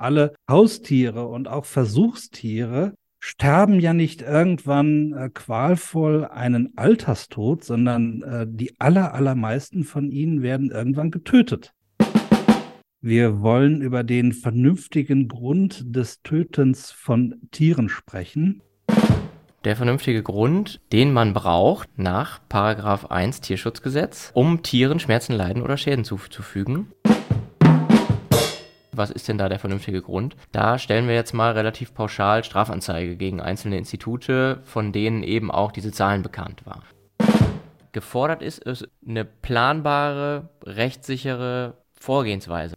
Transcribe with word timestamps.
alle 0.00 0.34
Haustiere 0.48 1.26
und 1.26 1.48
auch 1.48 1.64
Versuchstiere 1.64 2.94
sterben 3.20 3.80
ja 3.80 3.92
nicht 3.92 4.22
irgendwann 4.22 5.12
äh, 5.12 5.28
qualvoll 5.28 6.24
einen 6.24 6.76
Alterstod, 6.76 7.64
sondern 7.64 8.22
äh, 8.22 8.46
die 8.48 8.80
aller, 8.80 9.14
allermeisten 9.14 9.84
von 9.84 10.10
ihnen 10.10 10.42
werden 10.42 10.70
irgendwann 10.70 11.10
getötet. 11.10 11.72
Wir 13.02 13.40
wollen 13.40 13.80
über 13.80 14.04
den 14.04 14.32
vernünftigen 14.32 15.28
Grund 15.28 15.84
des 15.86 16.22
Tötens 16.22 16.90
von 16.90 17.40
Tieren 17.50 17.88
sprechen. 17.88 18.62
Der 19.64 19.76
vernünftige 19.76 20.22
Grund, 20.22 20.80
den 20.92 21.12
man 21.12 21.34
braucht 21.34 21.98
nach 21.98 22.40
Paragraph 22.48 23.06
1 23.06 23.42
Tierschutzgesetz, 23.42 24.30
um 24.32 24.62
Tieren 24.62 25.00
Schmerzen, 25.00 25.34
Leiden 25.34 25.62
oder 25.62 25.76
Schäden 25.76 26.04
zuzufügen. 26.04 26.92
Was 29.00 29.10
ist 29.10 29.28
denn 29.28 29.38
da 29.38 29.48
der 29.48 29.58
vernünftige 29.58 30.02
Grund? 30.02 30.36
Da 30.52 30.78
stellen 30.78 31.08
wir 31.08 31.14
jetzt 31.14 31.32
mal 31.32 31.52
relativ 31.52 31.94
pauschal 31.94 32.44
Strafanzeige 32.44 33.16
gegen 33.16 33.40
einzelne 33.40 33.78
Institute, 33.78 34.60
von 34.64 34.92
denen 34.92 35.22
eben 35.22 35.50
auch 35.50 35.72
diese 35.72 35.90
Zahlen 35.90 36.20
bekannt 36.20 36.66
waren. 36.66 36.82
Gefordert 37.92 38.42
ist, 38.42 38.58
ist 38.58 38.86
eine 39.08 39.24
planbare, 39.24 40.50
rechtssichere 40.62 41.78
Vorgehensweise. 41.94 42.74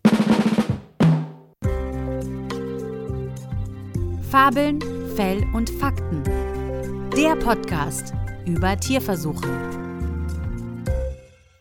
Fabeln, 4.31 4.79
Fell 5.17 5.43
und 5.53 5.69
Fakten. 5.71 6.23
Der 7.17 7.35
Podcast 7.35 8.13
über 8.45 8.77
Tierversuche. 8.77 9.82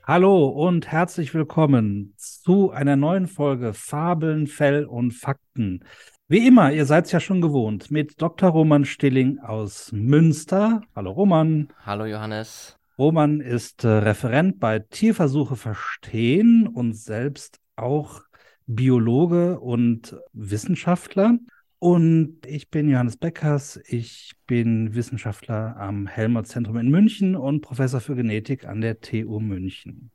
Hallo 0.05 0.49
und 0.49 0.91
herzlich 0.91 1.33
willkommen 1.33 2.13
zu 2.17 2.73
einer 2.73 2.97
neuen 2.97 3.29
Folge 3.29 3.73
Fabeln, 3.73 4.49
Fell 4.49 4.85
und 4.85 5.13
Fakten. 5.13 5.85
Wie 6.27 6.45
immer, 6.45 6.73
ihr 6.73 6.87
seid 6.87 7.07
es 7.07 7.13
ja 7.13 7.21
schon 7.21 7.41
gewohnt, 7.41 7.93
mit 7.93 8.21
Dr. 8.21 8.51
Roman 8.51 8.85
Stilling 8.85 9.39
aus 9.39 9.93
Münster. 9.93 10.83
Hallo 10.97 11.13
Roman. 11.13 11.69
Hallo 11.87 12.07
Johannes. 12.07 12.77
Roman 12.99 13.41
ist 13.41 13.85
äh, 13.85 13.91
Referent 13.91 14.59
bei 14.59 14.81
Tierversuche 14.81 15.55
verstehen 15.55 16.67
und 16.67 16.95
selbst 16.95 17.61
auch 17.77 18.23
Biologe 18.67 19.61
und 19.61 20.17
Wissenschaftler. 20.33 21.39
Und 21.83 22.47
ich 22.47 22.71
bin 22.71 22.89
Johannes 22.89 23.17
Beckers. 23.17 23.81
Ich 23.89 24.35
bin 24.47 24.95
Wissenschaftler 24.95 25.77
am 25.77 26.07
Helmholtz-Zentrum 26.07 26.77
in 26.77 26.91
München 26.91 27.35
und 27.35 27.61
Professor 27.61 28.01
für 28.01 28.15
Genetik 28.15 28.69
an 28.69 28.81
der 28.81 29.01
TU 29.01 29.41
München. 29.41 30.13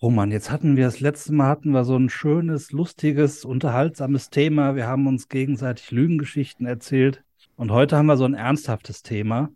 Roman, 0.00 0.30
jetzt 0.30 0.52
hatten 0.52 0.76
wir 0.76 0.84
das 0.84 1.00
letzte 1.00 1.32
Mal 1.32 1.48
hatten 1.48 1.72
wir 1.72 1.82
so 1.82 1.96
ein 1.96 2.10
schönes, 2.10 2.70
lustiges, 2.70 3.44
unterhaltsames 3.44 4.30
Thema. 4.30 4.76
Wir 4.76 4.86
haben 4.86 5.08
uns 5.08 5.28
gegenseitig 5.28 5.90
Lügengeschichten 5.90 6.64
erzählt. 6.64 7.24
Und 7.56 7.72
heute 7.72 7.96
haben 7.96 8.06
wir 8.06 8.16
so 8.16 8.24
ein 8.24 8.34
ernsthaftes 8.34 9.02
Thema, 9.02 9.50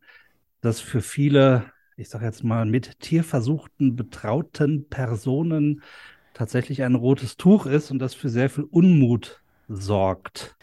das 0.60 0.80
für 0.80 1.02
viele, 1.02 1.66
ich 1.96 2.08
sage 2.08 2.24
jetzt 2.24 2.42
mal, 2.42 2.66
mit 2.66 2.98
Tierversuchten 2.98 3.94
betrauten 3.94 4.88
Personen 4.88 5.82
tatsächlich 6.32 6.82
ein 6.82 6.96
rotes 6.96 7.36
Tuch 7.36 7.66
ist 7.66 7.92
und 7.92 8.00
das 8.00 8.12
für 8.12 8.28
sehr 8.28 8.50
viel 8.50 8.64
Unmut 8.64 9.43
sorgt. 9.68 10.54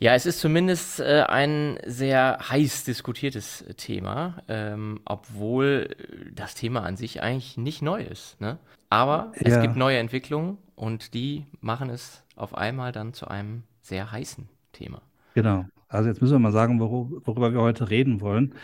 Ja, 0.00 0.14
es 0.14 0.26
ist 0.26 0.38
zumindest 0.40 1.00
äh, 1.00 1.24
ein 1.28 1.78
sehr 1.84 2.38
heiß 2.48 2.84
diskutiertes 2.84 3.64
Thema, 3.76 4.42
ähm, 4.46 5.00
obwohl 5.04 5.96
das 6.32 6.54
Thema 6.54 6.84
an 6.84 6.96
sich 6.96 7.20
eigentlich 7.20 7.56
nicht 7.56 7.82
neu 7.82 8.02
ist. 8.02 8.40
Ne? 8.40 8.58
Aber 8.90 9.32
ja. 9.40 9.56
es 9.56 9.60
gibt 9.60 9.76
neue 9.76 9.98
Entwicklungen 9.98 10.58
und 10.76 11.14
die 11.14 11.46
machen 11.60 11.90
es 11.90 12.22
auf 12.36 12.54
einmal 12.56 12.92
dann 12.92 13.12
zu 13.12 13.26
einem 13.26 13.64
sehr 13.82 14.12
heißen 14.12 14.48
Thema. 14.72 15.02
Genau. 15.34 15.64
Also 15.88 16.08
jetzt 16.08 16.20
müssen 16.20 16.34
wir 16.34 16.38
mal 16.38 16.52
sagen, 16.52 16.78
wor 16.78 17.10
worüber 17.24 17.52
wir 17.52 17.60
heute 17.60 17.90
reden 17.90 18.20
wollen. 18.20 18.54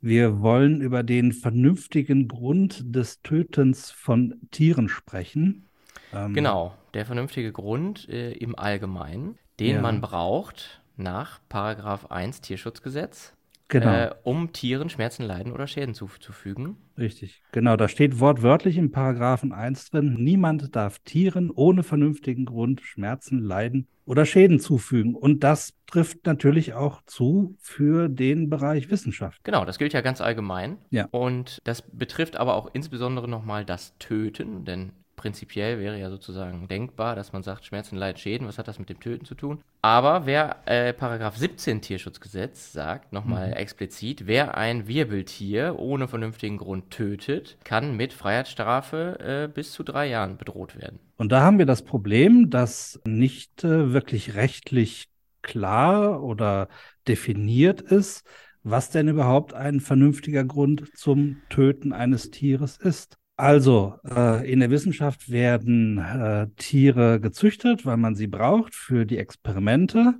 Wir 0.00 0.40
wollen 0.40 0.80
über 0.80 1.02
den 1.02 1.32
vernünftigen 1.32 2.28
Grund 2.28 2.82
des 2.94 3.22
Tötens 3.22 3.90
von 3.90 4.34
Tieren 4.50 4.88
sprechen. 4.88 5.68
Ähm, 6.12 6.34
genau, 6.34 6.74
der 6.96 7.06
vernünftige 7.06 7.52
Grund 7.52 8.08
äh, 8.08 8.32
im 8.32 8.58
Allgemeinen 8.58 9.38
den 9.60 9.76
ja. 9.76 9.82
man 9.82 10.00
braucht 10.00 10.82
nach 10.96 11.40
Paragraph 11.48 12.10
1 12.10 12.40
Tierschutzgesetz, 12.40 13.34
genau. 13.68 13.90
äh, 13.90 14.14
um 14.22 14.52
Tieren 14.52 14.90
Schmerzen, 14.90 15.24
Leiden 15.24 15.52
oder 15.52 15.66
Schäden 15.66 15.94
zuzufügen. 15.94 16.76
Richtig, 16.98 17.42
genau. 17.52 17.76
Da 17.76 17.88
steht 17.88 18.20
wortwörtlich 18.20 18.76
im 18.76 18.92
Paragraphen 18.92 19.52
1 19.52 19.90
drin, 19.90 20.16
niemand 20.18 20.74
darf 20.74 20.98
Tieren 21.00 21.50
ohne 21.50 21.82
vernünftigen 21.82 22.44
Grund 22.46 22.80
Schmerzen, 22.82 23.38
Leiden 23.38 23.88
oder 24.04 24.24
Schäden 24.24 24.60
zufügen. 24.60 25.14
Und 25.14 25.42
das 25.42 25.74
trifft 25.86 26.24
natürlich 26.26 26.74
auch 26.74 27.02
zu 27.06 27.56
für 27.58 28.08
den 28.08 28.48
Bereich 28.48 28.90
Wissenschaft. 28.90 29.42
Genau, 29.44 29.64
das 29.64 29.78
gilt 29.78 29.92
ja 29.92 30.00
ganz 30.00 30.20
allgemein. 30.20 30.78
Ja. 30.90 31.08
Und 31.10 31.60
das 31.64 31.82
betrifft 31.82 32.36
aber 32.36 32.54
auch 32.54 32.70
insbesondere 32.72 33.28
nochmal 33.28 33.64
das 33.64 33.96
Töten, 33.98 34.64
denn 34.64 34.92
prinzipiell 35.16 35.80
wäre 35.80 35.98
ja 35.98 36.10
sozusagen 36.10 36.68
denkbar, 36.68 37.16
dass 37.16 37.32
man 37.32 37.42
sagt, 37.42 37.64
Schmerzen, 37.64 37.96
Leid, 37.96 38.20
Schäden, 38.20 38.46
was 38.46 38.58
hat 38.58 38.68
das 38.68 38.78
mit 38.78 38.88
dem 38.88 39.00
Töten 39.00 39.24
zu 39.24 39.34
tun? 39.34 39.62
Aber 39.82 40.26
wer 40.26 40.56
äh, 40.66 40.92
Paragraph 40.92 41.36
17 41.36 41.80
Tierschutzgesetz 41.80 42.72
sagt, 42.72 43.12
nochmal 43.12 43.48
mhm. 43.48 43.54
explizit, 43.54 44.26
wer 44.26 44.56
ein 44.56 44.86
Wirbeltier 44.86 45.78
ohne 45.78 46.06
vernünftigen 46.06 46.58
Grund 46.58 46.90
tötet, 46.90 47.56
kann 47.64 47.96
mit 47.96 48.12
Freiheitsstrafe 48.12 49.46
äh, 49.46 49.52
bis 49.52 49.72
zu 49.72 49.82
drei 49.82 50.06
Jahren 50.06 50.36
bedroht 50.36 50.78
werden. 50.78 51.00
Und 51.16 51.32
da 51.32 51.40
haben 51.40 51.58
wir 51.58 51.66
das 51.66 51.82
Problem, 51.82 52.50
dass 52.50 53.00
nicht 53.06 53.64
äh, 53.64 53.92
wirklich 53.92 54.34
rechtlich 54.34 55.08
klar 55.42 56.22
oder 56.22 56.68
definiert 57.08 57.80
ist, 57.80 58.24
was 58.62 58.90
denn 58.90 59.06
überhaupt 59.06 59.54
ein 59.54 59.80
vernünftiger 59.80 60.44
Grund 60.44 60.90
zum 60.96 61.40
Töten 61.48 61.92
eines 61.92 62.30
Tieres 62.32 62.76
ist. 62.76 63.16
Also, 63.36 63.94
äh, 64.08 64.50
in 64.50 64.60
der 64.60 64.70
Wissenschaft 64.70 65.30
werden 65.30 65.98
äh, 65.98 66.48
Tiere 66.56 67.20
gezüchtet, 67.20 67.84
weil 67.84 67.98
man 67.98 68.14
sie 68.14 68.28
braucht 68.28 68.74
für 68.74 69.04
die 69.04 69.18
Experimente. 69.18 70.14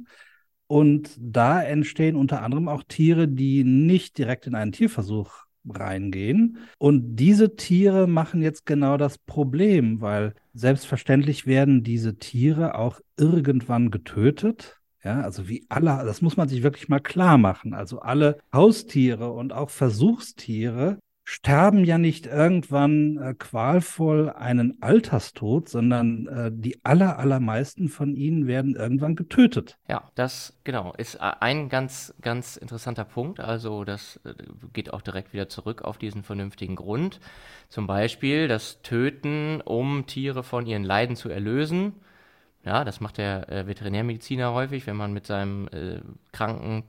Und 0.66 1.16
da 1.19 1.62
entstehen 1.62 2.16
unter 2.16 2.43
anderem 2.43 2.69
auch 2.69 2.82
Tiere, 2.82 3.28
die 3.28 3.65
nicht 3.65 4.19
direkt 4.19 4.47
in 4.47 4.54
einen 4.54 4.72
Tierversuch 4.72 5.47
reingehen. 5.66 6.59
Und 6.78 7.16
diese 7.16 7.56
Tiere 7.56 8.06
machen 8.06 8.43
jetzt 8.43 8.66
genau 8.66 8.97
das 8.99 9.16
Problem, 9.19 10.00
weil 10.00 10.34
selbstverständlich 10.53 11.47
werden 11.47 11.83
diese 11.83 12.19
Tiere 12.19 12.78
auch 12.78 13.00
irgendwann 13.16 13.91
getötet. 13.91 14.77
Ja, 15.03 15.21
also 15.21 15.48
wie 15.48 15.65
alle, 15.69 16.03
das 16.04 16.21
muss 16.21 16.37
man 16.37 16.48
sich 16.48 16.62
wirklich 16.62 16.88
mal 16.88 17.00
klar 17.00 17.38
machen. 17.38 17.75
Also 17.75 18.00
alle 18.00 18.38
Haustiere 18.53 19.33
und 19.33 19.53
auch 19.53 19.71
Versuchstiere 19.71 20.98
sterben 21.28 21.84
ja 21.84 21.98
nicht 21.98 22.26
irgendwann 22.26 23.19
äh, 23.19 23.34
qualvoll 23.34 24.31
einen 24.31 24.81
Alterstod, 24.81 25.69
sondern 25.69 26.28
äh, 26.28 26.53
die 26.54 26.84
aller, 26.84 27.19
allermeisten 27.19 27.88
von 27.88 28.14
ihnen 28.14 28.47
werden 28.47 28.76
irgendwann 28.76 29.16
getötet. 29.16 29.76
Ja, 29.88 30.04
das 30.15 30.56
genau 30.62 30.92
ist 30.97 31.20
ein 31.20 31.69
ganz, 31.69 32.15
ganz 32.22 32.56
interessanter 32.56 33.04
Punkt. 33.04 33.41
Also 33.41 33.82
das 33.82 34.20
äh, 34.25 34.34
geht 34.72 34.94
auch 34.94 35.03
direkt 35.03 35.32
wieder 35.32 35.48
zurück 35.48 35.82
auf 35.82 35.98
diesen 35.98 36.22
vernünftigen 36.22 36.76
Grund. 36.76 37.19
Zum 37.69 37.88
Beispiel 37.88 38.47
das 38.47 38.81
Töten, 38.82 39.60
um 39.62 40.06
Tiere 40.06 40.44
von 40.44 40.65
ihren 40.65 40.84
Leiden 40.84 41.16
zu 41.16 41.28
erlösen. 41.28 41.94
Ja, 42.65 42.84
das 42.84 43.00
macht 43.00 43.19
der 43.19 43.50
äh, 43.50 43.66
Veterinärmediziner 43.66 44.54
häufig, 44.54 44.86
wenn 44.86 44.97
man 44.97 45.12
mit 45.12 45.26
seinem 45.26 45.66
äh, 45.72 45.98
kranken 46.31 46.84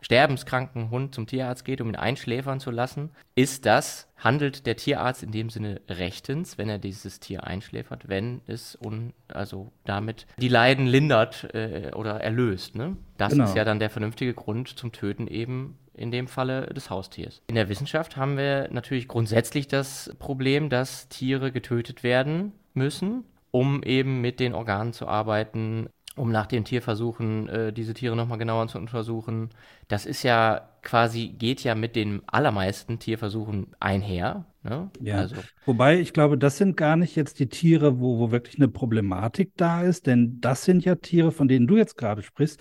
sterbenskranken 0.00 0.90
Hund 0.90 1.14
zum 1.14 1.26
Tierarzt 1.26 1.64
geht, 1.64 1.80
um 1.80 1.88
ihn 1.88 1.96
einschläfern 1.96 2.60
zu 2.60 2.70
lassen, 2.70 3.10
ist 3.34 3.66
das, 3.66 4.08
handelt 4.16 4.66
der 4.66 4.76
Tierarzt 4.76 5.22
in 5.22 5.32
dem 5.32 5.50
Sinne 5.50 5.80
rechtens, 5.88 6.58
wenn 6.58 6.68
er 6.68 6.78
dieses 6.78 7.20
Tier 7.20 7.44
einschläfert, 7.44 8.08
wenn 8.08 8.40
es 8.46 8.76
un, 8.76 9.12
also 9.28 9.72
damit 9.84 10.26
die 10.38 10.48
Leiden 10.48 10.86
lindert 10.86 11.52
äh, 11.54 11.92
oder 11.94 12.20
erlöst. 12.20 12.74
Ne? 12.76 12.96
Das 13.16 13.32
genau. 13.32 13.44
ist 13.44 13.56
ja 13.56 13.64
dann 13.64 13.78
der 13.78 13.90
vernünftige 13.90 14.34
Grund 14.34 14.68
zum 14.78 14.92
Töten 14.92 15.26
eben 15.26 15.78
in 15.94 16.10
dem 16.10 16.28
Falle 16.28 16.66
des 16.66 16.88
Haustiers. 16.88 17.42
In 17.46 17.54
der 17.54 17.68
Wissenschaft 17.68 18.16
haben 18.16 18.36
wir 18.36 18.68
natürlich 18.70 19.08
grundsätzlich 19.08 19.68
das 19.68 20.14
Problem, 20.18 20.70
dass 20.70 21.08
Tiere 21.08 21.52
getötet 21.52 22.02
werden 22.02 22.52
müssen, 22.72 23.24
um 23.50 23.82
eben 23.82 24.20
mit 24.20 24.40
den 24.40 24.54
Organen 24.54 24.92
zu 24.92 25.06
arbeiten, 25.06 25.88
um 26.16 26.30
nach 26.32 26.46
den 26.46 26.64
Tierversuchen 26.64 27.48
äh, 27.48 27.72
diese 27.72 27.94
Tiere 27.94 28.16
nochmal 28.16 28.38
genauer 28.38 28.68
zu 28.68 28.78
untersuchen. 28.78 29.50
Das 29.88 30.06
ist 30.06 30.22
ja 30.22 30.68
quasi, 30.82 31.28
geht 31.28 31.62
ja 31.62 31.74
mit 31.74 31.96
den 31.96 32.22
allermeisten 32.26 32.98
Tierversuchen 32.98 33.68
einher. 33.78 34.46
Ne? 34.62 34.90
Ja, 35.00 35.16
also. 35.16 35.36
wobei 35.64 36.00
ich 36.00 36.12
glaube, 36.12 36.36
das 36.36 36.58
sind 36.58 36.76
gar 36.76 36.96
nicht 36.96 37.16
jetzt 37.16 37.38
die 37.38 37.48
Tiere, 37.48 38.00
wo, 38.00 38.18
wo 38.18 38.30
wirklich 38.30 38.56
eine 38.56 38.68
Problematik 38.68 39.52
da 39.56 39.82
ist, 39.82 40.06
denn 40.06 40.40
das 40.40 40.64
sind 40.64 40.84
ja 40.84 40.96
Tiere, 40.96 41.32
von 41.32 41.48
denen 41.48 41.66
du 41.66 41.76
jetzt 41.76 41.96
gerade 41.96 42.22
sprichst, 42.22 42.60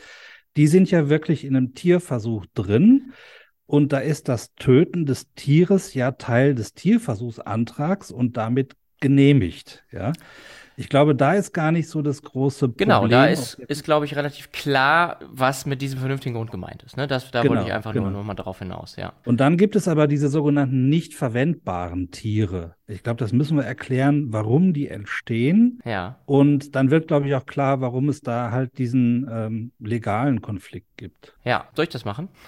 die 0.56 0.68
sind 0.68 0.92
ja 0.92 1.10
wirklich 1.10 1.44
in 1.44 1.56
einem 1.56 1.74
Tierversuch 1.74 2.46
drin. 2.54 3.14
Und 3.66 3.94
da 3.94 4.00
ist 4.00 4.30
das 4.30 4.56
Töten 4.56 5.06
des 5.06 5.32
Tieres 5.36 5.94
ja 5.94 6.12
Teil 6.12 6.56
des 6.56 6.74
Tierversuchsantrags 6.74 8.12
und 8.12 8.36
damit 8.36 8.76
genehmigt, 9.00 9.84
ja. 9.92 10.14
Ich 10.80 10.88
glaube, 10.88 11.14
da 11.14 11.34
ist 11.34 11.54
gar 11.54 11.74
nicht 11.74 11.90
so 11.90 12.02
das 12.02 12.22
große 12.22 12.70
Problem. 12.70 12.88
Genau, 12.88 13.08
da 13.10 13.26
ist, 13.26 13.56
ist 13.56 13.84
glaube 13.84 14.06
ich, 14.06 14.16
relativ 14.16 14.54
klar, 14.54 15.20
was 15.30 15.66
mit 15.66 15.82
diesem 15.82 16.00
vernünftigen 16.00 16.36
Grund 16.36 16.52
gemeint 16.52 16.84
ist. 16.84 16.96
Ne? 16.96 17.06
Das, 17.06 17.32
da 17.32 17.42
genau, 17.42 17.56
wollte 17.56 17.68
ich 17.68 17.74
einfach 17.74 17.92
genau. 17.92 18.10
nur, 18.10 18.24
mal 18.24 18.34
darauf 18.34 18.60
hinaus, 18.60 18.96
ja. 18.96 19.12
Und 19.26 19.42
dann 19.42 19.58
gibt 19.58 19.76
es 19.76 19.90
aber 19.90 20.08
diese 20.08 20.30
sogenannten 20.30 20.88
nicht 20.88 21.16
verwendbaren 21.16 22.12
Tiere. 22.12 22.76
Ich 22.88 23.04
glaube, 23.04 23.18
das 23.18 23.34
müssen 23.34 23.56
wir 23.56 23.66
erklären, 23.66 24.28
warum 24.30 24.74
die 24.74 24.88
entstehen. 24.88 25.80
Ja. 25.86 26.18
Und 26.26 26.76
dann 26.76 26.90
wird, 26.90 27.08
glaube 27.08 27.28
ich, 27.28 27.36
auch 27.36 27.46
klar, 27.46 27.82
warum 27.82 28.10
es 28.10 28.22
da 28.22 28.50
halt 28.50 28.78
diesen 28.80 29.30
ähm, 29.32 29.72
legalen 29.80 30.42
Konflikt 30.42 30.98
gibt. 30.98 31.36
Ja, 31.44 31.68
soll 31.76 31.84
ich 31.84 31.90
das 31.90 32.06
machen? 32.06 32.30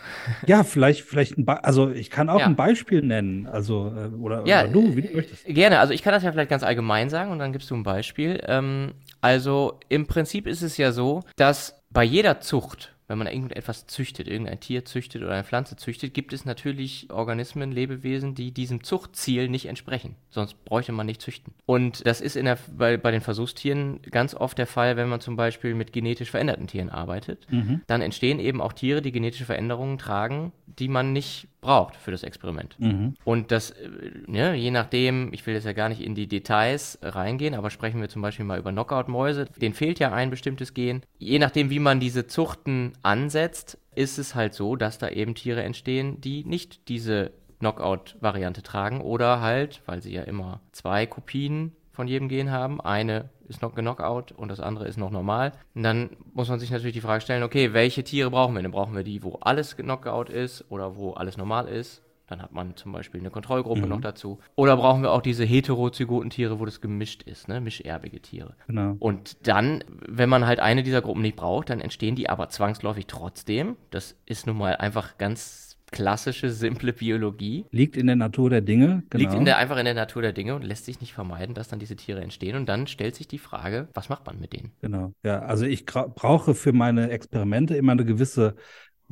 Ja, 0.47 0.63
vielleicht, 0.63 1.01
vielleicht 1.01 1.37
ein 1.37 1.45
Be 1.45 1.63
also 1.63 1.91
ich 1.91 2.09
kann 2.09 2.29
auch 2.29 2.39
ja. 2.39 2.45
ein 2.45 2.55
Beispiel 2.55 3.01
nennen. 3.01 3.47
Also, 3.47 3.93
äh, 3.95 4.15
oder, 4.15 4.45
ja, 4.47 4.63
oder 4.63 4.71
du, 4.71 4.95
wie 4.95 5.01
du 5.01 5.15
möchtest. 5.15 5.45
Gerne, 5.45 5.79
also 5.79 5.93
ich 5.93 6.01
kann 6.01 6.13
das 6.13 6.23
ja 6.23 6.31
vielleicht 6.31 6.49
ganz 6.49 6.63
allgemein 6.63 7.09
sagen 7.09 7.31
und 7.31 7.39
dann 7.39 7.51
gibst 7.51 7.69
du 7.69 7.75
ein 7.75 7.83
Beispiel. 7.83 8.20
Ähm, 8.27 8.93
also 9.21 9.79
im 9.89 10.07
Prinzip 10.07 10.47
ist 10.47 10.61
es 10.61 10.77
ja 10.77 10.91
so, 10.91 11.23
dass 11.35 11.81
bei 11.89 12.03
jeder 12.03 12.39
Zucht 12.41 12.93
wenn 13.11 13.17
man 13.17 13.27
irgendetwas 13.27 13.87
züchtet, 13.87 14.29
irgendein 14.29 14.61
Tier 14.61 14.85
züchtet 14.85 15.21
oder 15.21 15.33
eine 15.33 15.43
Pflanze 15.43 15.75
züchtet, 15.75 16.13
gibt 16.13 16.31
es 16.31 16.45
natürlich 16.45 17.09
Organismen, 17.11 17.73
Lebewesen, 17.73 18.35
die 18.35 18.53
diesem 18.53 18.85
Zuchtziel 18.85 19.49
nicht 19.49 19.65
entsprechen. 19.65 20.15
Sonst 20.29 20.63
bräuchte 20.63 20.93
man 20.93 21.07
nicht 21.07 21.21
züchten. 21.21 21.53
Und 21.65 22.07
das 22.07 22.21
ist 22.21 22.37
der, 22.37 22.57
bei, 22.73 22.95
bei 22.95 23.11
den 23.11 23.19
Versuchstieren 23.19 24.01
ganz 24.11 24.33
oft 24.33 24.57
der 24.57 24.65
Fall, 24.65 24.95
wenn 24.95 25.09
man 25.09 25.19
zum 25.19 25.35
Beispiel 25.35 25.75
mit 25.75 25.91
genetisch 25.91 26.31
veränderten 26.31 26.67
Tieren 26.67 26.89
arbeitet. 26.89 27.51
Mhm. 27.51 27.81
Dann 27.85 28.01
entstehen 28.01 28.39
eben 28.39 28.61
auch 28.61 28.71
Tiere, 28.71 29.01
die 29.01 29.11
genetische 29.11 29.43
Veränderungen 29.43 29.97
tragen, 29.97 30.53
die 30.65 30.87
man 30.87 31.11
nicht 31.11 31.49
braucht 31.61 31.95
für 31.95 32.11
das 32.11 32.23
Experiment. 32.23 32.75
Mhm. 32.79 33.13
Und 33.23 33.51
das, 33.51 33.71
äh, 33.71 33.89
ne, 34.25 34.55
je 34.55 34.71
nachdem, 34.71 35.31
ich 35.31 35.45
will 35.45 35.53
jetzt 35.53 35.65
ja 35.65 35.73
gar 35.73 35.89
nicht 35.89 36.01
in 36.01 36.15
die 36.15 36.27
Details 36.27 36.97
reingehen, 37.01 37.53
aber 37.53 37.69
sprechen 37.69 38.01
wir 38.01 38.09
zum 38.09 38.21
Beispiel 38.21 38.45
mal 38.45 38.59
über 38.59 38.71
Knockout-Mäuse, 38.71 39.45
denen 39.61 39.75
fehlt 39.75 39.99
ja 39.99 40.11
ein 40.11 40.31
bestimmtes 40.31 40.73
Gen. 40.73 41.03
Je 41.19 41.39
nachdem, 41.39 41.69
wie 41.69 41.79
man 41.79 41.99
diese 41.99 42.27
Zuchten 42.27 42.93
ansetzt, 43.03 43.77
ist 43.93 44.17
es 44.17 44.35
halt 44.35 44.53
so, 44.53 44.75
dass 44.75 44.97
da 44.97 45.09
eben 45.09 45.35
Tiere 45.35 45.63
entstehen, 45.63 46.19
die 46.19 46.43
nicht 46.43 46.87
diese 46.89 47.31
Knockout-Variante 47.59 48.63
tragen 48.63 49.01
oder 49.01 49.39
halt, 49.41 49.81
weil 49.85 50.01
sie 50.01 50.13
ja 50.13 50.23
immer 50.23 50.61
zwei 50.71 51.05
Kopien 51.05 51.73
von 51.91 52.07
jedem 52.07 52.27
Gen 52.27 52.49
haben, 52.49 52.81
eine 52.81 53.29
ist 53.51 53.61
noch 53.61 53.75
Knockout 53.75 54.31
und 54.31 54.49
das 54.49 54.59
andere 54.59 54.87
ist 54.87 54.97
noch 54.97 55.11
normal. 55.11 55.51
Und 55.75 55.83
dann 55.83 56.09
muss 56.33 56.49
man 56.49 56.59
sich 56.59 56.71
natürlich 56.71 56.93
die 56.93 57.01
Frage 57.01 57.21
stellen, 57.21 57.43
okay, 57.43 57.73
welche 57.73 58.03
Tiere 58.03 58.31
brauchen 58.31 58.55
wir? 58.55 58.63
Dann 58.63 58.71
brauchen 58.71 58.95
wir 58.95 59.03
die, 59.03 59.21
wo 59.21 59.35
alles 59.41 59.77
Knockout 59.77 60.29
ist 60.29 60.65
oder 60.69 60.95
wo 60.95 61.11
alles 61.11 61.37
normal 61.37 61.67
ist. 61.67 62.01
Dann 62.27 62.41
hat 62.41 62.53
man 62.53 62.77
zum 62.77 62.93
Beispiel 62.93 63.19
eine 63.19 63.29
Kontrollgruppe 63.29 63.81
mhm. 63.81 63.89
noch 63.89 63.99
dazu. 63.99 64.39
Oder 64.55 64.77
brauchen 64.77 65.01
wir 65.03 65.11
auch 65.11 65.21
diese 65.21 65.43
heterozygoten 65.43 66.29
Tiere, 66.29 66.61
wo 66.61 66.65
das 66.65 66.79
gemischt 66.79 67.23
ist, 67.23 67.49
ne? 67.49 67.59
Mischerbige 67.59 68.21
Tiere. 68.21 68.55
Genau. 68.67 68.95
Und 68.99 69.45
dann, 69.45 69.83
wenn 70.07 70.29
man 70.29 70.47
halt 70.47 70.61
eine 70.61 70.81
dieser 70.81 71.01
Gruppen 71.01 71.23
nicht 71.23 71.35
braucht, 71.35 71.69
dann 71.69 71.81
entstehen 71.81 72.15
die 72.15 72.29
aber 72.29 72.47
zwangsläufig 72.47 73.07
trotzdem. 73.07 73.75
Das 73.89 74.15
ist 74.25 74.47
nun 74.47 74.57
mal 74.57 74.77
einfach 74.77 75.17
ganz 75.17 75.70
klassische, 75.91 76.49
simple 76.49 76.93
Biologie. 76.93 77.65
Liegt 77.71 77.97
in 77.97 78.07
der 78.07 78.15
Natur 78.15 78.49
der 78.49 78.61
Dinge. 78.61 79.03
Genau. 79.09 79.21
Liegt 79.21 79.33
in 79.33 79.45
der, 79.45 79.57
einfach 79.57 79.77
in 79.77 79.85
der 79.85 79.93
Natur 79.93 80.21
der 80.21 80.33
Dinge 80.33 80.55
und 80.55 80.63
lässt 80.63 80.85
sich 80.85 81.01
nicht 81.01 81.13
vermeiden, 81.13 81.53
dass 81.53 81.67
dann 81.67 81.79
diese 81.79 81.95
Tiere 81.95 82.21
entstehen. 82.21 82.55
Und 82.55 82.67
dann 82.67 82.87
stellt 82.87 83.15
sich 83.15 83.27
die 83.27 83.37
Frage, 83.37 83.89
was 83.93 84.09
macht 84.09 84.25
man 84.25 84.39
mit 84.39 84.53
denen? 84.53 84.71
Genau. 84.81 85.13
Ja, 85.23 85.39
also 85.39 85.65
ich 85.65 85.85
brauche 85.85 86.55
für 86.55 86.73
meine 86.73 87.09
Experimente 87.09 87.75
immer 87.75 87.91
eine 87.91 88.05
gewisse 88.05 88.55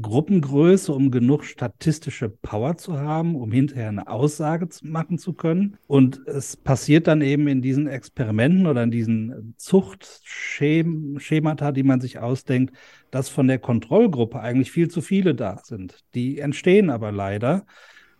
Gruppengröße, 0.01 0.94
um 0.94 1.12
genug 1.12 1.44
statistische 1.44 2.30
Power 2.30 2.78
zu 2.78 3.00
haben, 3.00 3.36
um 3.36 3.51
hinterher 3.51 3.90
eine 3.90 4.07
Aussage 4.07 4.68
machen 4.81 5.18
zu 5.18 5.34
können. 5.34 5.78
Und 5.88 6.22
es 6.28 6.56
passiert 6.57 7.07
dann 7.07 7.22
eben 7.22 7.48
in 7.48 7.62
diesen 7.62 7.88
Experimenten 7.88 8.68
oder 8.68 8.84
in 8.84 8.92
diesen 8.92 9.56
Zuchtschemata, 9.57 11.72
die 11.72 11.84
man 11.84 12.01
sich 12.01 12.19
ausdenkt, 12.19 12.75
dass 13.12 13.30
von 13.30 13.48
der 13.48 13.60
Kontrollgruppe 13.60 14.40
eigentlich 14.40 14.72
viel 14.72 14.90
zu 14.90 15.01
viele 15.01 15.36
da 15.36 15.60
sind. 15.63 16.04
Die 16.13 16.40
entstehen 16.40 16.90
aber 16.90 17.12
leider. 17.12 17.66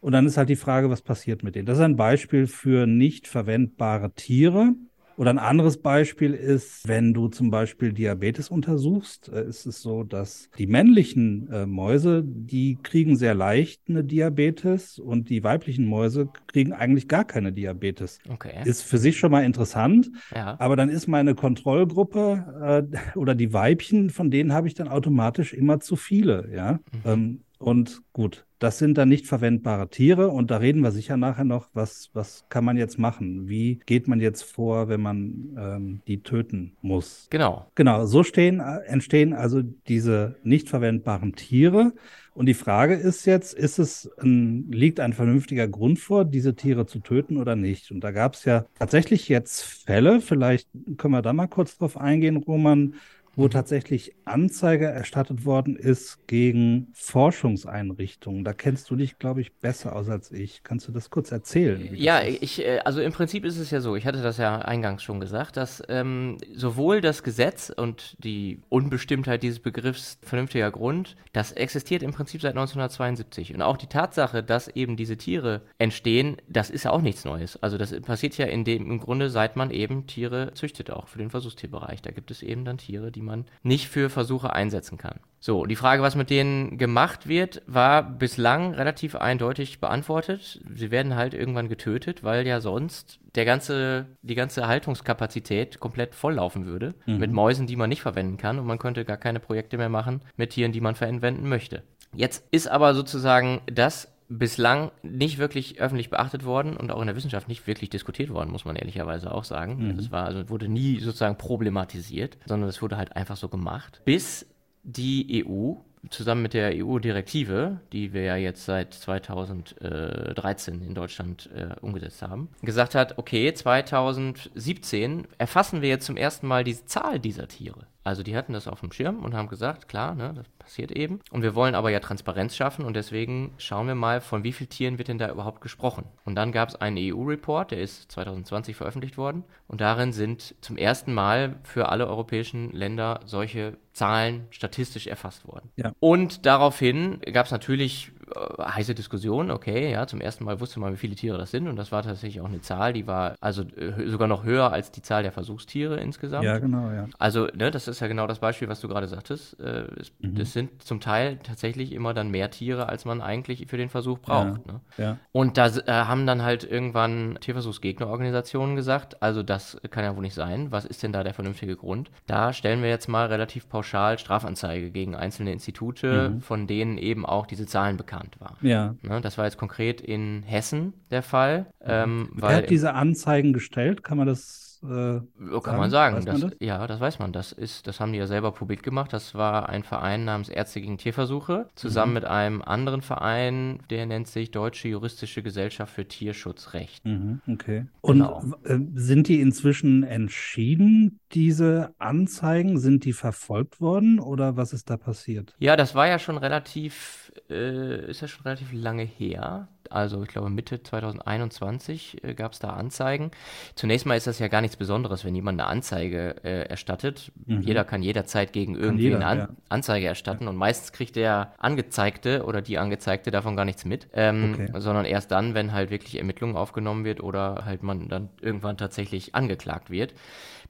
Und 0.02 0.14
dann 0.14 0.26
ist 0.26 0.38
halt 0.38 0.50
die 0.50 0.56
Frage, 0.56 0.90
was 0.90 1.02
passiert 1.02 1.44
mit 1.44 1.56
denen? 1.56 1.66
Das 1.66 1.78
ist 1.78 1.84
ein 1.84 1.98
Beispiel 1.98 2.48
für 2.48 2.88
nicht 2.88 3.28
verwendbare 3.28 4.14
Tiere. 4.14 4.74
Oder 5.20 5.32
ein 5.32 5.38
anderes 5.38 5.82
Beispiel 5.82 6.34
ist, 6.34 6.88
wenn 6.88 7.14
du 7.14 7.28
zum 7.28 7.52
Beispiel 7.52 7.92
Diabetes 7.92 8.48
untersuchst, 8.48 9.28
äh, 9.28 9.44
ist 9.44 9.66
es 9.66 9.82
so, 9.82 10.06
dass 10.06 10.50
die 10.58 10.66
männlichen 10.66 11.52
äh, 11.52 11.66
Mäuse, 11.66 12.24
die 12.26 12.78
kriegen 12.82 13.18
sehr 13.18 13.36
leicht 13.36 13.82
eine 13.90 14.06
Diabetes 14.06 14.98
und 14.98 15.30
die 15.30 15.44
weiblichen 15.44 15.88
Mäuse 15.88 16.30
kriegen 16.48 16.72
eigentlich 16.72 17.10
gar 17.10 17.26
keine 17.26 17.52
Diabetes. 17.52 18.20
Okay. 18.30 18.62
Ist 18.64 18.84
für 18.84 18.98
sich 18.98 19.18
schon 19.18 19.32
mal 19.32 19.44
interessant, 19.44 20.10
ja. 20.34 20.56
aber 20.58 20.78
dann 20.78 20.88
ist 20.88 21.08
meine 21.08 21.36
Kontrollgruppe 21.36 22.88
äh, 22.94 23.18
oder 23.18 23.36
die 23.36 23.52
Weibchen, 23.52 24.12
von 24.12 24.32
denen 24.32 24.54
habe 24.54 24.70
ich 24.70 24.74
dann 24.74 24.88
automatisch 24.88 25.54
immer 25.54 25.82
zu 25.82 25.98
viele, 25.98 26.50
ja. 26.56 26.80
Mhm. 26.94 27.02
Ähm, 27.04 27.40
und 27.60 28.02
gut, 28.14 28.46
das 28.60 28.78
sind 28.78 28.98
dann 28.98 29.10
nicht 29.10 29.26
verwendbare 29.26 29.90
Tiere 29.90 30.30
und 30.30 30.52
da 30.52 30.58
reden 30.58 30.82
wir 30.82 30.92
sicher 30.92 31.18
nachher 31.18 31.46
noch, 31.46 31.70
was, 31.74 32.10
was 32.14 32.46
kann 32.50 32.66
man 32.66 32.78
jetzt 32.78 33.00
machen? 33.00 33.48
Wie 33.48 33.80
geht 33.86 34.08
man 34.08 34.20
jetzt 34.20 34.44
vor, 34.44 34.90
wenn 34.90 35.02
man 35.02 35.58
ähm, 35.58 36.02
die 36.08 36.22
töten 36.24 36.76
muss? 36.82 37.28
Genau. 37.30 37.68
Genau, 37.76 38.06
so 38.06 38.24
stehen, 38.24 38.60
entstehen 38.60 39.34
also 39.34 39.62
diese 39.62 40.36
nicht 40.44 40.70
verwendbaren 40.70 41.36
Tiere. 41.36 41.94
Und 42.34 42.46
die 42.46 42.54
Frage 42.54 42.96
ist 42.96 43.26
jetzt, 43.26 43.54
ist 43.54 43.80
es 43.80 44.10
ein, 44.22 44.72
liegt 44.72 45.00
ein 45.00 45.14
vernünftiger 45.14 45.68
Grund 45.68 46.00
vor, 46.00 46.24
diese 46.24 46.56
Tiere 46.56 46.86
zu 46.86 47.00
töten 47.00 47.38
oder 47.38 47.56
nicht? 47.56 47.92
Und 47.92 48.02
da 48.02 48.12
gab 48.12 48.36
es 48.36 48.46
ja 48.46 48.66
tatsächlich 48.78 49.28
jetzt 49.30 49.62
Fälle, 49.62 50.22
vielleicht 50.22 50.70
können 50.98 51.14
wir 51.14 51.22
da 51.22 51.34
mal 51.34 51.48
kurz 51.48 51.78
drauf 51.78 51.98
eingehen, 51.98 52.38
Roman, 52.38 52.96
wo 53.40 53.48
tatsächlich 53.48 54.14
Anzeige 54.26 54.88
erstattet 54.88 55.46
worden 55.46 55.78
ist 55.78 56.28
gegen 56.28 56.90
Forschungseinrichtungen. 56.94 58.44
Da 58.44 58.52
kennst 58.52 58.90
du 58.90 58.98
dich, 58.98 59.18
glaube 59.18 59.40
ich, 59.40 59.56
besser 59.56 59.96
aus 59.96 60.10
als 60.10 60.34
ich. 60.34 60.62
Kannst 60.64 60.90
du 60.90 60.92
das 60.92 61.10
kurz 61.10 61.32
erzählen? 61.32 61.90
Ja, 61.94 62.22
ich, 62.22 62.66
äh, 62.66 62.80
also 62.80 63.00
im 63.00 63.14
Prinzip 63.14 63.46
ist 63.46 63.58
es 63.58 63.72
ja 63.72 63.80
so, 63.80 63.96
ich 63.96 64.06
hatte 64.06 64.22
das 64.22 64.40
ja 64.40 64.60
eingangs 64.60 65.04
schon 65.04 65.22
gesagt, 65.22 65.56
dass 65.56 65.82
ähm, 65.88 66.38
sowohl 66.54 67.00
das 67.00 67.24
Gesetz 67.24 67.72
und 67.74 68.18
die 68.22 68.62
Unbestimmtheit 68.68 69.42
dieses 69.42 69.60
Begriffs 69.60 70.20
vernünftiger 70.22 70.70
Grund, 70.70 71.16
das 71.32 71.54
existiert 71.54 72.04
im 72.04 72.12
Prinzip 72.12 72.42
seit 72.42 72.58
1972. 72.58 73.54
Und 73.54 73.62
auch 73.62 73.78
die 73.78 73.88
Tatsache, 73.88 74.44
dass 74.44 74.68
eben 74.68 74.98
diese 74.98 75.16
Tiere 75.16 75.62
entstehen, 75.78 76.36
das 76.50 76.70
ist 76.70 76.84
ja 76.84 76.92
auch 76.92 77.02
nichts 77.02 77.24
Neues. 77.24 77.56
Also 77.64 77.78
das 77.78 77.98
passiert 78.02 78.38
ja 78.38 78.48
in 78.48 78.66
dem, 78.66 78.92
im 78.92 79.00
Grunde, 79.00 79.30
seit 79.30 79.56
man 79.56 79.72
eben 79.72 80.08
Tiere 80.08 80.52
züchtet, 80.56 80.92
auch 80.92 81.08
für 81.08 81.20
den 81.20 81.30
Versuchstierbereich. 81.30 82.02
Da 82.02 82.12
gibt 82.12 82.32
es 82.32 82.44
eben 82.44 82.66
dann 82.66 82.78
Tiere, 82.78 83.14
die 83.14 83.22
man 83.22 83.29
nicht 83.64 83.90
für 83.90 84.10
Versuche 84.10 84.54
einsetzen 84.54 84.98
kann. 84.98 85.20
So, 85.42 85.66
die 85.66 85.78
Frage, 85.78 86.02
was 86.02 86.16
mit 86.16 86.30
denen 86.30 86.78
gemacht 86.78 87.28
wird, 87.28 87.62
war 87.66 88.04
bislang 88.04 88.74
relativ 88.74 89.16
eindeutig 89.16 89.80
beantwortet. 89.80 90.60
Sie 90.76 90.92
werden 90.92 91.16
halt 91.16 91.34
irgendwann 91.34 91.70
getötet, 91.70 92.24
weil 92.24 92.46
ja 92.46 92.60
sonst 92.60 93.20
der 93.36 93.46
ganze, 93.46 94.08
die 94.22 94.36
ganze 94.36 94.68
Haltungskapazität 94.68 95.80
komplett 95.80 96.14
volllaufen 96.14 96.66
würde 96.66 96.94
mhm. 97.06 97.20
mit 97.20 97.32
Mäusen, 97.32 97.68
die 97.68 97.78
man 97.78 97.88
nicht 97.88 98.02
verwenden 98.02 98.38
kann 98.38 98.60
und 98.60 98.66
man 98.66 98.80
könnte 98.80 99.06
gar 99.06 99.18
keine 99.18 99.40
Projekte 99.40 99.78
mehr 99.78 99.90
machen 99.90 100.22
mit 100.36 100.50
Tieren, 100.50 100.74
die 100.74 100.82
man 100.82 100.96
verwenden 100.96 101.48
möchte. 101.48 101.84
Jetzt 102.14 102.44
ist 102.52 102.68
aber 102.68 102.94
sozusagen 102.96 103.62
das 103.68 104.09
bislang 104.30 104.92
nicht 105.02 105.40
wirklich 105.40 105.82
öffentlich 105.82 106.10
beachtet 106.10 106.46
worden 106.46 106.78
und 106.78 106.92
auch 106.92 107.02
in 107.02 107.08
der 107.08 107.16
Wissenschaft 107.16 107.48
nicht 107.48 107.66
wirklich 107.66 107.90
diskutiert 107.90 108.30
worden, 108.30 108.52
muss 108.52 108.64
man 108.64 108.76
ehrlicherweise 108.76 109.34
auch 109.34 109.44
sagen. 109.44 109.96
Mhm. 109.96 110.12
war 110.12 110.26
also 110.26 110.50
wurde 110.50 110.68
nie 110.68 111.00
sozusagen 111.00 111.38
problematisiert, 111.38 112.38
sondern 112.46 112.70
es 112.70 112.82
wurde 112.82 112.98
halt 112.98 113.16
einfach 113.16 113.38
so 113.38 113.50
gemacht, 113.50 114.02
bis 114.06 114.46
die 114.84 115.44
EU 115.46 115.74
zusammen 116.10 116.44
mit 116.44 116.54
der 116.54 116.72
EU-Direktive, 116.76 117.82
die 117.92 118.14
wir 118.14 118.24
ja 118.24 118.36
jetzt 118.38 118.66
seit 118.66 118.94
2013 118.94 120.82
in 120.82 120.96
Deutschland 120.96 121.50
äh, 121.54 121.76
umgesetzt 121.82 122.22
haben, 122.22 122.50
gesagt 122.62 122.96
hat, 122.96 123.18
okay, 123.18 123.54
2017 123.54 125.28
erfassen 125.38 125.82
wir 125.82 125.90
jetzt 125.90 126.06
zum 126.06 126.16
ersten 126.16 126.48
Mal 126.48 126.64
die 126.64 126.86
Zahl 126.86 127.20
dieser 127.20 127.48
Tiere. 127.48 127.88
Also 128.10 128.24
die 128.24 128.36
hatten 128.36 128.54
das 128.54 128.68
auf 128.68 128.80
dem 128.80 128.92
Schirm 128.92 129.24
und 129.24 129.36
haben 129.36 129.50
gesagt, 129.50 129.88
klar, 129.88 130.16
ne, 130.16 130.34
das 130.36 130.50
passiert 130.58 130.90
eben. 130.90 131.20
Und 131.30 131.44
wir 131.44 131.54
wollen 131.54 131.76
aber 131.76 131.92
ja 131.92 132.00
Transparenz 132.00 132.56
schaffen 132.56 132.84
und 132.84 132.96
deswegen 132.96 133.54
schauen 133.60 133.86
wir 133.86 133.94
mal, 133.94 134.20
von 134.20 134.44
wie 134.44 134.52
vielen 134.52 134.72
Tieren 134.72 134.98
wird 134.98 135.10
denn 135.10 135.20
da 135.20 135.30
überhaupt 135.30 135.62
gesprochen. 135.62 136.06
Und 136.26 136.34
dann 136.34 136.52
gab 136.52 136.70
es 136.70 136.76
einen 136.76 136.98
EU-Report, 136.98 137.70
der 137.70 137.82
ist 137.82 138.12
2020 138.12 138.76
veröffentlicht 138.76 139.20
worden 139.20 139.44
und 139.68 139.80
darin 139.80 140.12
sind 140.12 140.56
zum 140.60 140.76
ersten 140.76 141.14
Mal 141.14 141.58
für 141.62 141.90
alle 141.90 142.08
europäischen 142.08 142.72
Länder 142.72 143.20
solche 143.26 143.78
Zahlen 143.94 144.48
statistisch 144.50 145.06
erfasst 145.06 145.48
worden. 145.48 145.70
Ja. 145.76 145.92
Und 146.00 146.48
daraufhin 146.48 147.22
gab 147.32 147.46
es 147.46 147.52
natürlich 147.52 148.12
heiße 148.36 148.96
Diskussion, 148.96 149.52
okay, 149.52 149.92
ja, 149.92 150.08
zum 150.08 150.22
ersten 150.22 150.44
Mal 150.44 150.60
wusste 150.60 150.80
man, 150.80 150.94
wie 150.94 150.98
viele 150.98 151.16
Tiere 151.16 151.38
das 151.38 151.52
sind 151.52 151.68
und 151.68 151.76
das 151.76 151.92
war 151.92 152.04
tatsächlich 152.04 152.42
auch 152.42 152.48
eine 152.48 152.62
Zahl, 152.62 152.94
die 152.94 153.08
war 153.08 153.36
also 153.40 153.64
äh, 153.64 154.08
sogar 154.08 154.28
noch 154.28 154.44
höher 154.44 154.72
als 154.72 154.92
die 154.92 155.02
Zahl 155.02 155.24
der 155.24 155.32
Versuchstiere 155.32 156.00
insgesamt. 156.00 156.46
Ja, 156.46 156.60
genau, 156.60 156.92
ja. 156.92 157.08
Also, 157.18 157.48
ne, 157.56 157.72
das 157.72 157.88
ist 157.88 158.00
ja 158.00 158.08
genau 158.08 158.28
das 158.28 158.40
Beispiel, 158.40 158.68
was 158.70 158.82
du 158.82 158.88
gerade 158.88 159.08
sagtest. 159.08 159.60
Äh, 159.60 159.86
es, 160.00 160.12
mhm. 160.20 160.36
Das 160.36 160.54
sind 160.54 160.84
zum 160.84 161.00
Teil 161.00 161.40
tatsächlich 161.44 161.92
immer 161.92 162.14
dann 162.14 162.30
mehr 162.30 162.52
Tiere, 162.52 162.88
als 162.90 163.06
man 163.06 163.22
eigentlich 163.22 163.68
für 163.68 163.78
den 163.78 163.90
Versuch 163.90 164.20
braucht. 164.20 164.62
Ja, 164.66 164.74
ne? 164.74 164.82
ja. 164.98 165.18
Und 165.32 165.58
da 165.58 165.68
äh, 165.68 165.92
haben 165.92 166.28
dann 166.28 166.44
halt 166.44 166.64
irgendwann 166.64 167.38
Tierversuchsgegnerorganisationen 167.42 168.76
gesagt, 168.76 169.22
also 169.22 169.44
das 169.44 169.80
kann 169.90 170.04
ja 170.04 170.16
wohl 170.16 170.22
nicht 170.22 170.36
sein. 170.36 170.72
Was 170.72 170.86
ist 170.86 171.04
denn 171.04 171.14
da 171.14 171.24
der 171.24 171.34
vernünftige 171.34 171.76
Grund? 171.76 172.12
Da 172.28 172.54
stellen 172.54 172.82
wir 172.82 172.90
jetzt 172.90 173.08
mal 173.08 173.28
relativ 173.28 173.70
pauschal 173.70 174.18
Strafanzeige 174.20 174.92
gegen 174.92 175.16
einzelne 175.16 175.52
Institute, 175.52 176.30
mhm. 176.30 176.42
von 176.42 176.68
denen 176.68 176.98
eben 176.98 177.26
auch 177.26 177.46
diese 177.46 177.66
Zahlen 177.66 177.98
bekannt 177.98 178.19
waren. 178.40 178.58
Ja. 178.62 178.96
Ne, 179.02 179.22
das 179.22 179.38
war 179.38 179.46
jetzt 179.46 179.58
konkret 179.58 180.02
in 180.02 180.44
Hessen 180.44 180.94
der 181.12 181.24
Fall. 181.24 181.68
Mhm. 181.82 181.86
Ähm, 181.88 182.30
Wer 182.34 182.56
hat 182.58 182.70
diese 182.70 182.94
Anzeigen 182.94 183.54
gestellt? 183.54 184.04
Kann 184.04 184.18
man 184.18 184.28
das 184.28 184.69
äh, 184.82 185.20
kann 185.62 185.78
man 185.78 185.90
sagen. 185.90 186.16
Das, 186.16 186.26
man 186.26 186.42
das? 186.42 186.58
Ja, 186.60 186.88
das 186.88 187.00
weiß 187.00 187.20
man. 187.20 187.34
Das 187.34 187.52
ist, 187.52 187.88
das 187.88 188.00
haben 188.00 188.14
die 188.14 188.20
ja 188.20 188.28
selber 188.28 188.52
publik 188.52 188.84
gemacht. 188.84 189.12
Das 189.12 189.36
war 189.36 189.70
ein 189.70 189.84
Verein 189.84 190.26
namens 190.26 190.50
Ärzte 190.50 190.82
gegen 190.82 190.98
Tierversuche, 190.98 191.68
zusammen 191.76 192.12
mhm. 192.12 192.14
mit 192.14 192.26
einem 192.26 192.62
anderen 192.62 193.02
Verein, 193.02 193.80
der 193.90 194.06
nennt 194.06 194.28
sich 194.28 194.52
Deutsche 194.52 194.88
Juristische 194.88 195.44
Gesellschaft 195.44 195.94
für 195.94 196.08
Tierschutzrecht. 196.08 197.06
Mhm, 197.06 197.42
okay. 197.48 197.86
Genau. 198.04 198.40
Und 198.40 198.66
äh, 198.66 198.80
sind 198.96 199.28
die 199.28 199.42
inzwischen 199.42 200.04
entschieden, 200.04 201.20
diese 201.34 201.94
Anzeigen? 201.98 202.78
Sind 202.80 203.06
die 203.06 203.14
verfolgt 203.14 203.82
worden 203.82 204.20
oder 204.20 204.56
was 204.56 204.74
ist 204.74 204.90
da 204.90 204.98
passiert? 204.98 205.56
Ja, 205.60 205.76
das 205.76 205.96
war 205.96 206.08
ja 206.08 206.20
schon 206.20 206.38
relativ, 206.38 207.32
äh, 207.50 208.10
ist 208.10 208.22
ja 208.22 208.28
schon 208.28 208.44
relativ 208.44 208.72
lange 208.72 209.04
her 209.04 209.68
also 209.90 210.24
ich 210.24 210.30
glaube 210.30 210.50
Mitte 210.50 210.82
2021 210.82 212.24
äh, 212.24 212.34
gab 212.34 212.54
es 212.54 212.60
da 212.60 212.70
Anzeigen. 212.70 213.32
Zunächst 213.76 214.06
mal 214.06 214.16
ist 214.16 214.28
das 214.28 214.40
ja 214.40 214.48
gar 214.48 214.62
nichts 214.62 214.78
Besonderes, 214.78 215.26
wenn 215.26 215.36
jemand 215.36 215.60
eine 215.60 215.70
Anzeige 215.70 216.36
äh, 216.44 216.68
erstattet. 216.68 217.32
Mhm. 217.46 217.62
Jeder 217.62 217.84
kann 217.84 218.02
jederzeit 218.02 218.54
gegen 218.54 218.76
irgendwie 218.76 219.14
eine 219.14 219.26
An 219.26 219.38
ja. 219.38 219.50
Anzeige 219.70 220.08
erstatten 220.08 220.46
ja. 220.46 220.50
und 220.50 220.56
meistens 220.56 220.92
kriegt 220.92 221.16
der 221.16 221.54
Angezeigte 221.58 222.46
oder 222.46 222.62
die 222.62 222.78
Angezeigte 222.78 223.32
davon 223.32 223.56
gar 223.56 223.66
nichts 223.66 223.86
mit, 223.86 224.08
ähm, 224.14 224.54
okay. 224.54 224.80
sondern 224.80 225.06
erst 225.06 225.32
dann, 225.32 225.54
wenn 225.54 225.74
halt 225.74 225.90
wirklich 225.90 226.18
Ermittlungen 226.18 226.56
aufgenommen 226.56 227.06
wird 227.06 227.22
oder 227.22 227.64
halt 227.66 227.84
man 227.84 228.10
dann 228.10 228.30
irgendwann 228.42 228.78
tatsächlich 228.78 229.36
angeklagt 229.36 229.90
wird. 229.90 230.14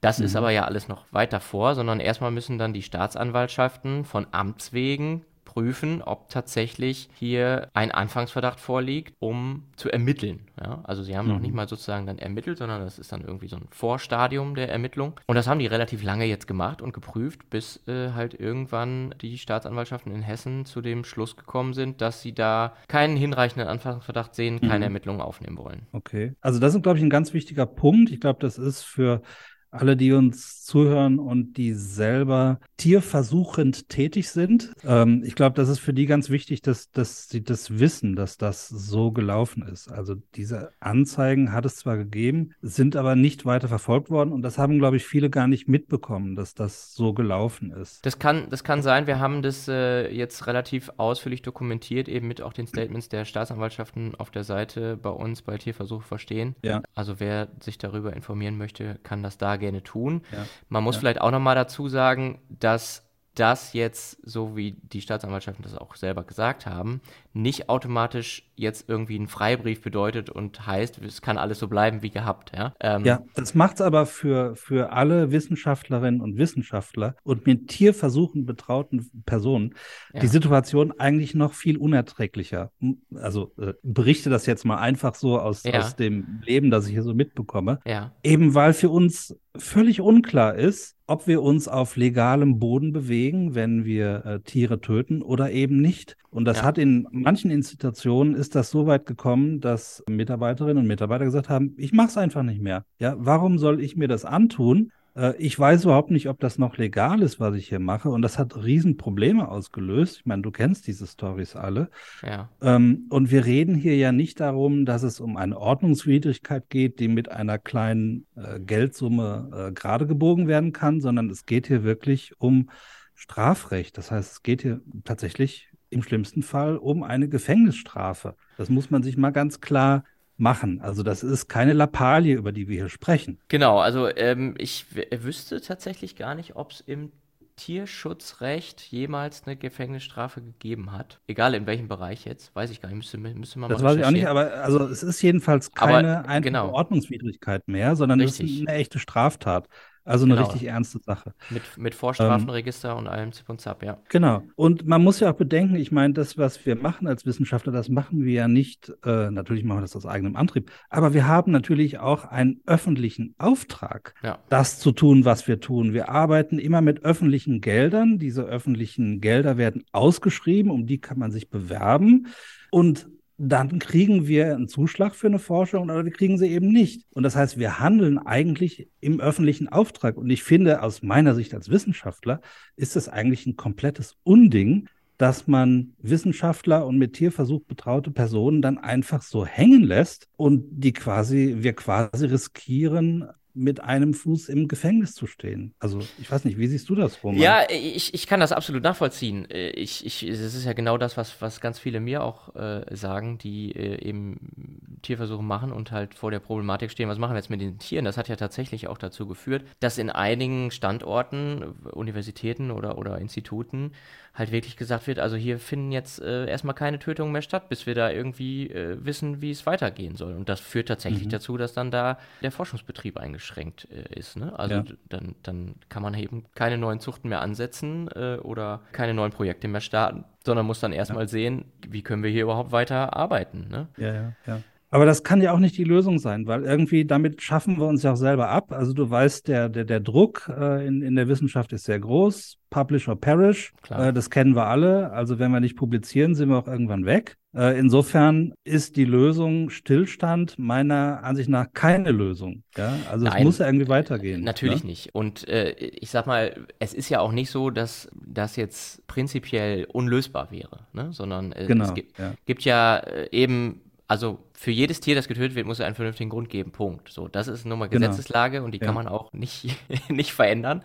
Das 0.01 0.19
mhm. 0.19 0.25
ist 0.25 0.35
aber 0.35 0.51
ja 0.51 0.65
alles 0.65 0.87
noch 0.87 1.05
weiter 1.11 1.39
vor, 1.39 1.75
sondern 1.75 1.99
erstmal 1.99 2.31
müssen 2.31 2.57
dann 2.57 2.73
die 2.73 2.83
Staatsanwaltschaften 2.83 4.05
von 4.05 4.27
Amts 4.31 4.73
wegen 4.73 5.25
prüfen, 5.49 6.03
ob 6.03 6.29
tatsächlich 6.29 7.09
hier 7.15 7.69
ein 7.73 7.91
Anfangsverdacht 7.91 8.59
vorliegt, 8.59 9.15
um 9.17 9.63
zu 9.77 9.89
ermitteln. 9.89 10.41
Ja? 10.61 10.81
Also 10.83 11.01
sie 11.01 11.17
haben 11.17 11.25
mhm. 11.25 11.33
noch 11.33 11.39
nicht 11.39 11.55
mal 11.55 11.67
sozusagen 11.67 12.05
dann 12.05 12.19
ermittelt, 12.19 12.59
sondern 12.59 12.81
das 12.81 12.99
ist 12.99 13.11
dann 13.11 13.21
irgendwie 13.21 13.47
so 13.47 13.55
ein 13.55 13.65
Vorstadium 13.71 14.53
der 14.53 14.69
Ermittlung. 14.69 15.19
Und 15.25 15.35
das 15.35 15.47
haben 15.47 15.57
die 15.57 15.65
relativ 15.65 16.03
lange 16.03 16.25
jetzt 16.25 16.45
gemacht 16.47 16.83
und 16.83 16.93
geprüft, 16.93 17.49
bis 17.49 17.81
äh, 17.87 18.11
halt 18.11 18.39
irgendwann 18.39 19.15
die 19.21 19.39
Staatsanwaltschaften 19.39 20.13
in 20.13 20.21
Hessen 20.21 20.65
zu 20.65 20.81
dem 20.81 21.03
Schluss 21.03 21.35
gekommen 21.35 21.73
sind, 21.73 21.99
dass 21.99 22.21
sie 22.21 22.33
da 22.33 22.73
keinen 22.87 23.17
hinreichenden 23.17 23.67
Anfangsverdacht 23.67 24.35
sehen, 24.35 24.61
keine 24.61 24.77
mhm. 24.77 24.83
Ermittlungen 24.83 25.21
aufnehmen 25.21 25.57
wollen. 25.57 25.87
Okay. 25.93 26.33
Also 26.41 26.59
das 26.59 26.75
ist, 26.75 26.83
glaube 26.83 26.99
ich, 26.99 27.03
ein 27.03 27.09
ganz 27.09 27.33
wichtiger 27.33 27.65
Punkt. 27.65 28.11
Ich 28.11 28.19
glaube, 28.19 28.39
das 28.39 28.59
ist 28.59 28.83
für 28.83 29.23
alle, 29.71 29.95
die 29.95 30.11
uns 30.13 30.63
zuhören 30.63 31.19
und 31.19 31.57
die 31.57 31.73
selber 31.73 32.59
tierversuchend 32.77 33.89
tätig 33.89 34.29
sind. 34.29 34.71
Ähm, 34.83 35.23
ich 35.25 35.35
glaube, 35.35 35.55
das 35.55 35.69
ist 35.69 35.79
für 35.79 35.93
die 35.93 36.05
ganz 36.05 36.29
wichtig, 36.29 36.61
dass, 36.61 36.91
dass 36.91 37.29
sie 37.29 37.43
das 37.43 37.79
wissen, 37.79 38.15
dass 38.15 38.37
das 38.37 38.67
so 38.67 39.11
gelaufen 39.11 39.63
ist. 39.63 39.91
Also 39.91 40.15
diese 40.35 40.71
Anzeigen 40.79 41.51
hat 41.51 41.65
es 41.65 41.75
zwar 41.75 41.97
gegeben, 41.97 42.51
sind 42.61 42.95
aber 42.95 43.15
nicht 43.15 43.45
weiter 43.45 43.67
verfolgt 43.67 44.09
worden 44.09 44.31
und 44.31 44.41
das 44.41 44.57
haben, 44.57 44.79
glaube 44.79 44.97
ich, 44.97 45.05
viele 45.05 45.29
gar 45.29 45.47
nicht 45.47 45.67
mitbekommen, 45.67 46.35
dass 46.35 46.53
das 46.53 46.93
so 46.93 47.13
gelaufen 47.13 47.71
ist. 47.71 48.05
Das 48.05 48.19
kann, 48.19 48.49
das 48.49 48.63
kann 48.63 48.81
sein. 48.81 49.07
Wir 49.07 49.19
haben 49.19 49.41
das 49.41 49.67
äh, 49.67 50.09
jetzt 50.09 50.47
relativ 50.47 50.89
ausführlich 50.97 51.41
dokumentiert, 51.41 52.07
eben 52.07 52.27
mit 52.27 52.41
auch 52.41 52.53
den 52.53 52.67
Statements 52.67 53.09
der 53.09 53.25
Staatsanwaltschaften 53.25 54.15
auf 54.15 54.31
der 54.31 54.43
Seite 54.43 54.97
bei 54.97 55.09
uns 55.09 55.41
bei 55.41 55.57
Tierversuch 55.57 56.03
verstehen. 56.03 56.55
Ja. 56.63 56.81
Also 56.95 57.19
wer 57.19 57.49
sich 57.59 57.77
darüber 57.77 58.13
informieren 58.13 58.57
möchte, 58.57 58.99
kann 59.03 59.23
das 59.23 59.37
da 59.37 59.58
gerne 59.59 59.83
tun. 59.83 60.23
Ja. 60.31 60.45
Man 60.69 60.83
muss 60.83 60.95
ja. 60.95 60.99
vielleicht 61.01 61.21
auch 61.21 61.31
nochmal 61.31 61.55
dazu 61.55 61.87
sagen, 61.87 62.41
dass 62.49 63.05
das 63.35 63.73
jetzt, 63.73 64.17
so 64.27 64.55
wie 64.57 64.71
die 64.71 65.01
Staatsanwaltschaften 65.01 65.63
das 65.63 65.77
auch 65.77 65.95
selber 65.95 66.23
gesagt 66.23 66.65
haben, 66.65 67.01
nicht 67.33 67.69
automatisch 67.69 68.49
jetzt 68.55 68.89
irgendwie 68.89 69.17
ein 69.17 69.27
Freibrief 69.27 69.81
bedeutet 69.81 70.29
und 70.29 70.65
heißt, 70.65 70.99
es 71.01 71.21
kann 71.21 71.37
alles 71.37 71.59
so 71.59 71.67
bleiben 71.67 72.01
wie 72.01 72.09
gehabt. 72.09 72.51
Ja, 72.55 72.73
ähm, 72.79 73.05
ja 73.05 73.23
das 73.35 73.55
macht 73.55 73.75
es 73.75 73.81
aber 73.81 74.05
für, 74.05 74.55
für 74.55 74.91
alle 74.91 75.31
Wissenschaftlerinnen 75.31 76.21
und 76.21 76.37
Wissenschaftler 76.37 77.15
und 77.23 77.45
mit 77.45 77.67
Tierversuchen 77.69 78.45
betrauten 78.45 79.09
Personen 79.25 79.75
ja. 80.13 80.19
die 80.19 80.27
Situation 80.27 80.91
eigentlich 80.97 81.35
noch 81.35 81.53
viel 81.53 81.77
unerträglicher. 81.77 82.71
Also 83.15 83.53
äh, 83.59 83.73
berichte 83.83 84.29
das 84.29 84.45
jetzt 84.45 84.65
mal 84.65 84.77
einfach 84.77 85.15
so 85.15 85.39
aus, 85.39 85.63
ja. 85.63 85.79
aus 85.79 85.95
dem 85.95 86.41
Leben, 86.43 86.71
das 86.71 86.87
ich 86.87 86.93
hier 86.93 87.03
so 87.03 87.13
mitbekomme. 87.13 87.79
Ja. 87.85 88.13
Eben 88.23 88.55
weil 88.55 88.73
für 88.73 88.89
uns 88.89 89.37
völlig 89.55 90.01
unklar 90.01 90.55
ist, 90.55 90.95
ob 91.07 91.27
wir 91.27 91.41
uns 91.41 91.67
auf 91.67 91.95
legalem 91.95 92.59
Boden 92.59 92.93
bewegen, 92.93 93.55
wenn 93.55 93.83
wir 93.83 94.25
äh, 94.25 94.39
Tiere 94.41 94.79
töten 94.79 95.21
oder 95.21 95.51
eben 95.51 95.81
nicht. 95.81 96.17
Und 96.31 96.45
das 96.45 96.57
ja. 96.57 96.63
hat 96.63 96.77
in 96.77 97.07
manchen 97.11 97.51
Institutionen 97.51 98.35
ist 98.35 98.55
das 98.55 98.69
so 98.69 98.85
weit 98.85 99.05
gekommen, 99.05 99.59
dass 99.61 100.03
Mitarbeiterinnen 100.07 100.77
und 100.77 100.87
Mitarbeiter 100.87 101.25
gesagt 101.25 101.49
haben, 101.49 101.73
ich 101.77 101.91
mache 101.91 102.09
es 102.09 102.17
einfach 102.17 102.43
nicht 102.43 102.61
mehr. 102.61 102.85
Ja, 102.99 103.15
warum 103.17 103.57
soll 103.57 103.81
ich 103.81 103.95
mir 103.95 104.07
das 104.07 104.25
antun? 104.25 104.91
Äh, 105.15 105.35
ich 105.37 105.57
weiß 105.57 105.85
überhaupt 105.85 106.11
nicht, 106.11 106.29
ob 106.29 106.39
das 106.39 106.57
noch 106.57 106.77
legal 106.77 107.21
ist, 107.21 107.39
was 107.39 107.55
ich 107.55 107.69
hier 107.69 107.79
mache. 107.79 108.09
Und 108.09 108.21
das 108.21 108.37
hat 108.37 108.55
Riesenprobleme 108.55 109.47
ausgelöst. 109.47 110.17
Ich 110.19 110.25
meine, 110.25 110.41
du 110.41 110.51
kennst 110.51 110.87
diese 110.87 111.07
Stories 111.07 111.55
alle. 111.55 111.89
Ja. 112.21 112.49
Ähm, 112.61 113.07
und 113.09 113.31
wir 113.31 113.45
reden 113.45 113.75
hier 113.75 113.97
ja 113.97 114.11
nicht 114.11 114.39
darum, 114.39 114.85
dass 114.85 115.03
es 115.03 115.19
um 115.19 115.37
eine 115.37 115.57
Ordnungswidrigkeit 115.57 116.69
geht, 116.69 116.99
die 116.99 117.07
mit 117.07 117.31
einer 117.31 117.57
kleinen 117.57 118.25
äh, 118.35 118.59
Geldsumme 118.59 119.69
äh, 119.69 119.71
gerade 119.71 120.07
gebogen 120.07 120.47
werden 120.47 120.73
kann, 120.73 121.01
sondern 121.01 121.29
es 121.29 121.45
geht 121.45 121.67
hier 121.67 121.83
wirklich 121.83 122.33
um 122.39 122.69
Strafrecht. 123.15 123.97
Das 123.97 124.11
heißt, 124.11 124.31
es 124.31 124.43
geht 124.43 124.61
hier 124.61 124.81
tatsächlich 125.03 125.68
im 125.89 126.03
schlimmsten 126.03 126.43
Fall 126.43 126.77
um 126.77 127.03
eine 127.03 127.27
Gefängnisstrafe. 127.27 128.35
Das 128.57 128.69
muss 128.69 128.89
man 128.89 129.03
sich 129.03 129.17
mal 129.17 129.31
ganz 129.31 129.61
klar 129.61 130.03
machen. 130.37 130.81
Also 130.81 131.03
das 131.03 131.23
ist 131.23 131.47
keine 131.47 131.73
Lappalie, 131.73 132.35
über 132.35 132.51
die 132.51 132.67
wir 132.67 132.77
hier 132.77 132.89
sprechen. 132.89 133.39
Genau, 133.49 133.79
also 133.79 134.07
ähm, 134.07 134.55
ich 134.57 134.85
wüsste 135.11 135.61
tatsächlich 135.61 136.15
gar 136.15 136.35
nicht, 136.35 136.55
ob 136.55 136.71
es 136.71 136.81
im 136.81 137.11
Tierschutzrecht 137.59 138.81
jemals 138.83 139.43
eine 139.45 139.57
Gefängnisstrafe 139.57 140.41
gegeben 140.41 140.93
hat. 140.93 141.19
Egal 141.27 141.53
in 141.55 141.65
welchem 141.67 141.89
Bereich 141.89 142.23
jetzt, 142.23 142.55
weiß 142.55 142.71
ich 142.71 142.79
gar 142.79 142.87
nicht, 142.87 142.97
müsste, 142.97 143.17
müsste 143.17 143.59
man 143.59 143.69
Das 143.69 143.83
weiß 143.83 143.97
ich 143.97 144.05
auch 144.05 144.11
nicht, 144.11 144.27
aber 144.27 144.53
also 144.63 144.85
es 144.85 145.03
ist 145.03 145.21
jedenfalls 145.21 145.73
keine 145.73 146.19
aber, 146.19 146.39
genau. 146.39 146.71
Ordnungswidrigkeit 146.71 147.67
mehr, 147.67 147.97
sondern 147.97 148.21
Richtig. 148.21 148.49
es 148.49 148.61
ist 148.61 148.67
eine 148.67 148.77
echte 148.77 148.97
Straftat. 148.97 149.67
Also 150.09 150.25
eine 150.25 150.33
genau. 150.33 150.47
richtig 150.47 150.67
ernste 150.67 150.97
Sache. 150.97 151.35
Mit, 151.51 151.61
mit 151.77 151.93
Vorstrafenregister 151.93 152.93
ähm, 152.93 152.97
und 152.97 153.07
allem 153.07 153.31
Zip 153.31 153.47
und 153.47 153.61
Zap, 153.61 153.83
ja. 153.83 153.99
Genau. 154.09 154.41
Und 154.55 154.87
man 154.87 155.03
muss 155.03 155.19
ja 155.19 155.31
auch 155.31 155.35
bedenken, 155.35 155.75
ich 155.75 155.91
meine, 155.91 156.15
das, 156.15 156.35
was 156.35 156.65
wir 156.65 156.75
machen 156.75 157.05
als 157.07 157.27
Wissenschaftler, 157.27 157.71
das 157.71 157.89
machen 157.89 158.23
wir 158.23 158.33
ja 158.33 158.47
nicht, 158.47 158.91
äh, 159.05 159.29
natürlich 159.29 159.63
machen 159.63 159.77
wir 159.77 159.81
das 159.81 159.95
aus 159.95 160.07
eigenem 160.07 160.35
Antrieb, 160.35 160.71
aber 160.89 161.13
wir 161.13 161.27
haben 161.27 161.51
natürlich 161.51 161.99
auch 161.99 162.25
einen 162.25 162.59
öffentlichen 162.65 163.35
Auftrag, 163.37 164.15
ja. 164.23 164.39
das 164.49 164.79
zu 164.79 164.93
tun, 164.93 165.25
was 165.25 165.47
wir 165.47 165.59
tun. 165.59 165.93
Wir 165.93 166.09
arbeiten 166.09 166.57
immer 166.57 166.81
mit 166.81 167.03
öffentlichen 167.05 167.61
Geldern. 167.61 168.17
Diese 168.17 168.41
öffentlichen 168.41 169.21
Gelder 169.21 169.57
werden 169.57 169.83
ausgeschrieben, 169.91 170.71
um 170.71 170.87
die 170.87 170.99
kann 170.99 171.19
man 171.19 171.29
sich 171.29 171.51
bewerben. 171.51 172.27
Und 172.71 173.07
dann 173.41 173.79
kriegen 173.79 174.27
wir 174.27 174.53
einen 174.53 174.67
Zuschlag 174.67 175.15
für 175.15 175.27
eine 175.27 175.39
Forschung 175.39 175.83
oder 175.83 176.03
wir 176.03 176.11
kriegen 176.11 176.37
sie 176.37 176.47
eben 176.47 176.67
nicht. 176.67 177.05
Und 177.11 177.23
das 177.23 177.37
heißt, 177.37 177.57
wir 177.57 177.79
handeln 177.79 178.17
eigentlich 178.17 178.89
im 178.99 179.21
öffentlichen 179.21 179.69
Auftrag. 179.69 180.17
Und 180.17 180.29
ich 180.29 180.43
finde, 180.43 180.83
aus 180.83 181.01
meiner 181.03 181.33
Sicht 181.35 181.53
als 181.53 181.69
Wissenschaftler 181.69 182.41
ist 182.75 182.97
es 182.97 183.07
eigentlich 183.07 183.45
ein 183.45 183.55
komplettes 183.55 184.17
Unding, 184.23 184.89
dass 185.17 185.47
man 185.47 185.93
Wissenschaftler 185.99 186.85
und 186.85 186.97
mit 186.97 187.13
Tierversuch 187.13 187.63
betraute 187.63 188.11
Personen 188.11 188.61
dann 188.61 188.77
einfach 188.77 189.21
so 189.21 189.45
hängen 189.45 189.83
lässt 189.83 190.27
und 190.35 190.65
die 190.71 190.93
quasi, 190.93 191.57
wir 191.59 191.73
quasi 191.73 192.25
riskieren, 192.25 193.29
mit 193.53 193.81
einem 193.83 194.13
Fuß 194.13 194.49
im 194.49 194.67
Gefängnis 194.67 195.13
zu 195.13 195.27
stehen. 195.27 195.73
Also 195.79 195.99
ich 196.19 196.31
weiß 196.31 196.45
nicht, 196.45 196.57
wie 196.57 196.67
siehst 196.67 196.89
du 196.89 196.95
das, 196.95 197.23
Roman? 197.23 197.41
Ja, 197.41 197.63
ich, 197.69 198.13
ich 198.13 198.27
kann 198.27 198.39
das 198.39 198.51
absolut 198.51 198.83
nachvollziehen. 198.83 199.47
Ich, 199.49 200.05
ich, 200.05 200.23
es 200.23 200.39
ist 200.39 200.65
ja 200.65 200.73
genau 200.73 200.97
das, 200.97 201.17
was, 201.17 201.41
was 201.41 201.59
ganz 201.59 201.79
viele 201.79 201.99
mir 201.99 202.23
auch 202.23 202.55
äh, 202.55 202.83
sagen, 202.95 203.37
die 203.37 203.71
äh, 203.71 204.07
eben 204.07 204.99
Tierversuche 205.01 205.43
machen 205.43 205.71
und 205.71 205.91
halt 205.91 206.13
vor 206.13 206.31
der 206.31 206.39
Problematik 206.39 206.91
stehen, 206.91 207.09
was 207.09 207.17
machen 207.17 207.33
wir 207.33 207.37
jetzt 207.37 207.49
mit 207.49 207.61
den 207.61 207.79
Tieren? 207.79 208.05
Das 208.05 208.17
hat 208.17 208.27
ja 208.27 208.35
tatsächlich 208.35 208.87
auch 208.87 208.97
dazu 208.97 209.27
geführt, 209.27 209.63
dass 209.79 209.97
in 209.97 210.09
einigen 210.09 210.71
Standorten, 210.71 211.63
Universitäten 211.91 212.71
oder, 212.71 212.97
oder 212.97 213.17
Instituten 213.17 213.91
halt 214.39 214.51
wirklich 214.51 214.77
gesagt 214.77 215.05
wird, 215.05 215.19
also 215.19 215.35
hier 215.35 215.59
finden 215.59 215.91
jetzt 215.91 216.21
äh, 216.21 216.47
erstmal 216.47 216.73
keine 216.73 216.97
Tötungen 216.97 217.33
mehr 217.33 217.41
statt, 217.41 217.67
bis 217.67 217.85
wir 217.85 217.93
da 217.93 218.09
irgendwie 218.09 218.67
äh, 218.67 218.97
wissen, 219.03 219.41
wie 219.41 219.51
es 219.51 219.65
weitergehen 219.65 220.15
soll. 220.15 220.33
Und 220.33 220.47
das 220.47 220.61
führt 220.61 220.87
tatsächlich 220.87 221.25
mhm. 221.25 221.31
dazu, 221.31 221.57
dass 221.57 221.73
dann 221.73 221.91
da 221.91 222.17
der 222.41 222.51
Forschungsbetrieb 222.51 223.17
eingeschränkt 223.17 223.89
äh, 223.91 224.17
ist. 224.17 224.37
Ne? 224.37 224.57
Also 224.57 224.75
ja. 224.75 224.83
dann, 225.09 225.35
dann 225.43 225.75
kann 225.89 226.01
man 226.01 226.13
eben 226.13 226.45
keine 226.55 226.77
neuen 226.77 227.01
Zuchten 227.01 227.27
mehr 227.27 227.41
ansetzen 227.41 228.07
äh, 228.15 228.37
oder 228.37 228.81
keine 228.93 229.13
neuen 229.13 229.31
Projekte 229.33 229.67
mehr 229.67 229.81
starten, 229.81 230.23
sondern 230.45 230.65
muss 230.65 230.79
dann 230.79 230.93
erstmal 230.93 231.25
ja. 231.25 231.27
sehen, 231.27 231.65
wie 231.87 232.01
können 232.01 232.23
wir 232.23 232.31
hier 232.31 232.43
überhaupt 232.43 232.71
weiter 232.71 233.15
arbeiten. 233.17 233.67
Ne? 233.69 233.87
Ja, 233.97 234.13
ja, 234.13 234.33
ja. 234.47 234.61
Aber 234.91 235.05
das 235.05 235.23
kann 235.23 235.41
ja 235.41 235.53
auch 235.53 235.59
nicht 235.59 235.77
die 235.77 235.83
Lösung 235.83 236.17
sein, 236.17 236.47
weil 236.47 236.63
irgendwie 236.63 237.05
damit 237.05 237.41
schaffen 237.41 237.77
wir 237.77 237.85
uns 237.85 238.03
ja 238.03 238.13
auch 238.13 238.17
selber 238.17 238.49
ab. 238.49 238.71
Also 238.71 238.93
du 238.93 239.09
weißt, 239.09 239.47
der, 239.47 239.69
der, 239.69 239.85
der 239.85 239.99
Druck 239.99 240.51
äh, 240.55 240.85
in, 240.85 241.01
in 241.01 241.15
der 241.15 241.27
Wissenschaft 241.27 241.71
ist 241.73 241.85
sehr 241.85 241.99
groß. 241.99 242.57
Publish 242.71 243.07
or 243.07 243.19
perish. 243.19 243.73
Äh, 243.89 244.13
das 244.13 244.29
kennen 244.29 244.55
wir 244.55 244.65
alle. 244.65 245.11
Also 245.11 245.37
wenn 245.37 245.51
wir 245.51 245.59
nicht 245.59 245.75
publizieren, 245.75 246.33
sind 246.33 246.49
wir 246.49 246.57
auch 246.57 246.67
irgendwann 246.67 247.05
weg. 247.05 247.37
Äh, 247.55 247.79
insofern 247.79 248.53
ist 248.63 248.95
die 248.95 249.05
Lösung 249.05 249.69
Stillstand 249.69 250.59
meiner 250.59 251.23
Ansicht 251.23 251.49
nach 251.49 251.67
keine 251.73 252.11
Lösung. 252.11 252.63
Ja? 252.77 252.95
Also 253.11 253.25
Nein, 253.25 253.37
es 253.37 253.43
muss 253.43 253.57
ja 253.57 253.65
irgendwie 253.65 253.87
weitergehen. 253.87 254.43
Natürlich 254.43 254.81
ja? 254.81 254.85
nicht. 254.85 255.15
Und 255.15 255.47
äh, 255.47 255.71
ich 255.71 256.11
sag 256.11 256.27
mal, 256.27 256.67
es 256.77 256.93
ist 256.93 257.09
ja 257.09 257.19
auch 257.19 257.31
nicht 257.31 257.49
so, 257.49 257.71
dass 257.71 258.07
das 258.13 258.55
jetzt 258.55 259.05
prinzipiell 259.07 259.85
unlösbar 259.85 260.51
wäre, 260.51 260.87
ne? 260.93 261.11
sondern 261.11 261.51
äh, 261.51 261.65
genau, 261.67 261.85
es 261.85 261.93
gibt 261.95 262.19
ja, 262.19 262.33
gibt 262.45 262.65
ja 262.65 262.97
äh, 262.97 263.29
eben 263.31 263.81
also 264.09 264.39
für 264.53 264.71
jedes 264.71 264.99
Tier, 265.01 265.13
das 265.13 265.27
getötet 265.27 265.55
wird, 265.55 265.67
muss 265.67 265.77
es 265.77 265.85
einen 265.85 265.93
vernünftigen 265.93 266.31
Grund 266.31 266.49
geben. 266.49 266.71
Punkt. 266.71 267.09
So, 267.09 267.27
das 267.27 267.47
ist 267.47 267.65
nun 267.65 267.77
mal 267.77 267.89
genau. 267.89 268.07
Gesetzeslage 268.07 268.53
genau. 268.53 268.65
und 268.65 268.71
die 268.71 268.79
ja. 268.79 268.85
kann 268.87 268.95
man 268.95 269.07
auch 269.07 269.31
nicht, 269.33 269.67
nicht 270.09 270.33
verändern. 270.33 270.83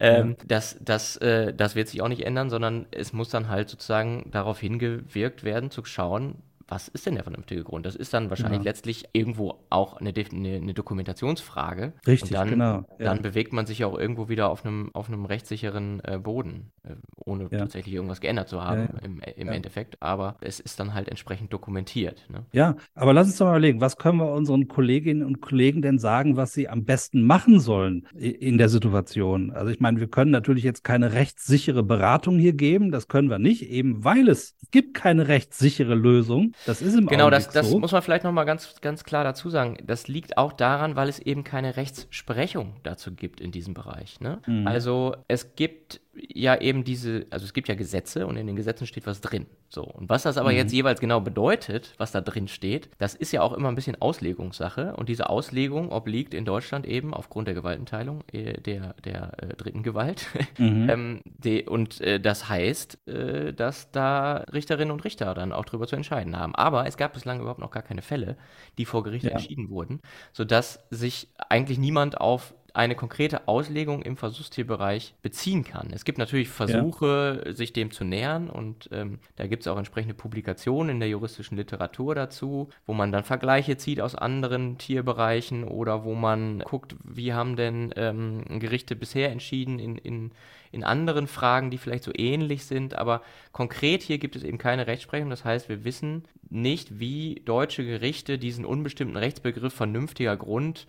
Ähm, 0.00 0.30
ja. 0.30 0.44
das, 0.48 0.76
das, 0.80 1.16
äh, 1.18 1.54
das 1.54 1.76
wird 1.76 1.86
sich 1.86 2.02
auch 2.02 2.08
nicht 2.08 2.26
ändern, 2.26 2.50
sondern 2.50 2.86
es 2.90 3.12
muss 3.12 3.28
dann 3.28 3.48
halt 3.48 3.68
sozusagen 3.68 4.28
darauf 4.32 4.58
hingewirkt 4.58 5.44
werden, 5.44 5.70
zu 5.70 5.84
schauen, 5.84 6.42
was 6.68 6.88
ist 6.88 7.06
denn 7.06 7.14
der 7.14 7.22
vernünftige 7.22 7.62
Grund? 7.62 7.86
Das 7.86 7.94
ist 7.94 8.12
dann 8.12 8.28
wahrscheinlich 8.28 8.58
ja. 8.58 8.64
letztlich 8.64 9.04
irgendwo 9.12 9.60
auch 9.70 9.98
eine, 9.98 10.12
eine, 10.12 10.56
eine 10.56 10.74
Dokumentationsfrage. 10.74 11.92
Richtig, 12.06 12.30
und 12.30 12.34
dann, 12.34 12.50
genau. 12.50 12.84
Ja. 12.98 13.06
Dann 13.06 13.22
bewegt 13.22 13.52
man 13.52 13.66
sich 13.66 13.84
auch 13.84 13.96
irgendwo 13.96 14.28
wieder 14.28 14.50
auf 14.50 14.64
einem, 14.64 14.90
auf 14.92 15.08
einem 15.08 15.26
rechtssicheren 15.26 16.00
äh, 16.04 16.18
Boden, 16.18 16.72
äh, 16.82 16.94
ohne 17.24 17.44
ja. 17.50 17.58
tatsächlich 17.58 17.94
irgendwas 17.94 18.20
geändert 18.20 18.48
zu 18.48 18.64
haben 18.64 18.88
im, 19.02 19.20
im 19.20 19.48
Endeffekt. 19.48 20.02
Aber 20.02 20.36
es 20.40 20.58
ist 20.58 20.80
dann 20.80 20.92
halt 20.92 21.08
entsprechend 21.08 21.52
dokumentiert. 21.52 22.26
Ne? 22.30 22.44
Ja, 22.52 22.76
aber 22.94 23.12
lass 23.12 23.28
uns 23.28 23.36
doch 23.36 23.46
mal 23.46 23.52
überlegen, 23.52 23.80
was 23.80 23.96
können 23.96 24.18
wir 24.18 24.32
unseren 24.32 24.66
Kolleginnen 24.66 25.22
und 25.22 25.40
Kollegen 25.40 25.82
denn 25.82 26.00
sagen, 26.00 26.36
was 26.36 26.52
sie 26.52 26.68
am 26.68 26.84
besten 26.84 27.22
machen 27.22 27.60
sollen 27.60 28.08
in 28.14 28.58
der 28.58 28.68
Situation? 28.68 29.52
Also 29.52 29.70
ich 29.70 29.78
meine, 29.78 30.00
wir 30.00 30.08
können 30.08 30.32
natürlich 30.32 30.64
jetzt 30.64 30.82
keine 30.82 31.12
rechtssichere 31.12 31.84
Beratung 31.84 32.38
hier 32.38 32.54
geben, 32.54 32.90
das 32.90 33.06
können 33.06 33.30
wir 33.30 33.38
nicht, 33.38 33.70
eben 33.70 34.02
weil 34.04 34.28
es 34.28 34.56
gibt 34.72 34.94
keine 34.94 35.28
rechtssichere 35.28 35.94
Lösung. 35.94 36.52
Das 36.64 36.80
ist 36.80 36.94
im 36.94 37.06
Genau, 37.06 37.30
das, 37.30 37.50
das 37.50 37.70
so. 37.70 37.78
muss 37.78 37.92
man 37.92 38.02
vielleicht 38.02 38.24
nochmal 38.24 38.46
ganz, 38.46 38.80
ganz 38.80 39.04
klar 39.04 39.24
dazu 39.24 39.50
sagen. 39.50 39.76
Das 39.84 40.08
liegt 40.08 40.38
auch 40.38 40.52
daran, 40.52 40.96
weil 40.96 41.08
es 41.08 41.18
eben 41.18 41.44
keine 41.44 41.76
Rechtsprechung 41.76 42.76
dazu 42.82 43.14
gibt 43.14 43.40
in 43.40 43.52
diesem 43.52 43.74
Bereich. 43.74 44.20
Ne? 44.20 44.40
Mhm. 44.46 44.66
Also 44.66 45.16
es 45.28 45.54
gibt 45.54 46.00
ja 46.28 46.60
eben 46.60 46.84
diese, 46.84 47.26
also 47.30 47.44
es 47.44 47.52
gibt 47.52 47.68
ja 47.68 47.74
Gesetze 47.74 48.26
und 48.26 48.36
in 48.36 48.46
den 48.46 48.56
Gesetzen 48.56 48.86
steht 48.86 49.06
was 49.06 49.20
drin. 49.20 49.46
So. 49.68 49.82
Und 49.82 50.08
was 50.08 50.22
das 50.22 50.36
aber 50.38 50.50
mhm. 50.50 50.56
jetzt 50.56 50.72
jeweils 50.72 51.00
genau 51.00 51.20
bedeutet, 51.20 51.94
was 51.98 52.12
da 52.12 52.20
drin 52.20 52.48
steht, 52.48 52.88
das 52.98 53.14
ist 53.14 53.32
ja 53.32 53.42
auch 53.42 53.52
immer 53.52 53.68
ein 53.68 53.74
bisschen 53.74 54.00
Auslegungssache. 54.00 54.94
Und 54.96 55.08
diese 55.08 55.28
Auslegung 55.28 55.90
obliegt 55.90 56.34
in 56.34 56.44
Deutschland 56.44 56.86
eben 56.86 57.14
aufgrund 57.14 57.48
der 57.48 57.54
Gewaltenteilung 57.54 58.22
äh, 58.32 58.60
der, 58.60 58.94
der 59.04 59.32
äh, 59.42 59.48
dritten 59.54 59.82
Gewalt. 59.82 60.26
Mhm. 60.58 60.88
ähm, 60.88 61.20
die, 61.24 61.64
und 61.64 62.00
äh, 62.00 62.18
das 62.18 62.48
heißt, 62.48 63.06
äh, 63.08 63.52
dass 63.52 63.90
da 63.90 64.38
Richterinnen 64.52 64.90
und 64.90 65.04
Richter 65.04 65.34
dann 65.34 65.52
auch 65.52 65.66
drüber 65.66 65.86
zu 65.86 65.96
entscheiden 65.96 66.38
haben. 66.38 66.54
Aber 66.54 66.86
es 66.86 66.96
gab 66.96 67.12
bislang 67.12 67.40
überhaupt 67.40 67.60
noch 67.60 67.70
gar 67.70 67.82
keine 67.82 68.00
Fälle, 68.00 68.36
die 68.78 68.86
vor 68.86 69.02
Gericht 69.02 69.24
ja. 69.24 69.32
entschieden 69.32 69.68
wurden, 69.68 70.00
sodass 70.32 70.80
sich 70.90 71.28
eigentlich 71.48 71.78
niemand 71.78 72.20
auf 72.20 72.54
eine 72.76 72.94
konkrete 72.94 73.48
Auslegung 73.48 74.02
im 74.02 74.16
Versuchstierbereich 74.16 75.14
beziehen 75.22 75.64
kann. 75.64 75.88
Es 75.92 76.04
gibt 76.04 76.18
natürlich 76.18 76.48
Versuche, 76.48 77.42
ja. 77.46 77.52
sich 77.54 77.72
dem 77.72 77.90
zu 77.90 78.04
nähern 78.04 78.50
und 78.50 78.90
ähm, 78.92 79.18
da 79.36 79.46
gibt 79.46 79.62
es 79.62 79.68
auch 79.68 79.78
entsprechende 79.78 80.14
Publikationen 80.14 80.90
in 80.90 81.00
der 81.00 81.08
juristischen 81.08 81.56
Literatur 81.56 82.14
dazu, 82.14 82.68
wo 82.84 82.92
man 82.92 83.12
dann 83.12 83.24
Vergleiche 83.24 83.78
zieht 83.78 84.00
aus 84.00 84.14
anderen 84.14 84.76
Tierbereichen 84.76 85.64
oder 85.64 86.04
wo 86.04 86.14
man 86.14 86.60
guckt, 86.60 86.96
wie 87.02 87.32
haben 87.32 87.56
denn 87.56 87.94
ähm, 87.96 88.44
Gerichte 88.60 88.94
bisher 88.94 89.30
entschieden 89.30 89.78
in, 89.78 89.96
in, 89.96 90.32
in 90.70 90.84
anderen 90.84 91.28
Fragen, 91.28 91.70
die 91.70 91.78
vielleicht 91.78 92.04
so 92.04 92.12
ähnlich 92.14 92.66
sind, 92.66 92.94
aber 92.94 93.22
konkret 93.52 94.02
hier 94.02 94.18
gibt 94.18 94.36
es 94.36 94.42
eben 94.42 94.58
keine 94.58 94.86
Rechtsprechung. 94.86 95.30
Das 95.30 95.46
heißt, 95.46 95.70
wir 95.70 95.84
wissen 95.84 96.24
nicht, 96.50 97.00
wie 97.00 97.40
deutsche 97.46 97.86
Gerichte 97.86 98.38
diesen 98.38 98.66
unbestimmten 98.66 99.16
Rechtsbegriff 99.16 99.72
vernünftiger 99.72 100.36
Grund 100.36 100.86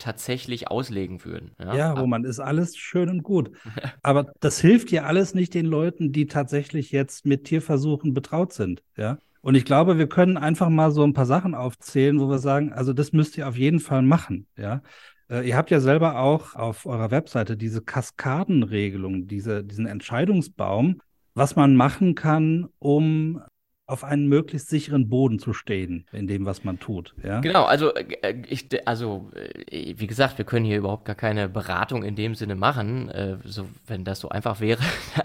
tatsächlich 0.00 0.68
auslegen 0.68 1.24
würden. 1.24 1.52
Ja, 1.58 1.74
ja 1.74 2.00
wo 2.00 2.06
man 2.06 2.24
ist 2.24 2.40
alles 2.40 2.76
schön 2.76 3.08
und 3.08 3.22
gut. 3.22 3.52
Aber 4.02 4.32
das 4.40 4.60
hilft 4.60 4.90
ja 4.90 5.04
alles 5.04 5.34
nicht 5.34 5.54
den 5.54 5.66
Leuten, 5.66 6.12
die 6.12 6.26
tatsächlich 6.26 6.90
jetzt 6.90 7.24
mit 7.26 7.44
Tierversuchen 7.44 8.14
betraut 8.14 8.52
sind. 8.52 8.82
Ja. 8.96 9.18
Und 9.42 9.54
ich 9.54 9.64
glaube, 9.64 9.96
wir 9.98 10.08
können 10.08 10.36
einfach 10.36 10.68
mal 10.68 10.90
so 10.90 11.02
ein 11.02 11.14
paar 11.14 11.26
Sachen 11.26 11.54
aufzählen, 11.54 12.20
wo 12.20 12.28
wir 12.28 12.38
sagen, 12.38 12.72
also 12.72 12.92
das 12.92 13.12
müsst 13.12 13.38
ihr 13.38 13.48
auf 13.48 13.56
jeden 13.56 13.80
Fall 13.80 14.02
machen. 14.02 14.46
Ja. 14.56 14.82
Äh, 15.30 15.48
ihr 15.48 15.56
habt 15.56 15.70
ja 15.70 15.80
selber 15.80 16.18
auch 16.18 16.54
auf 16.54 16.86
eurer 16.86 17.10
Webseite 17.10 17.56
diese 17.56 17.80
Kaskadenregelung, 17.80 19.28
diese, 19.28 19.64
diesen 19.64 19.86
Entscheidungsbaum, 19.86 21.00
was 21.34 21.56
man 21.56 21.76
machen 21.76 22.14
kann, 22.14 22.68
um 22.78 23.40
auf 23.90 24.04
einen 24.04 24.28
möglichst 24.28 24.68
sicheren 24.68 25.08
Boden 25.08 25.38
zu 25.38 25.52
stehen 25.52 26.06
in 26.12 26.26
dem, 26.26 26.46
was 26.46 26.64
man 26.64 26.78
tut. 26.78 27.14
Ja? 27.24 27.40
Genau, 27.40 27.64
also 27.64 27.92
äh, 27.94 28.42
ich, 28.48 28.68
also 28.86 29.30
äh, 29.34 29.94
wie 29.96 30.06
gesagt, 30.06 30.38
wir 30.38 30.44
können 30.44 30.64
hier 30.64 30.78
überhaupt 30.78 31.04
gar 31.04 31.16
keine 31.16 31.48
Beratung 31.48 32.04
in 32.04 32.14
dem 32.14 32.34
Sinne 32.34 32.54
machen. 32.54 33.08
Äh, 33.08 33.38
so, 33.44 33.66
wenn 33.86 34.04
das 34.04 34.20
so 34.20 34.28
einfach 34.28 34.60
wäre, 34.60 34.82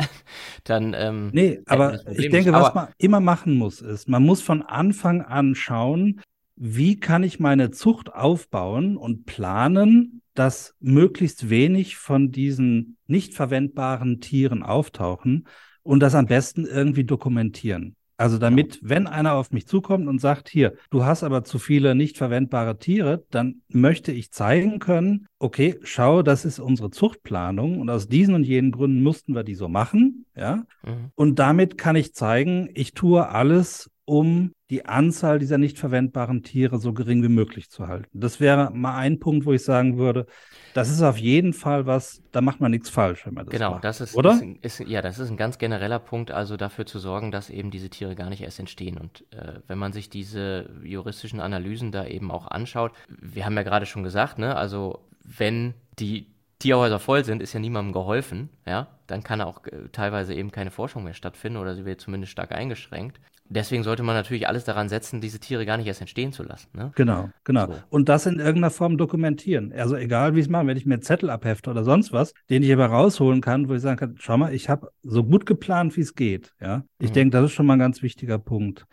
dann. 0.63 0.95
Ähm, 0.97 1.29
nee, 1.31 1.61
aber 1.67 1.99
ich 2.11 2.29
denke, 2.29 2.51
was 2.53 2.73
man 2.73 2.87
immer 2.97 3.19
machen 3.19 3.55
muss, 3.55 3.81
ist, 3.81 4.09
man 4.09 4.23
muss 4.23 4.41
von 4.41 4.63
Anfang 4.63 5.21
an 5.21 5.55
schauen, 5.55 6.21
wie 6.55 6.99
kann 6.99 7.23
ich 7.23 7.39
meine 7.39 7.71
Zucht 7.71 8.13
aufbauen 8.13 8.97
und 8.97 9.25
planen, 9.25 10.21
dass 10.33 10.75
möglichst 10.79 11.49
wenig 11.49 11.97
von 11.97 12.31
diesen 12.31 12.97
nicht 13.07 13.33
verwendbaren 13.33 14.21
Tieren 14.21 14.63
auftauchen 14.63 15.47
und 15.83 15.99
das 15.99 16.15
am 16.15 16.25
besten 16.25 16.65
irgendwie 16.65 17.03
dokumentieren. 17.03 17.95
Also 18.17 18.37
damit, 18.37 18.79
wenn 18.81 19.07
einer 19.07 19.33
auf 19.33 19.51
mich 19.51 19.67
zukommt 19.67 20.07
und 20.07 20.21
sagt, 20.21 20.47
hier, 20.47 20.75
du 20.89 21.03
hast 21.03 21.23
aber 21.23 21.43
zu 21.43 21.59
viele 21.59 21.95
nicht 21.95 22.17
verwendbare 22.17 22.77
Tiere, 22.77 23.25
dann 23.29 23.61
möchte 23.67 24.11
ich 24.11 24.31
zeigen 24.31 24.79
können, 24.79 25.27
okay, 25.39 25.79
schau, 25.83 26.21
das 26.21 26.45
ist 26.45 26.59
unsere 26.59 26.91
Zuchtplanung 26.91 27.79
und 27.79 27.89
aus 27.89 28.07
diesen 28.07 28.33
und 28.35 28.43
jenen 28.43 28.71
Gründen 28.71 29.03
mussten 29.03 29.35
wir 29.35 29.43
die 29.43 29.55
so 29.55 29.67
machen, 29.67 30.25
ja. 30.35 30.65
Mhm. 30.83 31.11
Und 31.15 31.39
damit 31.39 31.77
kann 31.77 31.95
ich 31.95 32.13
zeigen, 32.13 32.69
ich 32.73 32.93
tue 32.93 33.27
alles, 33.27 33.89
um 34.05 34.53
die 34.69 34.85
Anzahl 34.85 35.37
dieser 35.39 35.57
nicht 35.57 35.77
verwendbaren 35.77 36.41
Tiere 36.41 36.79
so 36.79 36.93
gering 36.93 37.21
wie 37.23 37.29
möglich 37.29 37.69
zu 37.69 37.87
halten. 37.87 38.07
Das 38.13 38.39
wäre 38.39 38.71
mal 38.71 38.97
ein 38.97 39.19
Punkt, 39.19 39.45
wo 39.45 39.53
ich 39.53 39.63
sagen 39.63 39.97
würde, 39.97 40.25
das 40.73 40.89
ist 40.89 41.01
auf 41.01 41.17
jeden 41.17 41.53
Fall 41.53 41.85
was, 41.85 42.23
da 42.31 42.41
macht 42.41 42.61
man 42.61 42.71
nichts 42.71 42.89
falsch, 42.89 43.25
wenn 43.25 43.33
man 43.33 43.45
das 43.45 43.51
genau, 43.51 43.71
macht. 43.71 43.81
Genau, 43.81 43.89
das 43.89 44.01
ist, 44.01 44.15
oder? 44.15 44.39
Ist, 44.61 44.79
ist, 44.79 44.89
ja, 44.89 45.01
das 45.01 45.19
ist 45.19 45.29
ein 45.29 45.37
ganz 45.37 45.57
genereller 45.57 45.99
Punkt, 45.99 46.31
also 46.31 46.57
dafür 46.57 46.85
zu 46.85 46.99
sorgen, 46.99 47.31
dass 47.31 47.49
eben 47.49 47.71
diese 47.71 47.89
Tiere 47.89 48.15
gar 48.15 48.29
nicht 48.29 48.41
erst 48.41 48.59
entstehen. 48.59 48.97
Und 48.97 49.25
äh, 49.31 49.59
wenn 49.67 49.77
man 49.77 49.93
sich 49.93 50.09
diese 50.09 50.69
juristischen 50.83 51.39
Analysen 51.39 51.91
da 51.91 52.05
eben 52.05 52.31
auch 52.31 52.47
anschaut, 52.47 52.91
wir 53.07 53.45
haben 53.45 53.55
ja 53.55 53.63
gerade 53.63 53.85
schon 53.85 54.03
gesagt, 54.03 54.39
ne, 54.39 54.55
also 54.55 54.99
wenn 55.23 55.73
die 55.99 56.34
Tierhäuser 56.65 56.99
voll 56.99 57.23
sind, 57.23 57.43
ist 57.43 57.53
ja 57.53 57.59
niemandem 57.59 57.93
geholfen, 57.93 58.49
ja, 58.65 58.87
dann 59.05 59.23
kann 59.23 59.39
auch 59.41 59.63
äh, 59.67 59.89
teilweise 59.91 60.33
eben 60.33 60.51
keine 60.51 60.71
Forschung 60.71 61.03
mehr 61.03 61.13
stattfinden 61.13 61.59
oder 61.59 61.75
sie 61.75 61.85
wird 61.85 62.01
zumindest 62.01 62.31
stark 62.31 62.51
eingeschränkt. 62.51 63.19
Deswegen 63.47 63.83
sollte 63.83 64.01
man 64.01 64.15
natürlich 64.15 64.47
alles 64.47 64.63
daran 64.63 64.89
setzen, 64.89 65.21
diese 65.21 65.39
Tiere 65.39 65.67
gar 65.67 65.77
nicht 65.77 65.85
erst 65.85 66.01
entstehen 66.01 66.31
zu 66.33 66.41
lassen. 66.41 66.69
Ne? 66.73 66.91
Genau, 66.95 67.29
genau. 67.43 67.67
So. 67.67 67.73
Und 67.89 68.09
das 68.09 68.25
in 68.25 68.39
irgendeiner 68.39 68.71
Form 68.71 68.97
dokumentieren. 68.97 69.71
Also 69.71 69.95
egal, 69.95 70.33
wie 70.33 70.39
ich 70.39 70.47
es 70.47 70.49
mache, 70.49 70.65
wenn 70.65 70.77
ich 70.77 70.87
mir 70.87 70.95
einen 70.95 71.03
Zettel 71.03 71.29
abhefte 71.29 71.69
oder 71.69 71.83
sonst 71.83 72.11
was, 72.11 72.33
den 72.49 72.63
ich 72.63 72.73
aber 72.73 72.87
rausholen 72.87 73.41
kann, 73.41 73.69
wo 73.69 73.75
ich 73.75 73.81
sagen 73.81 73.97
kann, 73.97 74.15
schau 74.17 74.35
mal, 74.37 74.51
ich 74.51 74.67
habe 74.67 74.89
so 75.03 75.23
gut 75.23 75.45
geplant, 75.45 75.95
wie 75.95 76.01
es 76.01 76.15
geht. 76.15 76.55
Ja, 76.59 76.83
ich 76.97 77.11
mhm. 77.11 77.13
denke, 77.13 77.37
das 77.37 77.45
ist 77.45 77.51
schon 77.51 77.67
mal 77.67 77.73
ein 77.73 77.79
ganz 77.79 78.01
wichtiger 78.01 78.39
Punkt. 78.39 78.87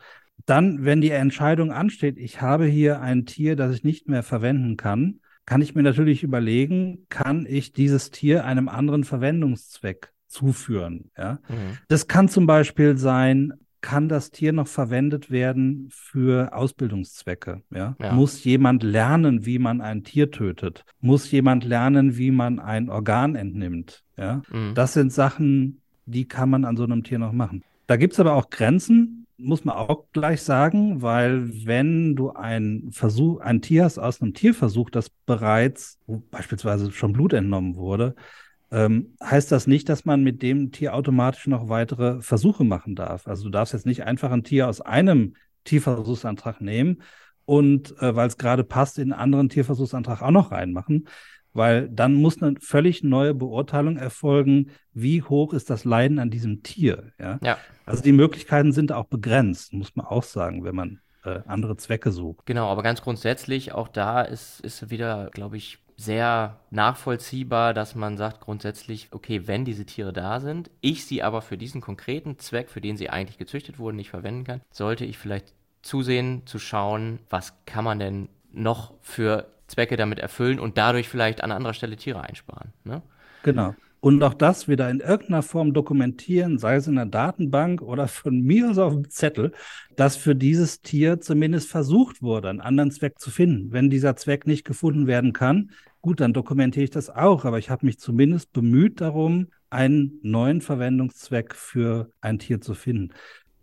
Dann, 0.44 0.84
wenn 0.84 1.00
die 1.00 1.10
Entscheidung 1.10 1.72
ansteht, 1.72 2.18
ich 2.18 2.42
habe 2.42 2.66
hier 2.66 3.00
ein 3.00 3.24
Tier, 3.24 3.56
das 3.56 3.74
ich 3.74 3.84
nicht 3.84 4.08
mehr 4.08 4.22
verwenden 4.22 4.76
kann, 4.76 5.20
kann 5.46 5.62
ich 5.62 5.74
mir 5.74 5.82
natürlich 5.82 6.22
überlegen, 6.22 7.06
kann 7.08 7.46
ich 7.48 7.72
dieses 7.72 8.10
Tier 8.10 8.44
einem 8.44 8.68
anderen 8.68 9.04
Verwendungszweck 9.04 10.12
zuführen. 10.28 11.10
Ja? 11.16 11.40
Mhm. 11.48 11.78
Das 11.88 12.08
kann 12.08 12.28
zum 12.28 12.46
Beispiel 12.46 12.96
sein, 12.96 13.52
kann 13.80 14.08
das 14.08 14.30
Tier 14.30 14.52
noch 14.52 14.68
verwendet 14.68 15.30
werden 15.30 15.88
für 15.90 16.54
Ausbildungszwecke? 16.54 17.62
Ja? 17.70 17.96
Ja. 18.00 18.12
Muss 18.12 18.44
jemand 18.44 18.82
lernen, 18.82 19.44
wie 19.44 19.58
man 19.58 19.80
ein 19.80 20.04
Tier 20.04 20.30
tötet? 20.30 20.84
Muss 21.00 21.30
jemand 21.30 21.64
lernen, 21.64 22.16
wie 22.16 22.30
man 22.30 22.60
ein 22.60 22.88
Organ 22.88 23.34
entnimmt? 23.34 24.04
Ja? 24.16 24.42
Mhm. 24.50 24.74
Das 24.74 24.94
sind 24.94 25.12
Sachen, 25.12 25.82
die 26.06 26.26
kann 26.26 26.48
man 26.48 26.64
an 26.64 26.76
so 26.76 26.84
einem 26.84 27.02
Tier 27.02 27.18
noch 27.18 27.32
machen. 27.32 27.62
Da 27.88 27.96
gibt 27.96 28.14
es 28.14 28.20
aber 28.20 28.34
auch 28.34 28.48
Grenzen, 28.48 29.21
muss 29.42 29.64
man 29.64 29.76
auch 29.76 30.06
gleich 30.12 30.42
sagen, 30.42 31.02
weil 31.02 31.66
wenn 31.66 32.16
du 32.16 32.30
ein 32.30 32.90
Versuch, 32.92 33.40
ein 33.40 33.60
Tier 33.60 33.84
hast 33.84 33.98
aus 33.98 34.22
einem 34.22 34.34
Tierversuch, 34.34 34.90
das 34.90 35.10
bereits 35.10 35.98
beispielsweise 36.30 36.92
schon 36.92 37.12
Blut 37.12 37.32
entnommen 37.32 37.76
wurde, 37.76 38.14
ähm, 38.70 39.14
heißt 39.22 39.52
das 39.52 39.66
nicht, 39.66 39.88
dass 39.88 40.04
man 40.04 40.22
mit 40.22 40.42
dem 40.42 40.72
Tier 40.72 40.94
automatisch 40.94 41.46
noch 41.46 41.68
weitere 41.68 42.22
Versuche 42.22 42.64
machen 42.64 42.94
darf. 42.94 43.26
Also 43.28 43.44
du 43.44 43.50
darfst 43.50 43.74
jetzt 43.74 43.86
nicht 43.86 44.04
einfach 44.04 44.30
ein 44.30 44.44
Tier 44.44 44.68
aus 44.68 44.80
einem 44.80 45.34
Tierversuchsantrag 45.64 46.60
nehmen 46.60 47.02
und 47.44 47.96
äh, 48.00 48.16
weil 48.16 48.28
es 48.28 48.38
gerade 48.38 48.64
passt, 48.64 48.98
in 48.98 49.12
einen 49.12 49.20
anderen 49.20 49.48
Tierversuchsantrag 49.48 50.22
auch 50.22 50.30
noch 50.30 50.52
reinmachen, 50.52 51.08
weil 51.52 51.88
dann 51.88 52.14
muss 52.14 52.42
eine 52.42 52.56
völlig 52.60 53.02
neue 53.02 53.34
Beurteilung 53.34 53.96
erfolgen, 53.96 54.70
wie 54.92 55.22
hoch 55.22 55.52
ist 55.52 55.70
das 55.70 55.84
Leiden 55.84 56.18
an 56.18 56.30
diesem 56.30 56.62
Tier. 56.62 57.12
Ja? 57.18 57.38
Ja, 57.42 57.58
Also 57.84 58.02
die 58.02 58.12
Möglichkeiten 58.12 58.72
sind 58.72 58.92
auch 58.92 59.06
begrenzt, 59.06 59.72
muss 59.72 59.94
man 59.96 60.06
auch 60.06 60.22
sagen, 60.22 60.64
wenn 60.64 60.74
man 60.74 61.00
äh, 61.24 61.40
andere 61.46 61.76
Zwecke 61.76 62.10
sucht. 62.10 62.46
genau, 62.46 62.68
aber 62.68 62.82
ganz 62.82 63.02
grundsätzlich, 63.02 63.72
auch 63.72 63.88
da 63.88 64.22
ist, 64.22 64.60
ist 64.60 64.90
wieder, 64.90 65.30
glaube 65.32 65.56
ich, 65.56 65.78
sehr 65.96 66.58
nachvollziehbar, 66.70 67.74
dass 67.74 67.94
man 67.94 68.16
sagt 68.16 68.40
grundsätzlich, 68.40 69.08
okay, 69.12 69.46
wenn 69.46 69.64
diese 69.64 69.86
Tiere 69.86 70.12
da 70.12 70.40
sind, 70.40 70.70
ich 70.80 71.06
sie 71.06 71.22
aber 71.22 71.42
für 71.42 71.56
diesen 71.56 71.80
konkreten 71.80 72.38
Zweck, 72.38 72.70
für 72.70 72.80
den 72.80 72.96
sie 72.96 73.10
eigentlich 73.10 73.38
gezüchtet 73.38 73.78
wurden, 73.78 73.96
nicht 73.96 74.10
verwenden 74.10 74.44
kann, 74.44 74.62
sollte 74.70 75.04
ich 75.04 75.18
vielleicht 75.18 75.54
zusehen, 75.82 76.42
zu 76.46 76.58
schauen, 76.58 77.20
was 77.30 77.54
kann 77.66 77.84
man 77.84 77.98
denn 77.98 78.28
noch 78.52 78.94
für 79.00 79.46
Zwecke 79.72 79.96
damit 79.96 80.18
erfüllen 80.18 80.58
und 80.60 80.78
dadurch 80.78 81.08
vielleicht 81.08 81.42
an 81.42 81.52
anderer 81.52 81.74
Stelle 81.74 81.96
Tiere 81.96 82.22
einsparen. 82.22 82.72
Ne? 82.84 83.02
Genau. 83.42 83.74
Und 84.00 84.20
auch 84.24 84.34
das 84.34 84.66
wieder 84.66 84.90
in 84.90 84.98
irgendeiner 84.98 85.42
Form 85.42 85.74
dokumentieren, 85.74 86.58
sei 86.58 86.74
es 86.74 86.88
in 86.88 86.96
der 86.96 87.06
Datenbank 87.06 87.82
oder 87.82 88.08
von 88.08 88.40
mir 88.40 88.70
aus 88.70 88.78
auf 88.78 88.94
dem 88.94 89.08
Zettel, 89.10 89.52
dass 89.94 90.16
für 90.16 90.34
dieses 90.34 90.82
Tier 90.82 91.20
zumindest 91.20 91.70
versucht 91.70 92.20
wurde, 92.20 92.50
einen 92.50 92.60
anderen 92.60 92.90
Zweck 92.90 93.20
zu 93.20 93.30
finden. 93.30 93.70
Wenn 93.70 93.90
dieser 93.90 94.16
Zweck 94.16 94.44
nicht 94.44 94.64
gefunden 94.64 95.06
werden 95.06 95.32
kann, 95.32 95.70
gut, 96.00 96.20
dann 96.20 96.32
dokumentiere 96.32 96.82
ich 96.82 96.90
das 96.90 97.10
auch, 97.10 97.44
aber 97.44 97.58
ich 97.58 97.70
habe 97.70 97.86
mich 97.86 98.00
zumindest 98.00 98.52
bemüht 98.52 99.00
darum, 99.00 99.46
einen 99.70 100.18
neuen 100.22 100.62
Verwendungszweck 100.62 101.54
für 101.54 102.10
ein 102.20 102.40
Tier 102.40 102.60
zu 102.60 102.74
finden. 102.74 103.14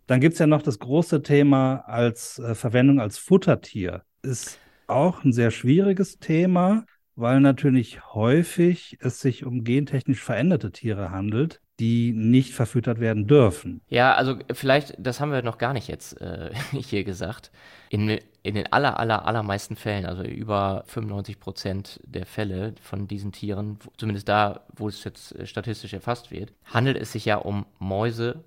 Dann 0.06 0.20
gibt 0.20 0.32
es 0.32 0.38
ja 0.38 0.46
noch 0.46 0.62
das 0.62 0.78
große 0.78 1.22
Thema 1.22 1.84
als 1.86 2.38
äh, 2.38 2.54
Verwendung 2.54 2.98
als 2.98 3.18
Futtertier. 3.18 4.04
Ist 4.22 4.58
auch 4.90 5.24
ein 5.24 5.32
sehr 5.32 5.50
schwieriges 5.50 6.18
Thema, 6.18 6.84
weil 7.16 7.40
natürlich 7.40 8.14
häufig 8.14 8.96
es 9.00 9.20
sich 9.20 9.44
um 9.44 9.64
gentechnisch 9.64 10.22
veränderte 10.22 10.72
Tiere 10.72 11.10
handelt, 11.10 11.60
die 11.78 12.12
nicht 12.12 12.52
verfüttert 12.52 13.00
werden 13.00 13.26
dürfen. 13.26 13.80
Ja, 13.88 14.14
also 14.14 14.36
vielleicht, 14.52 14.94
das 14.98 15.18
haben 15.18 15.32
wir 15.32 15.42
noch 15.42 15.58
gar 15.58 15.72
nicht 15.72 15.88
jetzt 15.88 16.20
äh, 16.20 16.50
hier 16.72 17.04
gesagt. 17.04 17.50
In, 17.88 18.18
in 18.42 18.54
den 18.54 18.72
aller, 18.72 18.98
aller, 18.98 19.24
allermeisten 19.26 19.76
Fällen, 19.76 20.06
also 20.06 20.22
über 20.22 20.84
95 20.86 21.40
Prozent 21.40 22.00
der 22.04 22.26
Fälle 22.26 22.74
von 22.82 23.08
diesen 23.08 23.32
Tieren, 23.32 23.78
zumindest 23.96 24.28
da, 24.28 24.66
wo 24.76 24.88
es 24.88 25.02
jetzt 25.04 25.34
äh, 25.34 25.46
statistisch 25.46 25.94
erfasst 25.94 26.30
wird, 26.30 26.52
handelt 26.64 26.98
es 26.98 27.12
sich 27.12 27.24
ja 27.24 27.36
um 27.36 27.66
Mäuse 27.78 28.44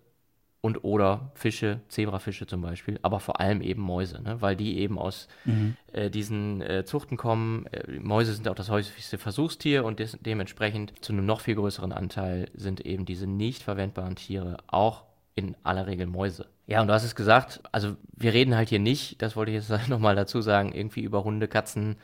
und 0.64 0.86
oder 0.86 1.30
Fische, 1.34 1.82
Zebrafische 1.90 2.48
zum 2.48 2.62
Beispiel, 2.62 2.98
aber 3.02 3.20
vor 3.20 3.42
allem 3.42 3.62
eben 3.62 3.82
Mäuse, 3.82 4.22
ne? 4.24 4.42
weil 4.42 4.56
die 4.56 4.80
eben 4.80 4.98
aus 4.98 5.28
äh, 5.92 6.10
diesen 6.10 6.62
äh, 6.62 6.86
Zuchten 6.86 7.18
kommen. 7.18 7.66
Äh, 7.68 8.00
Mäuse 8.00 8.34
sind 8.34 8.48
auch 8.48 8.56
das 8.56 8.70
häufigste 8.70 9.18
Versuchstier 9.18 9.84
und 9.84 10.00
des, 10.00 10.18
dementsprechend 10.22 10.94
zu 11.04 11.12
einem 11.12 11.26
noch 11.26 11.42
viel 11.42 11.56
größeren 11.56 11.92
Anteil 11.92 12.50
sind 12.54 12.80
eben 12.80 13.04
diese 13.04 13.28
nicht 13.28 13.62
verwendbaren 13.62 14.16
Tiere 14.16 14.56
auch 14.68 15.04
in 15.36 15.58
aller 15.64 15.86
Regel 15.86 16.08
Mäuse. 16.08 16.48
Ja, 16.66 16.80
und 16.80 16.88
du 16.88 16.94
hast 16.94 17.04
es 17.04 17.16
gesagt, 17.16 17.60
also 17.74 17.98
wir 18.16 18.34
reden 18.34 18.56
halt 18.56 18.70
hier 18.70 18.80
nicht, 18.80 19.22
das 19.22 19.36
wollte 19.36 19.52
ich 19.52 19.68
jetzt 19.68 19.88
nochmal 19.90 20.16
dazu 20.16 20.40
sagen, 20.40 20.72
irgendwie 20.72 21.02
über 21.02 21.26
Hunde, 21.26 21.50
Katzen, 21.50 21.98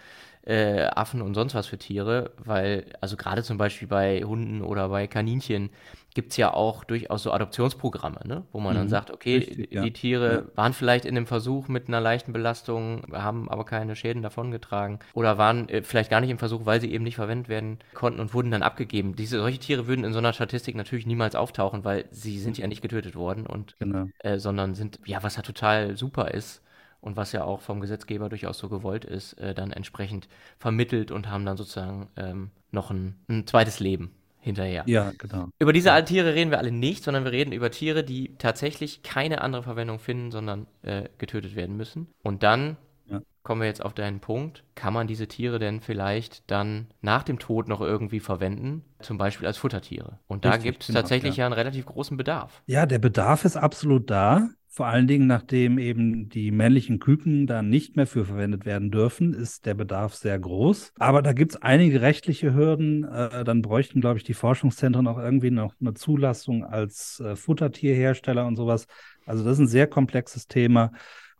äh, 0.45 0.81
Affen 0.83 1.21
und 1.21 1.33
sonst 1.33 1.55
was 1.55 1.67
für 1.67 1.77
Tiere, 1.77 2.31
weil, 2.43 2.87
also 2.99 3.15
gerade 3.15 3.41
zum 3.41 3.57
Beispiel 3.57 3.87
bei 3.87 4.21
Hunden 4.21 4.61
oder 4.61 4.89
bei 4.89 5.07
Kaninchen 5.07 5.69
gibt's 6.15 6.37
ja 6.37 6.53
auch 6.53 6.83
durchaus 6.83 7.23
so 7.23 7.31
Adoptionsprogramme, 7.31 8.21
ne? 8.25 8.45
wo 8.51 8.59
man 8.59 8.75
dann 8.75 8.87
Mhm, 8.87 8.89
sagt, 8.89 9.11
okay, 9.11 9.37
richtig, 9.37 9.71
die 9.71 9.91
ja. 9.91 9.93
Tiere 9.93 10.45
Ja. 10.45 10.51
waren 10.55 10.73
vielleicht 10.73 11.05
in 11.05 11.15
dem 11.15 11.27
Versuch 11.27 11.67
mit 11.67 11.87
einer 11.87 12.01
leichten 12.01 12.33
Belastung, 12.33 13.03
haben 13.13 13.49
aber 13.49 13.65
keine 13.65 13.95
Schäden 13.95 14.21
davongetragen 14.23 14.99
oder 15.13 15.37
waren 15.37 15.69
äh, 15.69 15.83
vielleicht 15.83 16.09
gar 16.09 16.21
nicht 16.21 16.29
im 16.31 16.39
Versuch, 16.39 16.65
weil 16.65 16.81
sie 16.81 16.91
eben 16.91 17.03
nicht 17.03 17.15
verwendet 17.15 17.47
werden 17.49 17.79
konnten 17.93 18.19
und 18.19 18.33
wurden 18.33 18.51
dann 18.51 18.63
abgegeben. 18.63 19.15
Diese 19.15 19.39
solche 19.39 19.59
Tiere 19.59 19.87
würden 19.87 20.03
in 20.05 20.13
so 20.13 20.19
einer 20.19 20.33
Statistik 20.33 20.75
natürlich 20.75 21.05
niemals 21.05 21.35
auftauchen, 21.35 21.83
weil 21.83 22.05
sie 22.11 22.39
sind 22.39 22.57
ja 22.57 22.67
nicht 22.67 22.81
getötet 22.81 23.15
worden 23.15 23.45
und 23.45 23.75
Genau. 23.79 24.09
äh, 24.19 24.37
sondern 24.39 24.75
sind, 24.75 24.99
ja, 25.05 25.23
was 25.23 25.35
ja 25.35 25.41
total 25.41 25.95
super 25.97 26.31
ist 26.31 26.61
und 27.01 27.15
was 27.17 27.31
ja 27.31 27.43
auch 27.43 27.61
vom 27.61 27.79
Gesetzgeber 27.81 28.29
durchaus 28.29 28.57
so 28.57 28.69
gewollt 28.69 29.05
ist, 29.05 29.33
äh, 29.33 29.53
dann 29.53 29.71
entsprechend 29.71 30.27
vermittelt 30.59 31.11
und 31.11 31.29
haben 31.29 31.45
dann 31.45 31.57
sozusagen 31.57 32.09
ähm, 32.17 32.51
noch 32.71 32.91
ein, 32.91 33.15
ein 33.29 33.47
zweites 33.47 33.79
Leben 33.79 34.11
hinterher. 34.39 34.83
Ja, 34.87 35.11
genau. 35.17 35.49
Über 35.59 35.73
diese 35.73 35.91
alten 35.91 36.07
Tiere 36.07 36.33
reden 36.33 36.51
wir 36.51 36.59
alle 36.59 36.71
nicht, 36.71 37.03
sondern 37.03 37.25
wir 37.25 37.31
reden 37.31 37.51
über 37.51 37.71
Tiere, 37.71 38.03
die 38.03 38.35
tatsächlich 38.37 39.03
keine 39.03 39.41
andere 39.41 39.63
Verwendung 39.63 39.99
finden, 39.99 40.31
sondern 40.31 40.67
äh, 40.81 41.09
getötet 41.17 41.55
werden 41.55 41.75
müssen. 41.77 42.07
Und 42.23 42.43
dann 42.43 42.77
Ja. 43.05 43.21
kommen 43.43 43.61
wir 43.61 43.67
jetzt 43.67 43.83
auf 43.83 43.93
deinen 43.93 44.19
Punkt. 44.19 44.63
Kann 44.75 44.93
man 44.93 45.07
diese 45.07 45.27
Tiere 45.27 45.59
denn 45.59 45.81
vielleicht 45.81 46.49
dann 46.49 46.87
nach 47.01 47.23
dem 47.23 47.39
Tod 47.39 47.67
noch 47.67 47.81
irgendwie 47.81 48.19
verwenden? 48.19 48.83
Zum 48.99 49.17
Beispiel 49.17 49.47
als 49.47 49.57
Futtertiere. 49.57 50.19
Und 50.27 50.45
da 50.45 50.57
gibt 50.57 50.83
es 50.83 50.87
genau, 50.87 50.99
tatsächlich 50.99 51.35
ja. 51.37 51.41
ja 51.43 51.45
einen 51.47 51.53
relativ 51.53 51.85
großen 51.85 52.15
Bedarf. 52.17 52.61
Ja, 52.67 52.85
der 52.85 52.99
Bedarf 52.99 53.45
ist 53.45 53.57
absolut 53.57 54.09
da. 54.09 54.49
Vor 54.79 54.87
allen 54.87 55.07
Dingen, 55.07 55.27
nachdem 55.27 55.77
eben 55.77 56.29
die 56.29 56.51
männlichen 56.51 56.99
Küken 56.99 57.47
da 57.47 57.61
nicht 57.61 57.97
mehr 57.97 58.07
für 58.07 58.23
verwendet 58.23 58.65
werden 58.65 58.91
dürfen, 58.91 59.33
ist 59.33 59.65
der 59.65 59.73
Bedarf 59.73 60.15
sehr 60.15 60.39
groß. 60.39 60.93
Aber 60.97 61.21
da 61.21 61.33
gibt 61.33 61.51
es 61.51 61.61
einige 61.61 61.99
rechtliche 61.99 62.53
Hürden. 62.53 63.03
Äh, 63.03 63.43
dann 63.43 63.61
bräuchten, 63.61 63.99
glaube 63.99 64.19
ich, 64.19 64.23
die 64.23 64.33
Forschungszentren 64.33 65.05
auch 65.07 65.17
irgendwie 65.17 65.51
noch 65.51 65.73
eine 65.81 65.95
Zulassung 65.95 66.63
als 66.63 67.19
äh, 67.19 67.35
Futtertierhersteller 67.35 68.47
und 68.47 68.55
sowas. 68.55 68.87
Also 69.25 69.43
das 69.43 69.55
ist 69.55 69.59
ein 69.59 69.67
sehr 69.67 69.87
komplexes 69.87 70.47
Thema. 70.47 70.93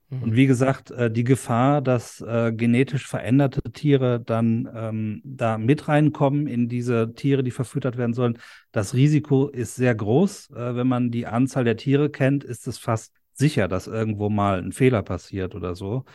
Und 0.09 0.35
wie 0.35 0.47
gesagt, 0.47 0.91
äh, 0.91 1.09
die 1.09 1.23
Gefahr, 1.23 1.81
dass 1.81 2.19
äh, 2.19 2.51
genetisch 2.51 3.07
veränderte 3.07 3.61
Tiere 3.71 4.19
dann 4.19 4.67
ähm, 4.75 5.21
da 5.23 5.57
mit 5.57 5.87
reinkommen 5.87 6.45
in 6.45 6.67
diese 6.67 7.13
Tiere, 7.13 7.43
die 7.43 7.51
verfüttert 7.51 7.95
werden 7.95 8.13
sollen, 8.13 8.37
das 8.73 8.95
Risiko 8.95 9.47
ist 9.47 9.75
sehr 9.75 9.95
groß. 9.95 10.49
Äh, 10.49 10.75
wenn 10.75 10.87
man 10.87 11.09
die 11.11 11.25
Anzahl 11.25 11.63
der 11.63 11.77
Tiere 11.77 12.09
kennt, 12.09 12.43
ist 12.43 12.67
es 12.67 12.79
fast 12.79 13.18
sicher, 13.39 13.67
dass 13.67 13.87
irgendwo 13.87 14.29
mal 14.29 14.59
ein 14.59 14.71
Fehler 14.73 15.03
passiert 15.03 15.55
oder 15.55 15.75
so. 15.75 16.05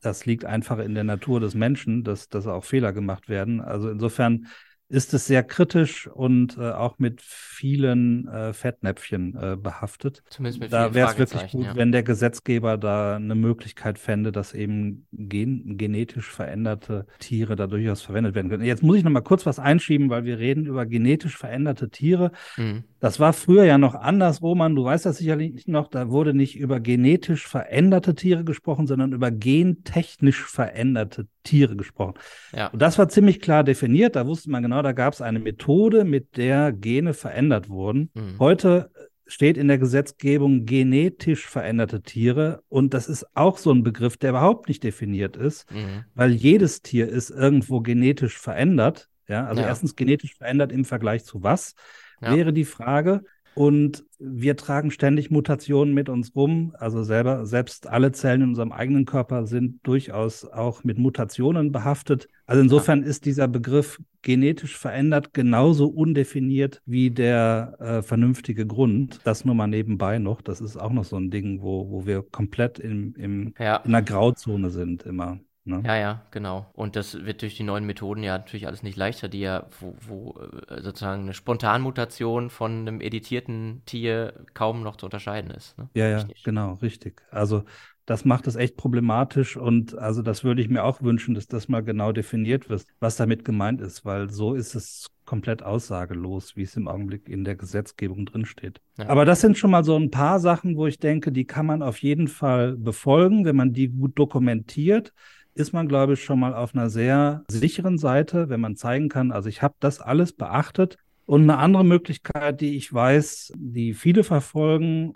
Das 0.00 0.26
liegt 0.26 0.44
einfach 0.46 0.78
in 0.78 0.94
der 0.94 1.04
Natur 1.04 1.40
des 1.40 1.54
Menschen, 1.54 2.04
dass, 2.04 2.28
dass 2.28 2.46
auch 2.46 2.64
Fehler 2.64 2.92
gemacht 2.92 3.28
werden. 3.28 3.60
Also 3.60 3.90
insofern 3.90 4.46
ist 4.90 5.14
es 5.14 5.26
sehr 5.26 5.44
kritisch 5.44 6.08
und 6.08 6.58
äh, 6.58 6.72
auch 6.72 6.98
mit 6.98 7.22
vielen 7.22 8.26
äh, 8.26 8.52
Fettnäpfchen 8.52 9.36
äh, 9.40 9.56
behaftet. 9.56 10.24
Zumindest 10.30 10.60
mit 10.60 10.72
Da 10.72 10.94
wäre 10.94 11.12
es 11.12 11.18
wirklich 11.18 11.52
gut, 11.52 11.64
ja. 11.64 11.76
wenn 11.76 11.92
der 11.92 12.02
Gesetzgeber 12.02 12.76
da 12.76 13.14
eine 13.14 13.36
Möglichkeit 13.36 14.00
fände, 14.00 14.32
dass 14.32 14.52
eben 14.52 15.06
gen 15.12 15.78
genetisch 15.78 16.28
veränderte 16.28 17.06
Tiere 17.20 17.54
da 17.54 17.68
durchaus 17.68 18.02
verwendet 18.02 18.34
werden 18.34 18.50
können. 18.50 18.64
Jetzt 18.64 18.82
muss 18.82 18.96
ich 18.96 19.04
noch 19.04 19.12
mal 19.12 19.20
kurz 19.20 19.46
was 19.46 19.60
einschieben, 19.60 20.10
weil 20.10 20.24
wir 20.24 20.40
reden 20.40 20.66
über 20.66 20.86
genetisch 20.86 21.36
veränderte 21.36 21.90
Tiere. 21.90 22.32
Mhm. 22.56 22.82
Das 22.98 23.18
war 23.18 23.32
früher 23.32 23.64
ja 23.64 23.78
noch 23.78 23.94
anders, 23.94 24.42
Roman, 24.42 24.74
du 24.74 24.84
weißt 24.84 25.06
das 25.06 25.18
sicherlich 25.18 25.66
noch, 25.66 25.88
da 25.88 26.10
wurde 26.10 26.34
nicht 26.34 26.58
über 26.58 26.80
genetisch 26.80 27.46
veränderte 27.46 28.14
Tiere 28.14 28.44
gesprochen, 28.44 28.86
sondern 28.86 29.12
über 29.12 29.30
gentechnisch 29.30 30.44
veränderte 30.44 31.26
Tiere 31.42 31.76
gesprochen. 31.76 32.14
Ja. 32.54 32.66
Und 32.68 32.82
das 32.82 32.98
war 32.98 33.08
ziemlich 33.08 33.40
klar 33.40 33.64
definiert, 33.64 34.16
da 34.16 34.26
wusste 34.26 34.50
man 34.50 34.62
genau, 34.62 34.79
da 34.82 34.92
gab 34.92 35.12
es 35.14 35.20
eine 35.22 35.38
Methode, 35.38 36.04
mit 36.04 36.36
der 36.36 36.72
Gene 36.72 37.14
verändert 37.14 37.68
wurden. 37.68 38.10
Mhm. 38.14 38.38
Heute 38.38 38.90
steht 39.26 39.56
in 39.56 39.68
der 39.68 39.78
Gesetzgebung 39.78 40.66
genetisch 40.66 41.46
veränderte 41.46 42.02
Tiere 42.02 42.62
und 42.68 42.94
das 42.94 43.08
ist 43.08 43.24
auch 43.34 43.58
so 43.58 43.70
ein 43.72 43.84
Begriff, 43.84 44.16
der 44.16 44.30
überhaupt 44.30 44.68
nicht 44.68 44.82
definiert 44.82 45.36
ist, 45.36 45.70
Mhm. 45.72 46.04
weil 46.14 46.32
jedes 46.32 46.82
Tier 46.82 47.08
ist 47.08 47.30
irgendwo 47.30 47.80
genetisch 47.80 48.38
verändert. 48.38 49.08
Ja, 49.28 49.46
also 49.46 49.62
Ja. 49.62 49.68
erstens 49.68 49.94
genetisch 49.94 50.34
verändert 50.34 50.72
im 50.72 50.84
Vergleich 50.84 51.24
zu 51.24 51.44
was, 51.44 51.74
Ja. 52.20 52.34
wäre 52.34 52.52
die 52.52 52.64
Frage. 52.64 53.22
Und 53.54 54.04
wir 54.18 54.56
tragen 54.56 54.90
ständig 54.90 55.30
Mutationen 55.30 55.94
mit 55.94 56.08
uns 56.08 56.34
rum. 56.36 56.74
Also 56.78 57.02
selber, 57.02 57.46
selbst 57.46 57.88
alle 57.88 58.12
Zellen 58.12 58.42
in 58.42 58.48
unserem 58.50 58.72
eigenen 58.72 59.06
Körper 59.06 59.46
sind 59.46 59.80
durchaus 59.82 60.44
auch 60.44 60.84
mit 60.84 60.98
Mutationen 60.98 61.72
behaftet. 61.72 62.28
Also 62.46 62.62
insofern 62.62 63.02
ist 63.02 63.24
dieser 63.24 63.48
Begriff 63.48 64.00
genetisch 64.22 64.76
verändert 64.76 65.32
genauso 65.32 65.88
undefiniert 65.88 66.82
wie 66.84 67.10
der 67.10 67.76
äh, 67.80 68.02
vernünftige 68.02 68.66
Grund. 68.66 69.20
Das 69.24 69.44
nur 69.44 69.54
mal 69.54 69.66
nebenbei 69.66 70.18
noch. 70.18 70.42
Das 70.42 70.60
ist 70.60 70.76
auch 70.76 70.92
noch 70.92 71.04
so 71.04 71.16
ein 71.16 71.30
Ding, 71.30 71.62
wo, 71.62 71.90
wo 71.90 72.06
wir 72.06 72.22
komplett 72.22 72.78
im, 72.78 73.14
im, 73.16 73.54
ja. 73.58 73.76
in 73.76 73.94
einer 73.94 74.02
Grauzone 74.02 74.70
sind 74.70 75.04
immer. 75.04 75.40
Ne? 75.64 75.82
Ja, 75.84 75.96
ja, 75.96 76.22
genau. 76.30 76.70
Und 76.72 76.96
das 76.96 77.24
wird 77.24 77.42
durch 77.42 77.56
die 77.56 77.62
neuen 77.62 77.84
Methoden 77.84 78.22
ja 78.22 78.38
natürlich 78.38 78.66
alles 78.66 78.82
nicht 78.82 78.96
leichter, 78.96 79.28
die 79.28 79.40
ja, 79.40 79.66
wo, 79.78 79.94
wo 80.00 80.40
äh, 80.68 80.80
sozusagen 80.80 81.22
eine 81.22 81.34
Spontanmutation 81.34 82.48
von 82.48 82.80
einem 82.80 83.00
editierten 83.00 83.82
Tier 83.84 84.32
kaum 84.54 84.82
noch 84.82 84.96
zu 84.96 85.06
unterscheiden 85.06 85.50
ist. 85.50 85.76
Ne? 85.76 85.88
Ja, 85.94 86.08
ja, 86.08 86.24
genau, 86.44 86.74
richtig. 86.74 87.22
Also 87.30 87.64
das 88.06 88.24
macht 88.24 88.48
es 88.48 88.56
echt 88.56 88.76
problematisch 88.76 89.56
und 89.56 89.96
also 89.96 90.22
das 90.22 90.42
würde 90.42 90.62
ich 90.62 90.68
mir 90.68 90.82
auch 90.82 91.00
wünschen, 91.02 91.34
dass 91.34 91.46
das 91.46 91.68
mal 91.68 91.84
genau 91.84 92.10
definiert 92.10 92.68
wird, 92.68 92.84
was 92.98 93.16
damit 93.16 93.44
gemeint 93.44 93.80
ist, 93.80 94.04
weil 94.04 94.30
so 94.30 94.54
ist 94.54 94.74
es 94.74 95.06
komplett 95.26 95.62
aussagelos, 95.62 96.56
wie 96.56 96.62
es 96.62 96.74
im 96.74 96.88
Augenblick 96.88 97.28
in 97.28 97.44
der 97.44 97.54
Gesetzgebung 97.54 98.26
drinsteht. 98.26 98.80
Ja. 98.98 99.08
Aber 99.08 99.24
das 99.24 99.40
sind 99.40 99.56
schon 99.56 99.70
mal 99.70 99.84
so 99.84 99.94
ein 99.96 100.10
paar 100.10 100.40
Sachen, 100.40 100.76
wo 100.76 100.88
ich 100.88 100.98
denke, 100.98 101.30
die 101.30 101.44
kann 101.44 101.66
man 101.66 101.82
auf 101.82 101.98
jeden 101.98 102.26
Fall 102.26 102.76
befolgen, 102.76 103.44
wenn 103.44 103.54
man 103.54 103.72
die 103.72 103.86
gut 103.86 104.18
dokumentiert 104.18 105.12
ist 105.54 105.72
man, 105.72 105.88
glaube 105.88 106.14
ich, 106.14 106.24
schon 106.24 106.40
mal 106.40 106.54
auf 106.54 106.74
einer 106.74 106.90
sehr 106.90 107.44
sicheren 107.50 107.98
Seite, 107.98 108.48
wenn 108.48 108.60
man 108.60 108.76
zeigen 108.76 109.08
kann, 109.08 109.32
also 109.32 109.48
ich 109.48 109.62
habe 109.62 109.74
das 109.80 110.00
alles 110.00 110.32
beachtet. 110.32 110.96
Und 111.26 111.42
eine 111.42 111.58
andere 111.58 111.84
Möglichkeit, 111.84 112.60
die 112.60 112.76
ich 112.76 112.92
weiß, 112.92 113.52
die 113.56 113.94
viele 113.94 114.24
verfolgen, 114.24 115.12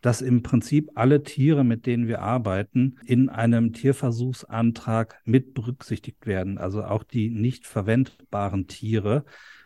dass 0.00 0.22
im 0.22 0.42
Prinzip 0.42 0.90
alle 0.94 1.22
Tiere, 1.24 1.64
mit 1.64 1.84
denen 1.84 2.06
wir 2.06 2.22
arbeiten, 2.22 2.96
in 3.04 3.28
einem 3.28 3.72
Tierversuchsantrag 3.72 5.20
mit 5.24 5.54
berücksichtigt 5.54 6.26
werden, 6.26 6.56
also 6.56 6.84
auch 6.84 7.02
die 7.02 7.30
nicht 7.30 7.66
verwendbaren 7.66 8.66
Tiere. 8.66 9.24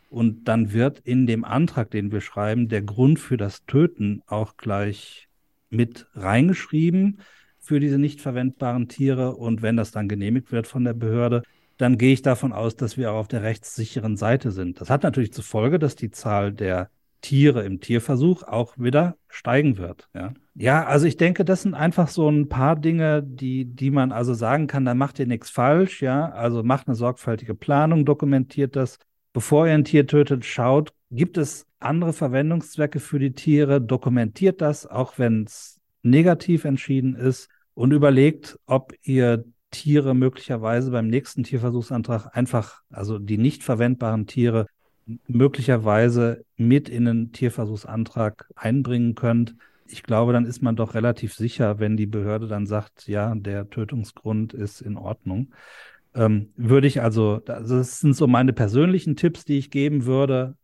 Und 0.09 0.49
dann 0.49 0.73
wird 0.73 1.01
in 1.01 1.27
dem 1.27 1.45
Antrag, 1.45 1.91
den 1.91 2.13
wir 2.13 2.21
schreiben, 2.21 2.69
der 2.69 2.83
Grund 2.83 3.19
für 3.19 3.37
das 3.37 3.65
Töten 3.67 4.23
auch 4.27 4.57
gleich 4.57 5.29
mit 5.71 6.07
reingeschrieben 6.15 7.19
für 7.63 7.81
diese 7.81 7.99
nicht 7.99 8.21
verwendbaren 8.21 8.89
Tiere. 8.89 9.37
Und 9.37 9.63
wenn 9.63 9.77
das 9.77 9.93
dann 9.93 10.09
genehmigt 10.09 10.53
wird 10.53 10.67
von 10.67 10.85
der 10.85 10.95
Behörde, 10.95 11.43
dann 11.79 11.97
gehe 11.97 12.13
ich 12.13 12.23
davon 12.23 12.53
aus, 12.53 12.77
dass 12.77 12.97
wir 12.97 13.13
auch 13.13 13.21
auf 13.21 13.29
der 13.29 13.43
rechtssicheren 13.43 14.17
Seite 14.17 14.51
sind. 14.51 14.81
Das 14.81 14.91
hat 14.91 15.05
natürlich 15.05 15.33
zur 15.33 15.45
Folge, 15.45 15.79
dass 15.79 15.97
die 15.97 16.11
Zahl 16.11 16.53
der 16.53 16.91
Tiere 17.23 17.63
im 17.63 17.81
Tierversuch 17.81 18.43
auch 18.43 18.77
wieder 18.77 19.17
steigen 19.29 19.79
wird. 19.79 20.09
Ja, 20.13 20.35
ja 20.55 20.85
also 20.85 21.07
ich 21.07 21.17
denke, 21.17 21.45
das 21.45 21.63
sind 21.63 21.75
einfach 21.75 22.09
so 22.09 22.29
ein 22.29 22.49
paar 22.49 22.77
Dinge, 22.77 23.23
die, 23.23 23.65
die 23.65 23.91
man 23.91 24.11
also 24.13 24.35
sagen 24.35 24.67
kann, 24.67 24.85
da 24.85 24.95
macht 24.95 25.21
ihr 25.21 25.27
nichts 25.27 25.49
falsch. 25.49 26.03
Ja, 26.03 26.31
also 26.31 26.63
macht 26.63 26.89
eine 26.89 26.97
sorgfältige 26.97 27.55
Planung, 27.55 28.05
dokumentiert 28.05 28.77
das. 28.77 28.99
Bevor 29.33 29.67
ihr 29.67 29.75
ein 29.75 29.85
Tier 29.85 30.07
tötet, 30.07 30.45
schaut, 30.45 30.93
gibt 31.11 31.39
es 31.39 31.67
andere 31.79 32.13
Verwendungszwecke 32.13 33.01
für 33.01 33.19
die 33.19 33.33
Tiere, 33.33 33.81
dokumentiert 33.81 34.61
das, 34.61 34.87
auch 34.87 35.19
wenn 35.19 35.45
es 35.45 35.72
negativ 36.03 36.65
entschieden 36.65 37.15
ist 37.15 37.49
und 37.75 37.93
überlegt, 37.93 38.59
ob 38.67 38.93
ihr 39.03 39.45
Tiere 39.71 40.15
möglicherweise 40.15 40.91
beim 40.91 41.09
nächsten 41.09 41.43
Tierversuchsantrag 41.45 42.37
einfach, 42.37 42.83
also 42.91 43.19
die 43.19 43.39
nicht 43.39 43.65
verwendbaren 43.65 44.27
Tiere 44.27 44.67
möglicherweise 45.27 46.45
mit 46.57 46.89
in 46.89 47.07
den 47.07 47.33
Tierversuchsantrag 47.33 48.49
einbringen 48.55 49.15
könnt. 49.15 49.57
Ich 49.87 50.03
glaube, 50.03 50.33
dann 50.33 50.47
ist 50.47 50.63
man 50.63 50.77
doch 50.77 50.95
relativ 50.95 51.35
sicher, 51.35 51.79
wenn 51.81 51.97
die 51.97 52.07
Behörde 52.07 52.47
dann 52.47 52.67
sagt, 52.67 53.09
ja, 53.09 53.35
der 53.35 53.69
Tötungsgrund 53.69 54.53
ist 54.53 54.81
in 54.81 54.97
Ordnung. 54.97 55.53
Ähm, 56.15 56.53
würde 56.57 56.87
ich 56.87 57.01
also, 57.01 57.39
das 57.39 58.01
sind 58.01 58.15
so 58.15 58.27
meine 58.27 58.53
persönlichen 58.53 59.17
Tipps, 59.17 59.45
die 59.45 59.59
ich 59.59 59.71
geben 59.71 60.05
würde, 60.05 60.57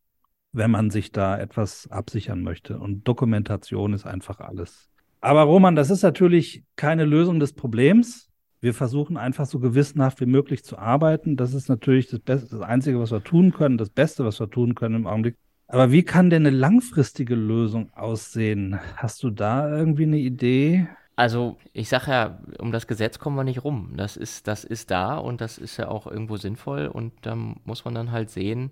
wenn 0.52 0.70
man 0.70 0.90
sich 0.90 1.12
da 1.12 1.38
etwas 1.38 1.90
absichern 1.90 2.42
möchte. 2.42 2.78
Und 2.78 3.06
Dokumentation 3.08 3.92
ist 3.92 4.06
einfach 4.06 4.40
alles. 4.40 4.87
Aber 5.20 5.42
Roman, 5.42 5.74
das 5.74 5.90
ist 5.90 6.02
natürlich 6.02 6.64
keine 6.76 7.04
Lösung 7.04 7.40
des 7.40 7.52
Problems. 7.52 8.28
Wir 8.60 8.74
versuchen 8.74 9.16
einfach 9.16 9.46
so 9.46 9.58
gewissenhaft 9.60 10.20
wie 10.20 10.26
möglich 10.26 10.64
zu 10.64 10.78
arbeiten. 10.78 11.36
Das 11.36 11.54
ist 11.54 11.68
natürlich 11.68 12.08
das, 12.08 12.20
Beste, 12.20 12.48
das 12.50 12.60
Einzige, 12.60 13.00
was 13.00 13.10
wir 13.10 13.22
tun 13.22 13.52
können, 13.52 13.78
das 13.78 13.90
Beste, 13.90 14.24
was 14.24 14.40
wir 14.40 14.50
tun 14.50 14.74
können 14.74 14.96
im 14.96 15.06
Augenblick. 15.06 15.36
Aber 15.68 15.92
wie 15.92 16.02
kann 16.02 16.30
denn 16.30 16.46
eine 16.46 16.56
langfristige 16.56 17.34
Lösung 17.34 17.92
aussehen? 17.94 18.78
Hast 18.96 19.22
du 19.22 19.30
da 19.30 19.68
irgendwie 19.68 20.04
eine 20.04 20.18
Idee? 20.18 20.88
Also 21.14 21.58
ich 21.72 21.88
sage 21.88 22.10
ja, 22.10 22.38
um 22.58 22.72
das 22.72 22.86
Gesetz 22.86 23.18
kommen 23.18 23.36
wir 23.36 23.44
nicht 23.44 23.64
rum. 23.64 23.92
Das 23.96 24.16
ist, 24.16 24.48
das 24.48 24.64
ist 24.64 24.90
da 24.90 25.18
und 25.18 25.40
das 25.40 25.58
ist 25.58 25.76
ja 25.76 25.88
auch 25.88 26.06
irgendwo 26.06 26.36
sinnvoll 26.36 26.86
und 26.86 27.12
da 27.22 27.34
muss 27.34 27.84
man 27.84 27.94
dann 27.94 28.12
halt 28.12 28.30
sehen, 28.30 28.70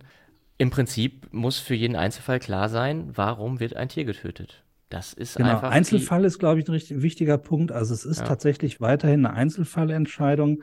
im 0.57 0.71
Prinzip 0.71 1.29
muss 1.33 1.59
für 1.59 1.75
jeden 1.75 1.97
Einzelfall 1.97 2.39
klar 2.39 2.69
sein, 2.69 3.11
warum 3.15 3.61
wird 3.61 3.77
ein 3.77 3.91
Tier 3.91 4.05
getötet. 4.05 4.65
Das 4.89 5.13
ist 5.13 5.37
genau. 5.37 5.51
einfach. 5.51 5.71
Einzelfall 5.71 6.25
ist, 6.25 6.39
glaube 6.39 6.61
ich, 6.61 6.69
ein 6.69 6.73
richtig 6.73 7.03
wichtiger 7.03 7.39
Punkt. 7.39 7.73
Also 7.73 7.93
es 7.93 8.05
ist 8.05 8.21
ja. 8.21 8.27
tatsächlich 8.27 8.81
weiterhin 8.81 9.27
eine 9.27 9.35
Einzelfallentscheidung. 9.35 10.63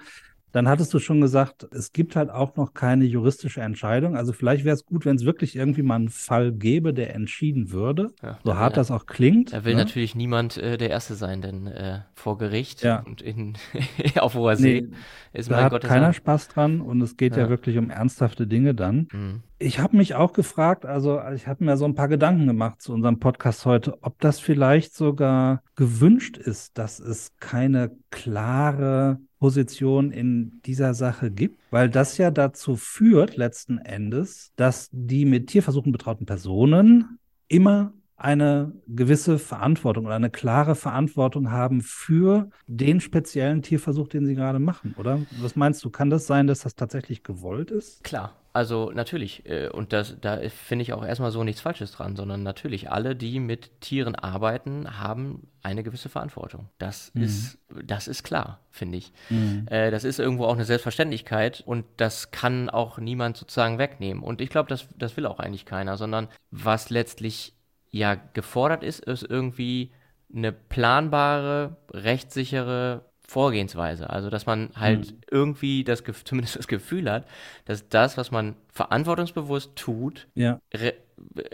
Dann 0.54 0.68
hattest 0.68 0.94
du 0.94 1.00
schon 1.00 1.20
gesagt, 1.20 1.68
es 1.72 1.94
gibt 1.94 2.16
halt 2.16 2.30
auch 2.30 2.56
noch 2.58 2.76
keine 2.76 3.06
juristische 3.06 3.62
Entscheidung. 3.62 4.16
Also 4.16 4.34
vielleicht 4.34 4.64
wäre 4.66 4.76
es 4.76 4.86
gut, 4.86 5.04
wenn 5.04 5.16
es 5.16 5.26
wirklich 5.26 5.56
irgendwie 5.56 5.82
mal 5.82 5.96
einen 5.96 6.10
Fall 6.10 6.52
gäbe, 6.52 6.94
der 6.94 7.16
entschieden 7.16 7.72
würde. 7.72 8.10
Ja, 8.22 8.38
so 8.44 8.56
hart 8.56 8.78
das 8.78 8.92
auch 8.92 9.08
klingt. 9.08 9.52
Da 9.52 9.66
will 9.66 9.74
ne? 9.74 9.84
natürlich 9.84 10.14
niemand 10.14 10.58
äh, 10.58 10.78
der 10.78 10.92
Erste 10.92 11.16
sein, 11.16 11.42
denn 11.42 11.66
äh, 11.66 12.02
vor 12.14 12.38
Gericht 12.38 12.84
ja. 12.84 13.00
und 13.00 13.24
in, 13.24 13.58
auf 14.20 14.36
hoher 14.36 14.56
See 14.56 14.82
nee, 14.82 14.98
ist 15.34 15.50
da 15.50 15.64
hat 15.64 15.72
Gottes 15.72 15.90
keiner. 15.90 16.14
Spaß 16.14 16.50
dran 16.50 16.82
und 16.82 17.02
es 17.02 17.18
geht 17.18 17.36
ja. 17.36 17.44
ja. 17.44 17.50
wirklich 17.50 17.80
um 17.80 17.90
ernsthafte 17.90 18.46
Dinge 18.46 18.76
dann. 18.76 19.08
Mhm. 19.12 19.42
Ich 19.64 19.80
habe 19.80 19.96
mich 19.96 20.14
auch 20.14 20.34
gefragt, 20.34 20.86
also 20.86 21.22
ich 21.34 21.48
habe 21.48 21.64
mir 21.64 21.78
so 21.78 21.86
ein 21.86 21.96
paar 21.96 22.10
Gedanken 22.10 22.48
gemacht 22.48 22.82
zu 22.82 22.92
unserem 22.92 23.20
Podcast 23.20 23.66
heute, 23.66 23.98
ob 24.04 24.20
das 24.20 24.42
vielleicht 24.42 24.94
sogar 24.94 25.64
gewünscht 25.78 26.36
ist, 26.36 26.78
dass 26.78 27.00
es 27.00 27.32
keine 27.40 27.96
klare 28.12 29.22
Position 29.40 30.12
in 30.12 30.60
dieser 30.66 30.94
Sache 30.94 31.32
gibt, 31.32 31.62
weil 31.72 31.90
das 31.90 32.18
ja 32.18 32.30
dazu 32.30 32.76
führt, 32.76 33.38
letzten 33.38 33.78
Endes, 33.78 34.52
dass 34.58 34.90
die 34.92 35.24
mit 35.24 35.48
Tierversuchen 35.48 35.94
betrauten 35.94 36.26
Personen 36.26 37.18
immer 37.48 37.94
eine 38.24 38.72
gewisse 38.88 39.38
Verantwortung 39.38 40.06
oder 40.06 40.16
eine 40.16 40.30
klare 40.30 40.76
Verantwortung 40.76 41.52
haben 41.52 41.82
für 41.82 42.50
den 42.68 43.02
speziellen 43.02 43.62
Tierversuch, 43.62 44.08
den 44.08 44.26
sie 44.26 44.36
gerade 44.36 44.60
machen, 44.60 44.96
oder? 44.98 45.20
Was 45.42 45.56
meinst 45.56 45.84
du? 45.84 45.90
Kann 45.90 46.10
das 46.10 46.26
sein, 46.26 46.48
dass 46.48 46.62
das 46.62 46.76
tatsächlich 46.76 47.24
gewollt 47.24 47.70
ist? 47.70 48.04
Klar, 48.04 48.34
also 48.54 48.92
natürlich, 48.92 49.46
äh, 49.46 49.68
und 49.68 49.92
das, 49.92 50.16
da 50.22 50.40
finde 50.48 50.84
ich 50.84 50.94
auch 50.94 51.04
erstmal 51.04 51.32
so 51.32 51.44
nichts 51.44 51.60
Falsches 51.60 51.92
dran, 51.92 52.16
sondern 52.16 52.44
natürlich, 52.44 52.92
alle, 52.92 53.16
die 53.16 53.42
mit 53.42 53.82
Tieren 53.82 54.16
arbeiten, 54.16 55.00
haben 55.00 55.48
eine 55.62 55.84
gewisse 55.84 56.08
Verantwortung. 56.08 56.70
Das 56.78 57.12
mhm. 57.16 57.24
ist, 57.24 57.58
das 57.84 58.08
ist 58.08 58.24
klar, 58.24 58.60
finde 58.70 59.00
ich. 59.00 59.12
Mhm. 59.30 59.66
Äh, 59.70 59.92
das 59.92 60.06
ist 60.06 60.20
irgendwo 60.20 60.46
auch 60.46 60.54
eine 60.54 60.66
Selbstverständlichkeit 60.66 61.62
und 61.66 61.84
das 61.98 62.32
kann 62.32 62.70
auch 62.70 63.00
niemand 63.00 63.36
sozusagen 63.36 63.80
wegnehmen. 63.80 64.24
Und 64.24 64.40
ich 64.40 64.50
glaube, 64.50 64.70
das, 64.70 64.88
das 64.98 65.18
will 65.18 65.26
auch 65.26 65.40
eigentlich 65.40 65.66
keiner, 65.66 65.98
sondern 65.98 66.30
was 66.52 66.90
letztlich 66.90 67.54
ja 67.94 68.16
gefordert 68.16 68.84
ist, 68.84 69.00
ist 69.06 69.24
irgendwie 69.24 69.92
eine 70.36 70.52
planbare, 70.52 71.78
rechtssichere 71.92 73.06
Vorgehensweise. 73.26 74.10
Also, 74.10 74.30
dass 74.30 74.46
man 74.46 74.72
halt 74.76 75.12
mhm. 75.12 75.18
irgendwie 75.32 75.84
das, 75.84 76.04
zumindest 76.26 76.58
das 76.58 76.68
Gefühl 76.68 77.10
hat, 77.10 77.26
dass 77.66 77.88
das, 77.88 78.18
was 78.18 78.32
man 78.32 78.56
verantwortungsbewusst 78.72 79.76
tut, 79.76 80.28
ja. 80.36 80.60
re 80.74 80.94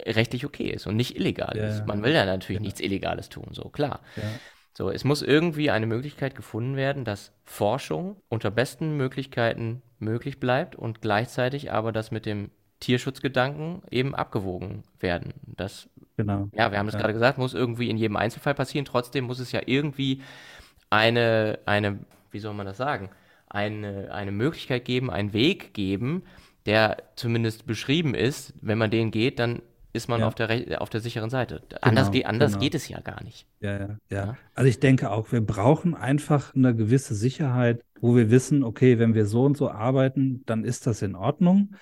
rechtlich 0.07 0.45
okay 0.45 0.69
ist 0.69 0.87
und 0.87 0.95
nicht 0.95 1.15
illegal 1.15 1.55
ja, 1.55 1.67
ist. 1.67 1.85
Man 1.85 2.01
will 2.01 2.13
ja 2.13 2.25
natürlich 2.25 2.59
ja. 2.59 2.63
nichts 2.63 2.79
Illegales 2.79 3.29
tun, 3.29 3.49
so 3.51 3.69
klar. 3.69 3.99
So, 4.73 4.89
es 4.89 5.03
muss 5.03 5.21
irgendwie 5.21 5.69
eine 5.69 5.85
Möglichkeit 5.85 6.33
gefunden 6.33 6.75
werden, 6.75 7.05
dass 7.05 7.33
Forschung 7.43 8.15
unter 8.29 8.49
besten 8.49 8.97
Möglichkeiten 8.97 9.83
möglich 9.99 10.39
bleibt 10.39 10.75
und 10.75 11.01
gleichzeitig 11.01 11.71
aber 11.71 11.91
das 11.91 12.09
mit 12.09 12.25
dem 12.25 12.49
Tierschutzgedanken 12.79 13.81
eben 13.91 14.15
abgewogen 14.15 14.83
werden. 14.99 15.33
Das, 15.45 15.89
genau. 16.17 16.49
ja, 16.53 16.71
wir 16.71 16.79
haben 16.79 16.87
es 16.87 16.97
gerade 16.97 17.13
gesagt, 17.13 17.37
muss 17.37 17.53
irgendwie 17.53 17.89
in 17.89 17.97
jedem 17.97 18.15
Einzelfall 18.15 18.53
passieren. 18.53 18.85
Trotzdem 18.85 19.25
muss 19.25 19.39
es 19.39 19.51
ja 19.51 19.61
irgendwie 19.65 20.21
eine, 20.89 21.59
eine, 21.65 21.99
wie 22.31 22.39
soll 22.39 22.53
man 22.53 22.65
das 22.65 22.77
sagen, 22.77 23.09
eine, 23.49 24.11
eine 24.13 24.31
Möglichkeit 24.31 24.85
geben, 24.85 25.09
einen 25.09 25.33
Weg 25.33 25.73
geben, 25.73 26.23
der 26.65 26.97
zumindest 27.15 27.65
beschrieben 27.65 28.13
ist. 28.13 28.53
Wenn 28.61 28.77
man 28.77 28.91
den 28.91 29.11
geht, 29.11 29.39
dann 29.39 29.61
ist 29.91 30.07
man 30.07 30.21
ja. 30.21 30.27
auf, 30.27 30.35
der, 30.35 30.81
auf 30.81 30.89
der 30.89 31.01
sicheren 31.01 31.29
Seite. 31.29 31.63
Genau, 31.67 31.81
anders, 31.81 32.11
ge 32.11 32.23
anders 32.25 32.51
genau. 32.53 32.63
geht 32.63 32.75
es 32.75 32.87
ja 32.87 32.99
gar 32.99 33.23
nicht. 33.23 33.47
Ja, 33.59 33.71
ja, 33.71 33.79
ja, 33.79 33.97
ja. 34.09 34.37
Also 34.53 34.69
ich 34.69 34.79
denke 34.79 35.09
auch, 35.09 35.31
wir 35.31 35.41
brauchen 35.41 35.95
einfach 35.95 36.55
eine 36.55 36.75
gewisse 36.75 37.15
Sicherheit, 37.15 37.83
wo 37.99 38.15
wir 38.15 38.29
wissen, 38.29 38.63
okay, 38.63 38.99
wenn 38.99 39.15
wir 39.15 39.25
so 39.25 39.43
und 39.43 39.57
so 39.57 39.69
arbeiten, 39.69 40.43
dann 40.45 40.63
ist 40.63 40.85
das 40.85 41.01
in 41.01 41.15
Ordnung. 41.15 41.75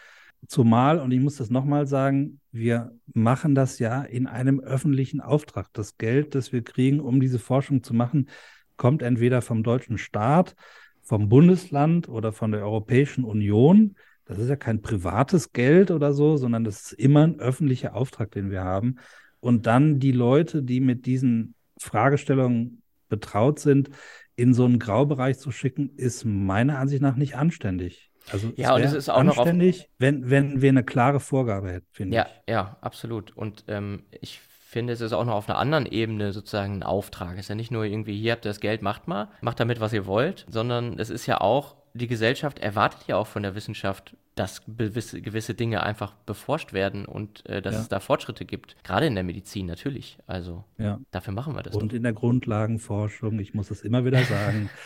Zumal, 0.47 0.99
und 0.99 1.11
ich 1.11 1.19
muss 1.19 1.35
das 1.35 1.49
nochmal 1.49 1.87
sagen, 1.87 2.39
wir 2.51 2.97
machen 3.13 3.53
das 3.53 3.79
ja 3.79 4.01
in 4.01 4.27
einem 4.27 4.61
öffentlichen 4.61 5.19
Auftrag. 5.19 5.67
Das 5.73 5.97
Geld, 5.97 6.35
das 6.35 6.53
wir 6.53 6.63
kriegen, 6.63 7.01
um 7.01 7.19
diese 7.19 7.37
Forschung 7.37 7.83
zu 7.83 7.93
machen, 7.93 8.29
kommt 8.77 9.01
entweder 9.01 9.41
vom 9.41 9.61
deutschen 9.63 9.97
Staat, 9.97 10.55
vom 11.01 11.27
Bundesland 11.27 12.07
oder 12.07 12.31
von 12.31 12.51
der 12.51 12.61
Europäischen 12.61 13.25
Union. 13.25 13.95
Das 14.23 14.39
ist 14.39 14.47
ja 14.49 14.55
kein 14.55 14.81
privates 14.81 15.51
Geld 15.51 15.91
oder 15.91 16.13
so, 16.13 16.37
sondern 16.37 16.63
das 16.63 16.81
ist 16.81 16.93
immer 16.93 17.23
ein 17.23 17.39
öffentlicher 17.39 17.93
Auftrag, 17.95 18.31
den 18.31 18.49
wir 18.49 18.63
haben. 18.63 18.95
Und 19.39 19.65
dann 19.65 19.99
die 19.99 20.11
Leute, 20.11 20.63
die 20.63 20.79
mit 20.79 21.05
diesen 21.05 21.55
Fragestellungen 21.77 22.81
betraut 23.09 23.59
sind, 23.59 23.89
in 24.35 24.53
so 24.53 24.65
einen 24.65 24.79
Graubereich 24.79 25.39
zu 25.39 25.51
schicken, 25.51 25.91
ist 25.95 26.25
meiner 26.25 26.79
Ansicht 26.79 27.01
nach 27.01 27.15
nicht 27.15 27.35
anständig. 27.35 28.06
Also 28.31 28.51
ja, 28.55 28.75
und 28.75 28.81
es 28.81 28.93
ist 28.93 29.09
auch 29.09 29.23
noch 29.23 29.37
auf... 29.37 29.47
wenn, 29.47 30.29
wenn 30.29 30.61
wir 30.61 30.69
eine 30.69 30.83
klare 30.83 31.19
Vorgabe 31.19 31.71
hätten, 31.71 31.87
finde 31.91 32.15
ja, 32.15 32.27
ich. 32.45 32.51
Ja, 32.51 32.77
absolut. 32.81 33.35
Und 33.35 33.63
ähm, 33.67 34.03
ich 34.19 34.39
finde, 34.39 34.93
es 34.93 35.01
ist 35.01 35.13
auch 35.13 35.25
noch 35.25 35.35
auf 35.35 35.49
einer 35.49 35.57
anderen 35.57 35.85
Ebene 35.85 36.33
sozusagen 36.33 36.79
ein 36.79 36.83
Auftrag. 36.83 37.33
Es 37.33 37.41
ist 37.41 37.49
ja 37.49 37.55
nicht 37.55 37.71
nur 37.71 37.85
irgendwie, 37.85 38.19
hier 38.19 38.33
habt 38.33 38.45
ihr 38.45 38.49
das 38.49 38.59
Geld, 38.59 38.81
macht 38.81 39.07
mal, 39.07 39.29
macht 39.41 39.59
damit, 39.59 39.79
was 39.79 39.93
ihr 39.93 40.05
wollt, 40.05 40.45
sondern 40.49 40.99
es 40.99 41.09
ist 41.09 41.25
ja 41.25 41.39
auch, 41.39 41.77
die 41.93 42.07
Gesellschaft 42.07 42.59
erwartet 42.59 43.07
ja 43.07 43.15
auch 43.15 43.27
von 43.27 43.43
der 43.43 43.55
Wissenschaft, 43.55 44.15
dass 44.35 44.63
gewisse, 44.65 45.21
gewisse 45.21 45.55
Dinge 45.55 45.81
einfach 45.83 46.13
beforscht 46.25 46.73
werden 46.73 47.05
und 47.05 47.45
äh, 47.47 47.61
dass 47.61 47.75
ja. 47.75 47.81
es 47.81 47.87
da 47.87 47.99
Fortschritte 47.99 48.45
gibt. 48.45 48.75
Gerade 48.83 49.07
in 49.07 49.15
der 49.15 49.23
Medizin 49.23 49.65
natürlich. 49.65 50.19
Also 50.27 50.63
ja. 50.77 50.99
dafür 51.11 51.33
machen 51.33 51.55
wir 51.55 51.63
das. 51.63 51.75
Und 51.75 51.91
doch. 51.91 51.95
in 51.95 52.03
der 52.03 52.13
Grundlagenforschung, 52.13 53.39
ich 53.39 53.53
muss 53.53 53.71
es 53.71 53.81
immer 53.81 54.05
wieder 54.05 54.21
sagen. 54.23 54.69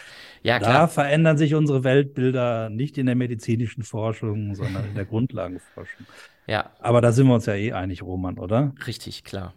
ja, 0.44 0.60
klar. 0.60 0.74
Da 0.74 0.88
verändern 0.88 1.38
sich 1.38 1.54
unsere 1.56 1.84
Weltbilder 1.84 2.70
nicht 2.70 2.98
in 2.98 3.06
der 3.06 3.16
medizinischen 3.16 3.84
Forschung, 3.84 4.56
sondern 4.56 4.86
in 4.88 4.96
der 4.96 5.06
Grundlagenforschung. 5.12 6.06
Ja. 6.48 6.72
Aber 6.80 7.02
da 7.02 7.12
sind 7.12 7.28
wir 7.28 7.36
uns 7.36 7.46
ja 7.46 7.56
eh 7.56 7.74
einig, 7.74 8.02
Roman, 8.02 8.40
oder? 8.40 8.74
Richtig, 8.88 9.24
klar. 9.24 9.54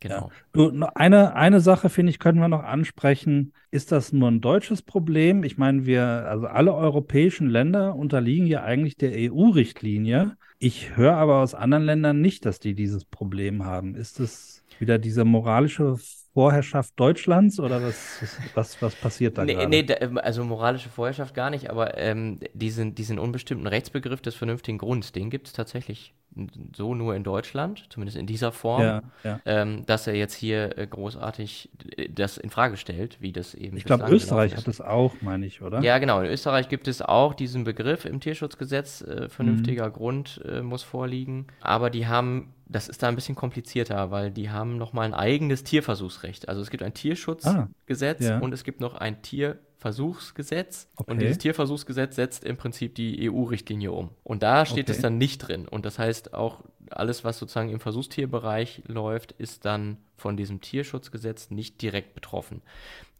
Genau. 0.00 0.30
Ja. 0.56 0.70
Nur 0.70 0.96
eine, 0.96 1.34
eine 1.34 1.60
Sache, 1.60 1.90
finde 1.90 2.10
ich, 2.10 2.18
können 2.18 2.40
wir 2.40 2.48
noch 2.48 2.64
ansprechen. 2.64 3.52
Ist 3.70 3.92
das 3.92 4.12
nur 4.12 4.30
ein 4.30 4.40
deutsches 4.40 4.80
Problem? 4.80 5.44
Ich 5.44 5.58
meine, 5.58 5.84
wir, 5.84 6.02
also 6.02 6.46
alle 6.46 6.74
europäischen 6.74 7.48
Länder 7.48 7.94
unterliegen 7.94 8.46
ja 8.46 8.62
eigentlich 8.62 8.96
der 8.96 9.12
EU-Richtlinie. 9.14 10.36
Ich 10.58 10.96
höre 10.96 11.16
aber 11.16 11.42
aus 11.42 11.54
anderen 11.54 11.84
Ländern 11.84 12.20
nicht, 12.20 12.46
dass 12.46 12.60
die 12.60 12.74
dieses 12.74 13.04
Problem 13.04 13.64
haben. 13.64 13.94
Ist 13.94 14.20
es 14.20 14.64
wieder 14.78 14.98
diese 14.98 15.26
moralische 15.26 15.96
Vorherrschaft 16.32 16.92
Deutschlands 16.96 17.58
oder 17.58 17.82
was, 17.82 18.22
was, 18.54 18.80
was 18.80 18.94
passiert 18.94 19.36
da 19.36 19.44
nee, 19.44 19.54
gerade? 19.54 19.68
Nee, 19.68 20.20
also 20.20 20.44
moralische 20.44 20.88
Vorherrschaft 20.88 21.34
gar 21.34 21.50
nicht, 21.50 21.70
aber 21.70 21.98
ähm, 21.98 22.38
diesen, 22.54 22.94
diesen 22.94 23.18
unbestimmten 23.18 23.66
Rechtsbegriff 23.66 24.20
des 24.20 24.36
vernünftigen 24.36 24.78
Grunds, 24.78 25.12
den 25.12 25.30
gibt 25.30 25.48
es 25.48 25.52
tatsächlich 25.52 26.14
so 26.76 26.94
nur 26.94 27.14
in 27.14 27.24
Deutschland, 27.24 27.86
zumindest 27.90 28.16
in 28.16 28.26
dieser 28.26 28.52
Form, 28.52 28.82
ja, 28.82 29.02
ja. 29.24 29.40
Ähm, 29.44 29.84
dass 29.86 30.06
er 30.06 30.14
jetzt 30.14 30.34
hier 30.34 30.78
äh, 30.78 30.86
großartig 30.86 31.70
äh, 31.96 32.08
das 32.08 32.38
in 32.38 32.50
Frage 32.50 32.76
stellt, 32.76 33.20
wie 33.20 33.32
das 33.32 33.54
eben. 33.54 33.76
Ich 33.76 33.84
glaube, 33.84 34.08
Österreich 34.08 34.56
hat 34.56 34.66
das 34.68 34.80
auch, 34.80 35.14
meine 35.22 35.46
ich, 35.46 35.60
oder? 35.60 35.80
Ja, 35.80 35.98
genau. 35.98 36.20
In 36.20 36.30
Österreich 36.30 36.68
gibt 36.68 36.86
es 36.88 37.02
auch 37.02 37.34
diesen 37.34 37.64
Begriff 37.64 38.04
im 38.04 38.20
Tierschutzgesetz, 38.20 39.02
äh, 39.02 39.28
vernünftiger 39.28 39.88
mhm. 39.88 39.92
Grund 39.92 40.40
äh, 40.44 40.62
muss 40.62 40.82
vorliegen. 40.82 41.48
Aber 41.60 41.90
die 41.90 42.06
haben, 42.06 42.54
das 42.68 42.88
ist 42.88 43.02
da 43.02 43.08
ein 43.08 43.16
bisschen 43.16 43.34
komplizierter, 43.34 44.10
weil 44.10 44.30
die 44.30 44.50
haben 44.50 44.78
nochmal 44.78 45.06
ein 45.06 45.14
eigenes 45.14 45.64
Tierversuchsrecht. 45.64 46.48
Also 46.48 46.60
es 46.60 46.70
gibt 46.70 46.82
ein 46.82 46.94
Tierschutzgesetz 46.94 48.22
ah, 48.22 48.24
ja. 48.24 48.38
und 48.38 48.54
es 48.54 48.62
gibt 48.62 48.80
noch 48.80 48.94
ein 48.94 49.20
Tier 49.22 49.58
Versuchsgesetz 49.80 50.88
okay. 50.96 51.10
und 51.10 51.22
dieses 51.22 51.38
Tierversuchsgesetz 51.38 52.14
setzt 52.14 52.44
im 52.44 52.58
Prinzip 52.58 52.94
die 52.94 53.30
EU-Richtlinie 53.30 53.90
um. 53.92 54.10
Und 54.22 54.42
da 54.42 54.66
steht 54.66 54.90
okay. 54.90 54.92
es 54.92 55.00
dann 55.00 55.16
nicht 55.16 55.38
drin. 55.38 55.66
Und 55.66 55.86
das 55.86 55.98
heißt 55.98 56.34
auch, 56.34 56.60
alles, 56.90 57.24
was 57.24 57.38
sozusagen 57.38 57.70
im 57.70 57.80
Versuchstierbereich 57.80 58.82
läuft, 58.86 59.32
ist 59.32 59.64
dann 59.64 59.96
von 60.16 60.36
diesem 60.36 60.60
Tierschutzgesetz 60.60 61.50
nicht 61.50 61.80
direkt 61.80 62.12
betroffen. 62.14 62.60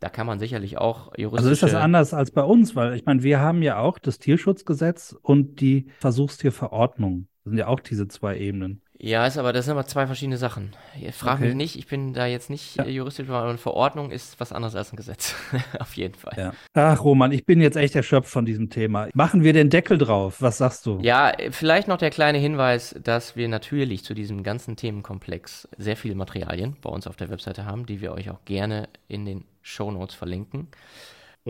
Da 0.01 0.11
kann 0.11 0.27
man 0.27 0.38
sicherlich 0.38 0.77
auch 0.77 1.12
juristische... 1.16 1.38
Also 1.38 1.51
ist 1.51 1.62
das 1.62 1.75
anders 1.75 2.12
als 2.12 2.31
bei 2.31 2.42
uns, 2.42 2.77
weil 2.77 2.94
ich 2.94 3.07
meine, 3.07 3.23
wir 3.23 3.40
haben 3.40 3.62
ja 3.62 3.79
auch 3.79 3.99
das 3.99 4.18
Tierschutzgesetz 4.18 5.16
und 5.23 5.62
die 5.62 5.87
Versuchstierverordnung. 5.99 7.27
Das 7.44 7.53
sind 7.53 7.59
ja 7.59 7.68
auch 7.68 7.81
diese 7.81 8.07
zwei 8.09 8.37
Ebenen. 8.37 8.83
Ja, 9.02 9.26
ist 9.26 9.38
aber 9.38 9.54
das 9.54 9.64
sind 9.64 9.72
aber 9.72 9.86
zwei 9.86 10.06
verschiedene 10.06 10.36
Sachen. 10.36 10.76
Frag 11.12 11.36
okay. 11.38 11.46
mich 11.46 11.54
nicht, 11.54 11.76
ich 11.76 11.86
bin 11.86 12.12
da 12.12 12.26
jetzt 12.26 12.50
nicht 12.50 12.76
ja. 12.76 12.84
juristisch, 12.84 13.30
aber 13.30 13.48
eine 13.48 13.56
Verordnung 13.56 14.10
ist 14.10 14.38
was 14.38 14.52
anderes 14.52 14.74
als 14.76 14.92
ein 14.92 14.96
Gesetz. 14.96 15.34
Auf 15.78 15.94
jeden 15.94 16.14
Fall. 16.14 16.34
Ja. 16.36 16.52
Ach, 16.74 17.02
Roman, 17.02 17.32
ich 17.32 17.46
bin 17.46 17.62
jetzt 17.62 17.78
echt 17.78 17.96
erschöpft 17.96 18.30
von 18.30 18.44
diesem 18.44 18.68
Thema. 18.68 19.08
Machen 19.14 19.42
wir 19.42 19.54
den 19.54 19.70
Deckel 19.70 19.96
drauf? 19.96 20.42
Was 20.42 20.58
sagst 20.58 20.84
du? 20.84 20.98
Ja, 21.00 21.32
vielleicht 21.50 21.88
noch 21.88 21.96
der 21.96 22.10
kleine 22.10 22.36
Hinweis, 22.36 22.94
dass 23.02 23.36
wir 23.36 23.48
natürlich 23.48 24.04
zu 24.04 24.12
diesem 24.12 24.42
ganzen 24.42 24.76
Themenkomplex 24.76 25.66
sehr 25.78 25.96
viele 25.96 26.14
Materialien 26.14 26.76
bei 26.82 26.90
uns 26.90 27.06
auf 27.06 27.16
der 27.16 27.30
Webseite 27.30 27.64
haben, 27.64 27.86
die 27.86 28.02
wir 28.02 28.12
euch 28.12 28.28
auch 28.28 28.44
gerne 28.44 28.90
in 29.08 29.24
den 29.24 29.44
Show 29.62 29.90
Notes 29.90 30.14
verlinken. 30.14 30.68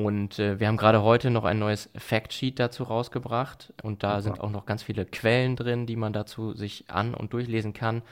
Und 0.04 0.38
äh, 0.38 0.60
wir 0.60 0.68
haben 0.68 0.76
gerade 0.76 1.02
heute 1.02 1.30
noch 1.30 1.44
ein 1.44 1.58
neues 1.58 1.90
Factsheet 1.96 2.58
dazu 2.58 2.84
rausgebracht. 2.84 3.72
Und 3.82 4.02
da 4.02 4.20
Super. 4.20 4.22
sind 4.22 4.40
auch 4.44 4.50
noch 4.50 4.66
ganz 4.66 4.82
viele 4.82 5.04
Quellen 5.04 5.56
drin, 5.56 5.86
die 5.86 5.96
man 5.96 6.12
dazu 6.12 6.52
sich 6.54 6.84
an- 6.88 7.14
und 7.14 7.32
durchlesen 7.32 7.72
kann, 7.72 8.02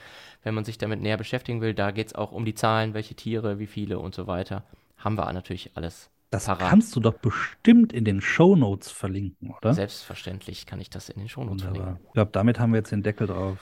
wenn 0.42 0.54
man 0.54 0.64
sich 0.64 0.78
damit 0.78 1.00
näher 1.00 1.16
beschäftigen 1.16 1.60
will. 1.60 1.74
Da 1.74 1.90
geht 1.90 2.08
es 2.08 2.14
auch 2.14 2.32
um 2.32 2.44
die 2.44 2.54
Zahlen, 2.54 2.94
welche 2.94 3.14
Tiere, 3.14 3.58
wie 3.58 3.66
viele 3.66 3.98
und 3.98 4.14
so 4.14 4.26
weiter. 4.26 4.64
Haben 4.96 5.16
wir 5.16 5.32
natürlich 5.32 5.72
alles. 5.74 6.10
Das 6.30 6.44
parat. 6.44 6.68
kannst 6.68 6.94
du 6.94 7.00
doch 7.00 7.14
bestimmt 7.14 7.92
in 7.92 8.04
den 8.04 8.20
Show 8.20 8.54
Notes 8.54 8.90
verlinken, 8.90 9.50
oder? 9.50 9.72
Selbstverständlich 9.72 10.66
kann 10.66 10.80
ich 10.80 10.90
das 10.90 11.08
in 11.08 11.20
den 11.20 11.28
Show 11.28 11.42
Notes 11.42 11.62
verlinken. 11.62 11.98
Ich 12.06 12.12
glaube, 12.12 12.30
damit 12.32 12.60
haben 12.60 12.72
wir 12.72 12.78
jetzt 12.78 12.92
den 12.92 13.02
Deckel 13.02 13.26
drauf. 13.26 13.56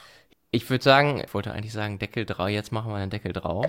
Ich 0.50 0.68
würde 0.68 0.82
sagen, 0.82 1.22
ich 1.24 1.32
wollte 1.32 1.52
eigentlich 1.52 1.72
sagen, 1.72 1.98
Deckel 1.98 2.24
drauf, 2.24 2.48
jetzt 2.48 2.72
machen 2.72 2.90
wir 2.90 2.98
den 2.98 3.10
Deckel 3.10 3.32
drauf. 3.32 3.66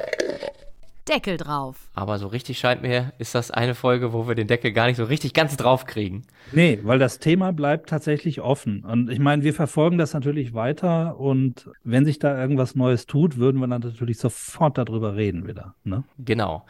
Deckel 1.08 1.38
drauf. 1.38 1.90
Aber 1.94 2.20
so 2.20 2.28
richtig 2.28 2.60
scheint 2.60 2.82
mir, 2.82 3.14
ist 3.18 3.36
das 3.36 3.52
eine 3.52 3.76
Folge, 3.76 4.14
wo 4.14 4.28
wir 4.28 4.36
den 4.36 4.48
Deckel 4.48 4.72
gar 4.72 4.88
nicht 4.88 4.98
so 4.98 5.06
richtig 5.06 5.34
ganz 5.34 5.58
drauf 5.58 5.86
kriegen. 5.86 6.26
Nee, 6.52 6.80
weil 6.84 7.00
das 7.00 7.20
Thema 7.20 7.54
bleibt 7.54 7.90
tatsächlich 7.90 8.42
offen. 8.42 8.84
Und 8.84 9.10
ich 9.10 9.20
meine, 9.20 9.44
wir 9.44 9.54
verfolgen 9.54 9.98
das 9.98 10.14
natürlich 10.14 10.54
weiter 10.54 11.20
und 11.20 11.70
wenn 11.84 12.06
sich 12.06 12.20
da 12.20 12.40
irgendwas 12.40 12.76
Neues 12.76 13.06
tut, 13.06 13.38
würden 13.38 13.60
wir 13.60 13.68
dann 13.68 13.82
natürlich 13.82 14.20
sofort 14.20 14.78
darüber 14.78 15.16
reden 15.16 15.48
wieder. 15.48 15.76
Ne? 15.84 16.04
Genau. 16.18 16.66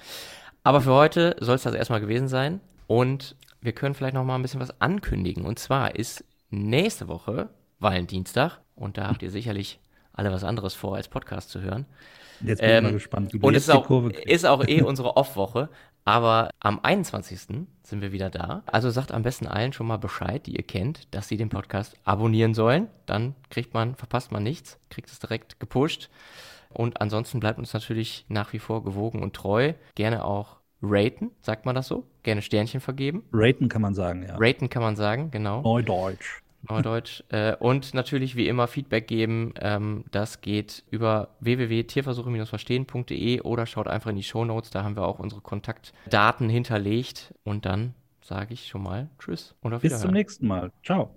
Aber 0.63 0.81
für 0.81 0.93
heute 0.93 1.35
soll 1.39 1.55
es 1.55 1.63
das 1.63 1.73
erstmal 1.73 2.01
gewesen 2.01 2.27
sein. 2.27 2.59
Und 2.87 3.35
wir 3.61 3.73
können 3.73 3.95
vielleicht 3.95 4.15
noch 4.15 4.23
mal 4.23 4.35
ein 4.35 4.41
bisschen 4.41 4.61
was 4.61 4.81
ankündigen. 4.81 5.45
Und 5.45 5.59
zwar 5.59 5.95
ist 5.95 6.23
nächste 6.49 7.07
Woche 7.07 7.49
Valentinstag 7.79 8.61
und 8.75 8.97
da 8.97 9.07
habt 9.07 9.21
ihr 9.23 9.31
sicherlich 9.31 9.79
alle 10.17 10.31
was 10.31 10.43
anderes 10.43 10.73
vor, 10.73 10.95
als 10.95 11.07
Podcast 11.07 11.49
zu 11.49 11.61
hören. 11.61 11.85
Jetzt 12.41 12.59
bin 12.59 12.69
ähm, 12.69 12.75
ich 12.75 12.81
mal 12.81 12.87
ähm, 12.89 12.93
gespannt, 12.95 13.33
wie 13.33 13.39
du 13.39 13.47
und 13.47 13.53
jetzt 13.53 13.63
ist 13.63 13.73
die 13.73 13.77
auch, 13.77 13.85
Kurve 13.85 14.09
kriegst. 14.09 14.27
ist 14.27 14.45
auch 14.45 14.67
eh 14.67 14.81
unsere 14.83 15.15
Off-Woche. 15.15 15.69
Aber 16.03 16.51
am 16.61 16.79
21. 16.81 17.39
sind 17.83 18.01
wir 18.01 18.13
wieder 18.13 18.29
da. 18.29 18.63
Also 18.65 18.89
sagt 18.89 19.11
am 19.11 19.23
besten 19.23 19.45
allen 19.45 19.73
schon 19.73 19.87
mal 19.87 19.97
Bescheid, 19.97 20.45
die 20.45 20.55
ihr 20.55 20.63
kennt, 20.63 21.13
dass 21.13 21.27
sie 21.27 21.35
den 21.35 21.49
Podcast 21.49 21.95
abonnieren 22.05 22.53
sollen. 22.53 22.87
Dann 23.05 23.35
kriegt 23.49 23.73
man, 23.73 23.95
verpasst 23.95 24.31
man 24.31 24.41
nichts, 24.41 24.79
kriegt 24.89 25.09
es 25.09 25.19
direkt 25.19 25.59
gepusht. 25.59 26.09
Und 26.69 27.01
ansonsten 27.01 27.41
bleibt 27.41 27.59
uns 27.59 27.73
natürlich 27.73 28.25
nach 28.29 28.53
wie 28.53 28.59
vor 28.59 28.85
gewogen 28.85 29.21
und 29.21 29.35
treu. 29.35 29.73
Gerne 29.95 30.23
auch 30.23 30.57
raten, 30.81 31.31
sagt 31.41 31.65
man 31.65 31.75
das 31.75 31.87
so? 31.87 32.05
Gerne 32.23 32.41
Sternchen 32.41 32.79
vergeben. 32.79 33.23
Raten 33.33 33.67
kann 33.67 33.81
man 33.81 33.93
sagen, 33.93 34.23
ja. 34.23 34.37
Raten 34.37 34.69
kann 34.69 34.83
man 34.83 34.95
sagen, 34.95 35.31
genau. 35.31 35.61
Neudeutsch. 35.61 36.41
Neudeutsch. 36.69 37.23
äh, 37.29 37.55
und 37.55 37.93
natürlich 37.93 38.35
wie 38.35 38.47
immer 38.47 38.67
Feedback 38.67 39.07
geben. 39.07 39.53
Ähm, 39.59 40.05
das 40.11 40.41
geht 40.41 40.83
über 40.89 41.29
www.tierversuche-verstehen.de 41.39 43.41
oder 43.41 43.65
schaut 43.65 43.87
einfach 43.87 44.09
in 44.09 44.17
die 44.17 44.23
Show 44.23 44.45
Notes. 44.45 44.69
Da 44.69 44.83
haben 44.83 44.95
wir 44.95 45.07
auch 45.07 45.19
unsere 45.19 45.41
Kontaktdaten 45.41 46.49
hinterlegt. 46.49 47.33
Und 47.43 47.65
dann 47.65 47.93
sage 48.21 48.53
ich 48.53 48.67
schon 48.67 48.83
mal 48.83 49.09
Tschüss 49.19 49.55
und 49.61 49.73
auf 49.73 49.83
Wiedersehen. 49.83 50.01
Bis 50.01 50.07
zum 50.07 50.13
nächsten 50.13 50.47
Mal. 50.47 50.71
Ciao. 50.83 51.15